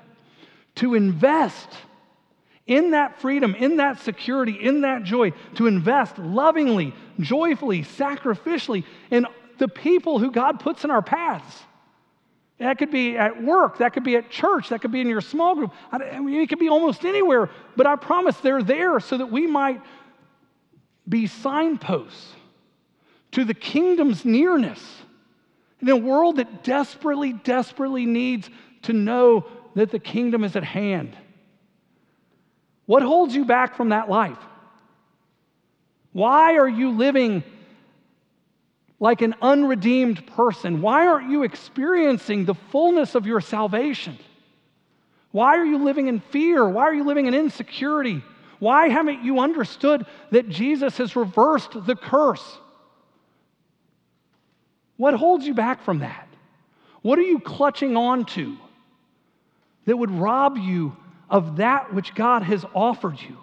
to 0.76 0.94
invest 0.94 1.68
in 2.66 2.92
that 2.92 3.20
freedom, 3.20 3.54
in 3.54 3.76
that 3.76 4.00
security, 4.00 4.52
in 4.52 4.80
that 4.82 5.02
joy, 5.02 5.32
to 5.56 5.66
invest 5.66 6.18
lovingly, 6.18 6.94
joyfully, 7.20 7.82
sacrificially 7.82 8.84
in 9.10 9.26
the 9.58 9.68
people 9.68 10.18
who 10.18 10.30
God 10.30 10.60
puts 10.60 10.84
in 10.84 10.90
our 10.90 11.02
paths. 11.02 11.62
That 12.58 12.78
could 12.78 12.90
be 12.90 13.16
at 13.16 13.42
work, 13.42 13.78
that 13.78 13.92
could 13.92 14.04
be 14.04 14.16
at 14.16 14.30
church, 14.30 14.70
that 14.70 14.80
could 14.80 14.92
be 14.92 15.00
in 15.00 15.08
your 15.08 15.20
small 15.20 15.54
group. 15.54 15.72
I 15.90 16.18
mean, 16.20 16.40
it 16.40 16.48
could 16.48 16.58
be 16.58 16.68
almost 16.68 17.04
anywhere, 17.04 17.50
but 17.76 17.86
I 17.86 17.96
promise 17.96 18.36
they're 18.38 18.62
there 18.62 19.00
so 19.00 19.18
that 19.18 19.30
we 19.30 19.46
might 19.46 19.80
be 21.08 21.26
signposts 21.26 22.32
to 23.32 23.44
the 23.44 23.54
kingdom's 23.54 24.24
nearness 24.24 24.80
in 25.80 25.88
a 25.88 25.96
world 25.96 26.36
that 26.36 26.62
desperately, 26.64 27.32
desperately 27.32 28.06
needs 28.06 28.48
to 28.82 28.92
know 28.92 29.46
that 29.74 29.90
the 29.90 29.98
kingdom 29.98 30.44
is 30.44 30.56
at 30.56 30.64
hand. 30.64 31.16
What 32.86 33.02
holds 33.02 33.34
you 33.34 33.44
back 33.44 33.76
from 33.76 33.90
that 33.90 34.08
life? 34.08 34.38
Why 36.12 36.56
are 36.56 36.68
you 36.68 36.90
living 36.92 37.42
like 39.00 39.22
an 39.22 39.34
unredeemed 39.42 40.26
person? 40.28 40.80
Why 40.80 41.06
aren't 41.06 41.30
you 41.30 41.42
experiencing 41.42 42.44
the 42.44 42.54
fullness 42.54 43.14
of 43.14 43.26
your 43.26 43.40
salvation? 43.40 44.18
Why 45.32 45.56
are 45.56 45.64
you 45.64 45.78
living 45.78 46.06
in 46.06 46.20
fear? 46.20 46.66
Why 46.68 46.84
are 46.84 46.94
you 46.94 47.04
living 47.04 47.26
in 47.26 47.34
insecurity? 47.34 48.22
Why 48.60 48.88
haven't 48.88 49.24
you 49.24 49.40
understood 49.40 50.06
that 50.30 50.48
Jesus 50.48 50.96
has 50.98 51.16
reversed 51.16 51.72
the 51.86 51.96
curse? 51.96 52.58
What 54.96 55.14
holds 55.14 55.44
you 55.44 55.54
back 55.54 55.82
from 55.82 55.98
that? 55.98 56.28
What 57.02 57.18
are 57.18 57.22
you 57.22 57.40
clutching 57.40 57.96
on 57.96 58.24
to 58.26 58.56
that 59.86 59.96
would 59.96 60.10
rob 60.10 60.56
you 60.56 60.96
of 61.28 61.56
that 61.56 61.92
which 61.92 62.14
God 62.14 62.42
has 62.42 62.64
offered 62.74 63.20
you? 63.20 63.38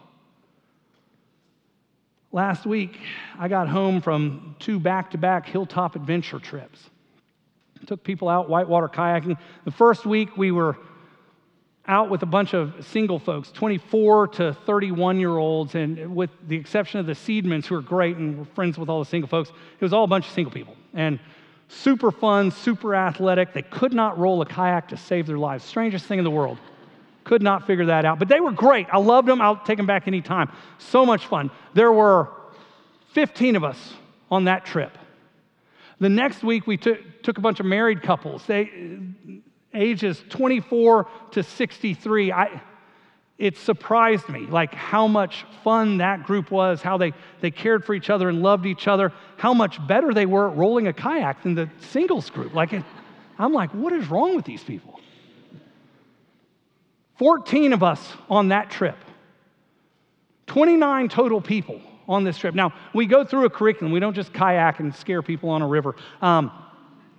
Last 2.31 2.65
week, 2.65 2.97
I 3.37 3.49
got 3.49 3.67
home 3.67 4.01
from 4.01 4.55
two 4.59 4.79
back 4.79 5.11
to 5.11 5.17
back 5.17 5.45
hilltop 5.47 5.95
adventure 5.95 6.39
trips. 6.39 6.89
Took 7.87 8.03
people 8.03 8.29
out 8.29 8.47
whitewater 8.47 8.87
kayaking. 8.87 9.37
The 9.65 9.71
first 9.71 10.05
week, 10.05 10.37
we 10.37 10.51
were 10.51 10.77
out 11.87 12.09
with 12.09 12.21
a 12.21 12.27
bunch 12.27 12.53
of 12.53 12.85
single 12.87 13.19
folks, 13.19 13.51
24 13.51 14.27
to 14.27 14.53
31 14.65 15.19
year 15.19 15.35
olds, 15.35 15.75
and 15.75 16.15
with 16.15 16.29
the 16.47 16.55
exception 16.55 16.99
of 16.99 17.05
the 17.05 17.13
Seedmans, 17.13 17.65
who 17.65 17.75
are 17.75 17.81
great 17.81 18.17
and 18.17 18.37
we're 18.37 18.45
friends 18.45 18.77
with 18.77 18.87
all 18.87 18.99
the 18.99 19.09
single 19.09 19.27
folks, 19.27 19.49
it 19.49 19.83
was 19.83 19.91
all 19.91 20.03
a 20.03 20.07
bunch 20.07 20.27
of 20.27 20.33
single 20.33 20.53
people. 20.53 20.75
And 20.93 21.19
super 21.71 22.11
fun, 22.11 22.51
super 22.51 22.95
athletic. 22.95 23.53
They 23.53 23.61
could 23.61 23.93
not 23.93 24.17
roll 24.17 24.41
a 24.41 24.45
kayak 24.45 24.89
to 24.89 24.97
save 24.97 25.27
their 25.27 25.37
lives. 25.37 25.63
Strangest 25.63 26.05
thing 26.05 26.19
in 26.19 26.23
the 26.23 26.31
world. 26.31 26.57
Could 27.23 27.41
not 27.41 27.65
figure 27.65 27.85
that 27.85 28.05
out. 28.05 28.19
But 28.19 28.27
they 28.27 28.39
were 28.39 28.51
great. 28.51 28.87
I 28.91 28.97
loved 28.97 29.27
them. 29.27 29.41
I'll 29.41 29.57
take 29.57 29.77
them 29.77 29.85
back 29.85 30.07
anytime. 30.07 30.51
So 30.77 31.05
much 31.05 31.25
fun. 31.27 31.51
There 31.73 31.91
were 31.91 32.29
15 33.13 33.55
of 33.55 33.63
us 33.63 33.93
on 34.29 34.45
that 34.45 34.65
trip. 34.65 34.97
The 35.99 36.09
next 36.09 36.43
week, 36.43 36.65
we 36.65 36.77
took, 36.77 37.21
took 37.21 37.37
a 37.37 37.41
bunch 37.41 37.59
of 37.59 37.65
married 37.65 38.01
couples. 38.01 38.43
They 38.45 38.99
ages 39.73 40.21
24 40.29 41.07
to 41.31 41.43
63. 41.43 42.31
I, 42.31 42.61
it 43.41 43.57
surprised 43.57 44.29
me 44.29 44.41
like 44.41 44.73
how 44.73 45.07
much 45.07 45.45
fun 45.63 45.97
that 45.97 46.23
group 46.23 46.51
was 46.51 46.81
how 46.81 46.97
they, 46.97 47.11
they 47.41 47.51
cared 47.51 47.83
for 47.83 47.93
each 47.93 48.09
other 48.09 48.29
and 48.29 48.41
loved 48.41 48.65
each 48.65 48.87
other 48.87 49.11
how 49.37 49.53
much 49.53 49.85
better 49.87 50.13
they 50.13 50.25
were 50.25 50.49
at 50.49 50.55
rolling 50.55 50.87
a 50.87 50.93
kayak 50.93 51.41
than 51.43 51.55
the 51.55 51.69
singles 51.79 52.29
group 52.29 52.53
like 52.53 52.71
it, 52.71 52.83
i'm 53.39 53.51
like 53.51 53.71
what 53.73 53.91
is 53.91 54.07
wrong 54.07 54.35
with 54.35 54.45
these 54.45 54.63
people 54.63 55.01
14 57.21 57.73
of 57.73 57.83
us 57.83 58.13
on 58.31 58.47
that 58.47 58.71
trip, 58.71 58.97
29 60.47 61.07
total 61.07 61.39
people 61.39 61.79
on 62.09 62.23
this 62.23 62.35
trip. 62.35 62.55
Now, 62.55 62.73
we 62.95 63.05
go 63.05 63.23
through 63.23 63.45
a 63.45 63.49
curriculum. 63.51 63.91
We 63.91 63.99
don't 63.99 64.15
just 64.15 64.33
kayak 64.33 64.79
and 64.79 64.93
scare 64.95 65.21
people 65.21 65.51
on 65.51 65.61
a 65.61 65.67
river. 65.67 65.95
Um, 66.23 66.51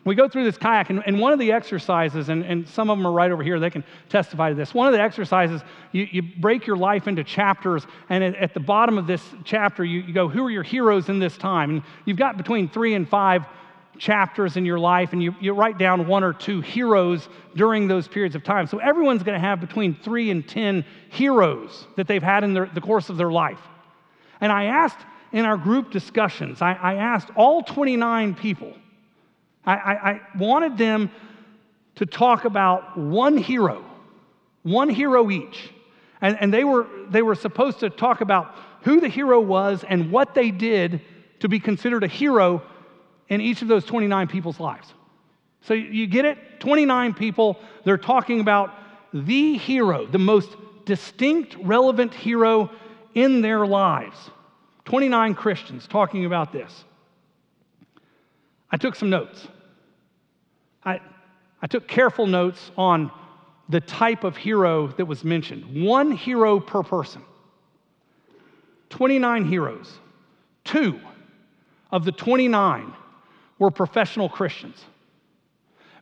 we 0.05 0.14
go 0.16 0.28
through 0.28 0.44
this 0.44 0.59
kayak, 0.59 0.90
and, 0.90 1.03
and 1.07 1.20
one 1.20 1.32
of 1.32 1.38
the 1.38 1.53
exercises, 1.53 2.28
and, 2.28 2.44
and, 2.44 2.68
some 2.68 2.90
of 2.90 2.98
them 2.98 3.07
are 3.07 3.12
right 3.12 3.30
over 3.30 3.42
here, 3.42 3.61
they 3.61 3.70
can 3.70 3.84
testify 4.09 4.48
to 4.48 4.55
this. 4.55 4.74
One 4.74 4.88
of 4.88 4.92
the 4.92 5.00
exercises, 5.00 5.62
you, 5.92 6.09
you 6.11 6.22
break 6.22 6.66
your 6.66 6.76
life 6.76 7.07
into 7.07 7.22
chapters, 7.22 7.86
and 8.09 8.24
at, 8.24 8.34
at 8.34 8.55
the 8.55 8.61
bottom 8.61 8.98
of 8.98 9.07
this 9.07 9.22
chapter, 9.44 9.84
you, 9.84 10.00
you, 10.00 10.12
go, 10.12 10.28
Who 10.28 10.44
are 10.44 10.50
your 10.50 10.64
heroes 10.64 11.09
in 11.09 11.20
this 11.20 11.36
time? 11.36 11.70
And 11.70 11.82
you've 12.05 12.16
got 12.16 12.36
between 12.36 12.68
three 12.68 12.94
and 12.94 13.09
five 13.09 13.44
chapters 13.98 14.57
in 14.57 14.64
your 14.64 14.78
life 14.78 15.12
and 15.12 15.22
you, 15.22 15.34
you 15.40 15.53
write 15.53 15.78
down 15.78 16.07
one 16.07 16.24
or 16.24 16.32
two 16.32 16.61
heroes 16.61 17.28
during 17.55 17.86
those 17.86 18.09
periods 18.09 18.34
of 18.34 18.42
time. 18.42 18.66
So 18.66 18.78
everyone's 18.78 19.22
going 19.22 19.40
to 19.40 19.46
have 19.46 19.61
between 19.61 19.94
three 19.94 20.30
and 20.30 20.48
10 20.48 20.84
heroes 21.11 21.86
that 21.96 22.09
they've 22.09 22.22
had 22.22 22.42
in 22.42 22.55
their, 22.55 22.66
the 22.66 22.80
course 22.80 23.11
of 23.11 23.16
their 23.16 23.30
life. 23.30 23.61
And 24.40 24.50
I 24.50 24.64
asked 24.64 24.98
in 25.30 25.44
our 25.44 25.57
group 25.57 25.90
discussions, 25.90 26.61
I, 26.61 26.72
I 26.72 26.94
asked 26.94 27.28
all 27.36 27.62
29 27.62 28.34
people, 28.34 28.74
I, 29.64 29.74
I, 29.74 30.10
I 30.10 30.20
wanted 30.36 30.76
them 30.76 31.10
to 31.96 32.06
talk 32.06 32.44
about 32.44 32.96
one 32.96 33.36
hero, 33.36 33.84
one 34.62 34.88
hero 34.88 35.30
each. 35.30 35.70
And, 36.20 36.36
and 36.40 36.54
they, 36.54 36.64
were, 36.64 36.86
they 37.10 37.22
were 37.22 37.34
supposed 37.34 37.80
to 37.80 37.90
talk 37.90 38.20
about 38.20 38.54
who 38.82 39.00
the 39.00 39.08
hero 39.08 39.40
was 39.40 39.84
and 39.88 40.10
what 40.10 40.34
they 40.34 40.50
did 40.50 41.00
to 41.40 41.48
be 41.48 41.58
considered 41.58 42.04
a 42.04 42.08
hero 42.08 42.62
in 43.28 43.40
each 43.40 43.62
of 43.62 43.68
those 43.68 43.84
29 43.84 44.28
people's 44.28 44.60
lives. 44.60 44.92
So 45.62 45.74
you 45.74 46.06
get 46.06 46.24
it? 46.24 46.60
29 46.60 47.14
people, 47.14 47.58
they're 47.84 47.96
talking 47.98 48.40
about 48.40 48.74
the 49.12 49.56
hero, 49.56 50.06
the 50.06 50.18
most 50.18 50.50
distinct, 50.84 51.56
relevant 51.62 52.14
hero 52.14 52.70
in 53.14 53.42
their 53.42 53.66
lives. 53.66 54.16
29 54.84 55.34
Christians 55.34 55.86
talking 55.86 56.24
about 56.24 56.52
this. 56.52 56.84
I 58.70 58.76
took 58.76 58.96
some 58.96 59.10
notes. 59.10 59.46
I, 60.84 61.00
I 61.60 61.66
took 61.66 61.86
careful 61.88 62.26
notes 62.26 62.70
on 62.76 63.10
the 63.68 63.80
type 63.80 64.24
of 64.24 64.36
hero 64.36 64.88
that 64.88 65.06
was 65.06 65.24
mentioned. 65.24 65.84
One 65.84 66.10
hero 66.10 66.60
per 66.60 66.82
person. 66.82 67.22
29 68.90 69.44
heroes. 69.46 69.98
Two 70.64 71.00
of 71.90 72.04
the 72.04 72.12
29 72.12 72.92
were 73.58 73.70
professional 73.70 74.28
Christians, 74.28 74.84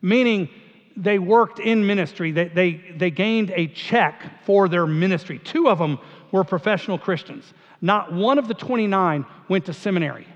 meaning 0.02 0.48
they 0.96 1.18
worked 1.18 1.60
in 1.60 1.86
ministry, 1.86 2.32
they, 2.32 2.48
they, 2.48 2.72
they 2.96 3.10
gained 3.10 3.52
a 3.54 3.68
check 3.68 4.44
for 4.44 4.68
their 4.68 4.86
ministry. 4.86 5.38
Two 5.38 5.68
of 5.68 5.78
them 5.78 5.98
were 6.32 6.44
professional 6.44 6.98
Christians. 6.98 7.54
Not 7.80 8.12
one 8.12 8.38
of 8.38 8.48
the 8.48 8.54
29 8.54 9.24
went 9.48 9.66
to 9.66 9.72
seminary. 9.72 10.26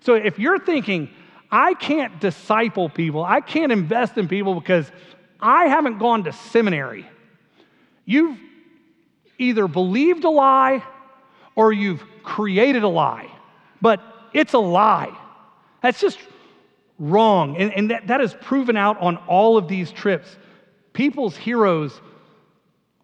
So 0.00 0.14
if 0.14 0.38
you're 0.38 0.58
thinking, 0.58 1.08
I 1.50 1.74
can't 1.74 2.20
disciple 2.20 2.88
people, 2.88 3.24
I 3.24 3.40
can't 3.40 3.72
invest 3.72 4.18
in 4.18 4.28
people 4.28 4.54
because 4.54 4.90
I 5.40 5.66
haven't 5.66 5.98
gone 5.98 6.24
to 6.24 6.32
seminary, 6.32 7.06
you've 8.04 8.38
either 9.38 9.68
believed 9.68 10.24
a 10.24 10.30
lie 10.30 10.82
or 11.54 11.72
you've 11.72 12.02
created 12.22 12.82
a 12.82 12.88
lie. 12.88 13.30
But 13.80 14.02
it's 14.32 14.54
a 14.54 14.58
lie. 14.58 15.16
That's 15.82 16.00
just 16.00 16.18
wrong. 16.98 17.56
And, 17.56 17.72
and 17.72 17.90
that, 17.90 18.06
that 18.08 18.20
is 18.20 18.34
proven 18.34 18.76
out 18.76 19.00
on 19.00 19.16
all 19.28 19.56
of 19.56 19.68
these 19.68 19.92
trips. 19.92 20.36
People's 20.92 21.36
heroes 21.36 22.00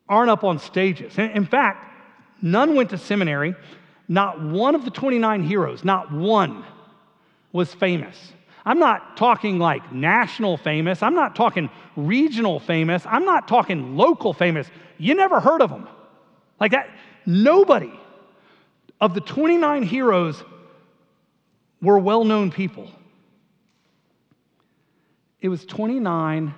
aren't 0.08 0.30
up 0.30 0.44
on 0.44 0.58
stages. 0.58 1.18
In, 1.18 1.30
in 1.30 1.46
fact, 1.46 1.90
none 2.42 2.74
went 2.74 2.90
to 2.90 2.98
seminary. 2.98 3.54
Not 4.08 4.42
one 4.42 4.74
of 4.74 4.84
the 4.84 4.90
29 4.90 5.42
heroes, 5.42 5.84
not 5.84 6.12
one, 6.12 6.64
was 7.52 7.72
famous. 7.74 8.32
I'm 8.64 8.78
not 8.78 9.16
talking 9.16 9.58
like 9.58 9.92
national 9.92 10.56
famous. 10.56 11.02
I'm 11.02 11.14
not 11.14 11.34
talking 11.34 11.68
regional 11.96 12.60
famous. 12.60 13.04
I'm 13.06 13.24
not 13.24 13.48
talking 13.48 13.96
local 13.96 14.32
famous. 14.32 14.68
You 14.98 15.14
never 15.14 15.40
heard 15.40 15.60
of 15.60 15.70
them. 15.70 15.88
Like 16.60 16.72
that, 16.72 16.88
nobody 17.26 17.92
of 19.00 19.14
the 19.14 19.20
29 19.20 19.82
heroes 19.82 20.42
were 21.80 21.98
well 21.98 22.24
known 22.24 22.52
people. 22.52 22.88
It 25.40 25.48
was 25.48 25.64
29 25.66 26.54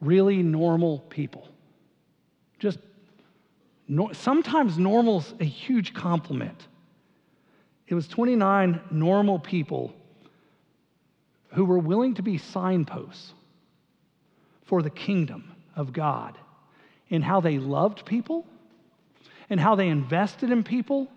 really 0.00 0.42
normal 0.42 1.00
people. 1.00 1.48
Just 2.60 2.78
no, 3.88 4.12
sometimes 4.12 4.78
normal's 4.78 5.34
a 5.40 5.44
huge 5.44 5.92
compliment. 5.92 6.68
It 7.88 7.94
was 7.94 8.08
29 8.08 8.80
normal 8.90 9.38
people 9.38 9.94
who 11.52 11.64
were 11.64 11.78
willing 11.78 12.14
to 12.14 12.22
be 12.22 12.38
signposts 12.38 13.32
for 14.64 14.82
the 14.82 14.90
kingdom 14.90 15.52
of 15.74 15.92
God 15.92 16.36
in 17.08 17.22
how 17.22 17.40
they 17.40 17.58
loved 17.58 18.04
people 18.04 18.44
and 19.48 19.60
how 19.60 19.76
they 19.76 19.88
invested 19.88 20.50
in 20.50 20.64
people 20.64 21.08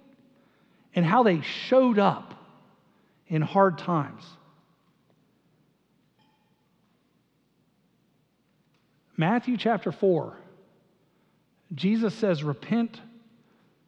and 0.96 1.06
how 1.06 1.24
they 1.24 1.42
showed 1.42 1.98
up 1.98 2.36
in 3.28 3.42
hard 3.42 3.78
times. 3.78 4.24
Matthew 9.18 9.58
chapter 9.58 9.92
4, 9.92 10.38
Jesus 11.74 12.14
says, 12.16 12.44
Repent, 12.44 13.02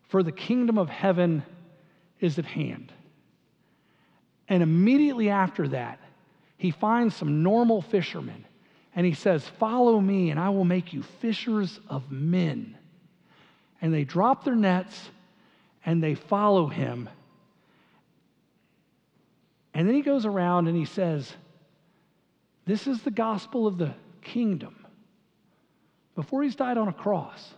for 0.09 0.23
the 0.23 0.31
kingdom 0.31 0.77
of 0.77 0.89
heaven 0.89 1.43
is 2.21 2.39
at 2.39 2.45
hand. 2.45 2.93
And 4.47 4.63
immediately 4.63 5.29
after 5.29 5.67
that, 5.69 5.99
he 6.57 6.71
finds 6.71 7.15
some 7.15 7.43
normal 7.43 7.81
fishermen 7.81 8.45
and 8.95 9.05
he 9.05 9.13
says, 9.13 9.47
Follow 9.59 9.99
me, 9.99 10.29
and 10.29 10.39
I 10.39 10.49
will 10.49 10.65
make 10.65 10.93
you 10.93 11.01
fishers 11.01 11.79
of 11.89 12.11
men. 12.11 12.77
And 13.81 13.93
they 13.93 14.03
drop 14.03 14.43
their 14.43 14.55
nets 14.55 15.09
and 15.85 16.03
they 16.03 16.15
follow 16.15 16.67
him. 16.67 17.09
And 19.73 19.87
then 19.87 19.95
he 19.95 20.01
goes 20.01 20.25
around 20.25 20.67
and 20.67 20.77
he 20.77 20.85
says, 20.85 21.33
This 22.65 22.87
is 22.87 23.01
the 23.01 23.11
gospel 23.11 23.65
of 23.65 23.77
the 23.77 23.93
kingdom. 24.21 24.85
Before 26.15 26.43
he's 26.43 26.55
died 26.55 26.77
on 26.77 26.89
a 26.89 26.93
cross, 26.93 27.53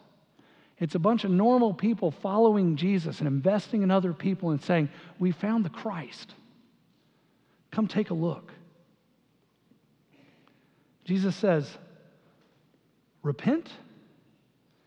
it's 0.80 0.96
a 0.96 1.00
bunch 1.00 1.24
of 1.24 1.32
normal 1.32 1.74
people 1.74 2.12
following 2.12 2.76
Jesus 2.76 3.20
and 3.20 3.28
investing 3.28 3.84
in 3.84 3.92
other 3.92 4.14
people 4.14 4.52
and 4.52 4.62
saying, 4.62 4.90
We 5.20 5.32
found 5.32 5.64
the 5.64 5.70
Christ. 5.70 6.34
Come 7.72 7.88
take 7.88 8.10
a 8.10 8.14
look. 8.14 8.52
Jesus 11.06 11.36
says, 11.36 11.70
Repent. 13.22 13.70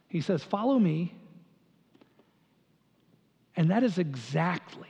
He 0.08 0.20
says, 0.20 0.42
Follow 0.42 0.78
me. 0.78 1.14
And 3.56 3.70
that 3.70 3.82
is 3.82 3.98
exactly 3.98 4.88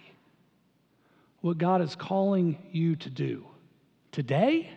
what 1.41 1.59
God 1.59 1.81
is 1.83 1.95
calling 1.95 2.59
you 2.73 2.97
to 2.97 3.11
do 3.11 3.47
today 4.11 4.69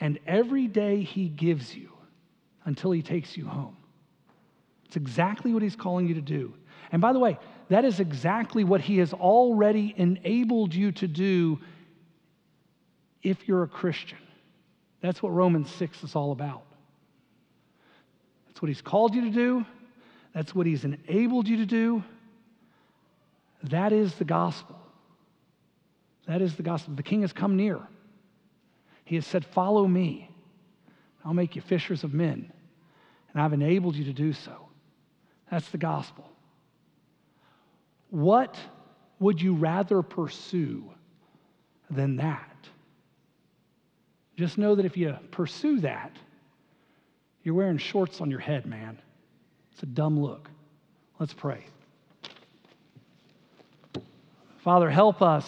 and 0.00 0.18
every 0.26 0.66
day 0.66 1.02
He 1.02 1.28
gives 1.28 1.74
you 1.74 1.90
until 2.64 2.90
He 2.90 3.00
takes 3.00 3.36
you 3.36 3.46
home. 3.46 3.76
It's 4.94 4.96
exactly 4.96 5.52
what 5.52 5.60
He's 5.60 5.74
calling 5.74 6.06
you 6.06 6.14
to 6.14 6.20
do. 6.20 6.54
And 6.92 7.02
by 7.02 7.12
the 7.12 7.18
way, 7.18 7.36
that 7.68 7.84
is 7.84 7.98
exactly 7.98 8.62
what 8.62 8.80
He 8.80 8.98
has 8.98 9.12
already 9.12 9.92
enabled 9.96 10.72
you 10.72 10.92
to 10.92 11.08
do 11.08 11.58
if 13.20 13.48
you're 13.48 13.64
a 13.64 13.68
Christian. 13.68 14.18
That's 15.00 15.20
what 15.20 15.30
Romans 15.30 15.68
6 15.72 16.04
is 16.04 16.14
all 16.14 16.30
about. 16.30 16.62
That's 18.46 18.62
what 18.62 18.68
He's 18.68 18.82
called 18.82 19.16
you 19.16 19.22
to 19.22 19.30
do, 19.30 19.66
that's 20.32 20.54
what 20.54 20.64
He's 20.64 20.84
enabled 20.84 21.48
you 21.48 21.56
to 21.56 21.66
do. 21.66 22.04
That 23.64 23.92
is 23.92 24.14
the 24.14 24.24
gospel. 24.24 24.78
That 26.28 26.40
is 26.40 26.54
the 26.54 26.62
gospel. 26.62 26.94
The 26.94 27.02
King 27.02 27.22
has 27.22 27.32
come 27.32 27.56
near. 27.56 27.80
He 29.04 29.16
has 29.16 29.26
said, 29.26 29.44
Follow 29.44 29.88
me. 29.88 30.30
I'll 31.24 31.34
make 31.34 31.56
you 31.56 31.62
fishers 31.62 32.04
of 32.04 32.14
men. 32.14 32.52
And 33.32 33.42
I've 33.42 33.52
enabled 33.52 33.96
you 33.96 34.04
to 34.04 34.12
do 34.12 34.32
so. 34.32 34.63
That's 35.50 35.68
the 35.68 35.78
gospel. 35.78 36.30
What 38.10 38.56
would 39.18 39.40
you 39.40 39.54
rather 39.54 40.02
pursue 40.02 40.84
than 41.90 42.16
that? 42.16 42.50
Just 44.36 44.58
know 44.58 44.74
that 44.74 44.84
if 44.84 44.96
you 44.96 45.16
pursue 45.30 45.80
that, 45.80 46.12
you're 47.42 47.54
wearing 47.54 47.78
shorts 47.78 48.20
on 48.20 48.30
your 48.30 48.40
head, 48.40 48.66
man. 48.66 48.98
It's 49.72 49.82
a 49.82 49.86
dumb 49.86 50.18
look. 50.18 50.48
Let's 51.18 51.34
pray. 51.34 51.64
Father, 54.58 54.90
help 54.90 55.20
us. 55.20 55.46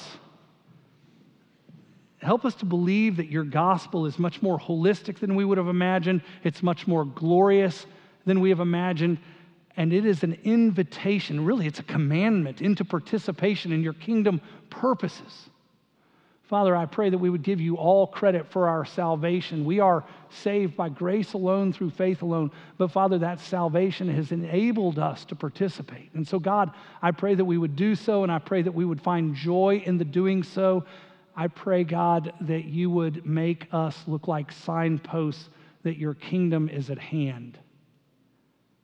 Help 2.18 2.44
us 2.44 2.54
to 2.56 2.64
believe 2.64 3.16
that 3.16 3.30
your 3.30 3.44
gospel 3.44 4.06
is 4.06 4.18
much 4.18 4.42
more 4.42 4.58
holistic 4.58 5.18
than 5.18 5.34
we 5.34 5.44
would 5.44 5.58
have 5.58 5.68
imagined. 5.68 6.22
It's 6.44 6.62
much 6.62 6.86
more 6.86 7.04
glorious 7.04 7.86
than 8.24 8.40
we 8.40 8.50
have 8.50 8.60
imagined. 8.60 9.18
And 9.76 9.92
it 9.92 10.06
is 10.06 10.22
an 10.22 10.38
invitation, 10.44 11.44
really, 11.44 11.66
it's 11.66 11.80
a 11.80 11.84
commandment 11.84 12.62
into 12.62 12.84
participation 12.84 13.72
in 13.72 13.82
your 13.82 13.92
kingdom 13.92 14.40
purposes. 14.70 15.50
Father, 16.44 16.76
I 16.76 16.86
pray 16.86 17.10
that 17.10 17.18
we 17.18 17.28
would 17.28 17.42
give 17.42 17.60
you 17.60 17.76
all 17.76 18.06
credit 18.06 18.46
for 18.46 18.68
our 18.68 18.84
salvation. 18.84 19.64
We 19.64 19.80
are 19.80 20.04
saved 20.30 20.76
by 20.76 20.88
grace 20.88 21.32
alone 21.32 21.72
through 21.72 21.90
faith 21.90 22.22
alone. 22.22 22.52
But 22.78 22.92
Father, 22.92 23.18
that 23.18 23.40
salvation 23.40 24.08
has 24.14 24.30
enabled 24.30 25.00
us 25.00 25.24
to 25.24 25.34
participate. 25.34 26.10
And 26.14 26.26
so, 26.26 26.38
God, 26.38 26.70
I 27.02 27.10
pray 27.10 27.34
that 27.34 27.44
we 27.44 27.58
would 27.58 27.74
do 27.74 27.96
so, 27.96 28.22
and 28.22 28.30
I 28.30 28.38
pray 28.38 28.62
that 28.62 28.72
we 28.72 28.84
would 28.84 29.00
find 29.00 29.34
joy 29.34 29.82
in 29.84 29.98
the 29.98 30.04
doing 30.04 30.44
so. 30.44 30.84
I 31.34 31.48
pray, 31.48 31.82
God, 31.82 32.32
that 32.42 32.64
you 32.64 32.90
would 32.90 33.26
make 33.26 33.66
us 33.72 34.04
look 34.06 34.28
like 34.28 34.52
signposts 34.52 35.50
that 35.82 35.98
your 35.98 36.14
kingdom 36.14 36.68
is 36.68 36.90
at 36.90 36.98
hand. 36.98 37.58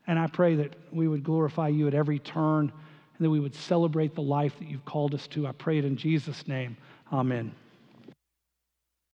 And 0.06 0.18
I 0.18 0.26
pray 0.26 0.56
that 0.56 0.74
we 0.92 1.08
would 1.08 1.22
glorify 1.22 1.68
you 1.68 1.86
at 1.86 1.94
every 1.94 2.18
turn 2.18 2.72
and 3.16 3.24
that 3.24 3.30
we 3.30 3.40
would 3.40 3.54
celebrate 3.54 4.14
the 4.14 4.22
life 4.22 4.58
that 4.58 4.68
you've 4.68 4.84
called 4.84 5.14
us 5.14 5.26
to. 5.28 5.46
I 5.46 5.52
pray 5.52 5.78
it 5.78 5.84
in 5.84 5.96
Jesus' 5.96 6.46
name. 6.48 6.76
Amen. 7.12 7.52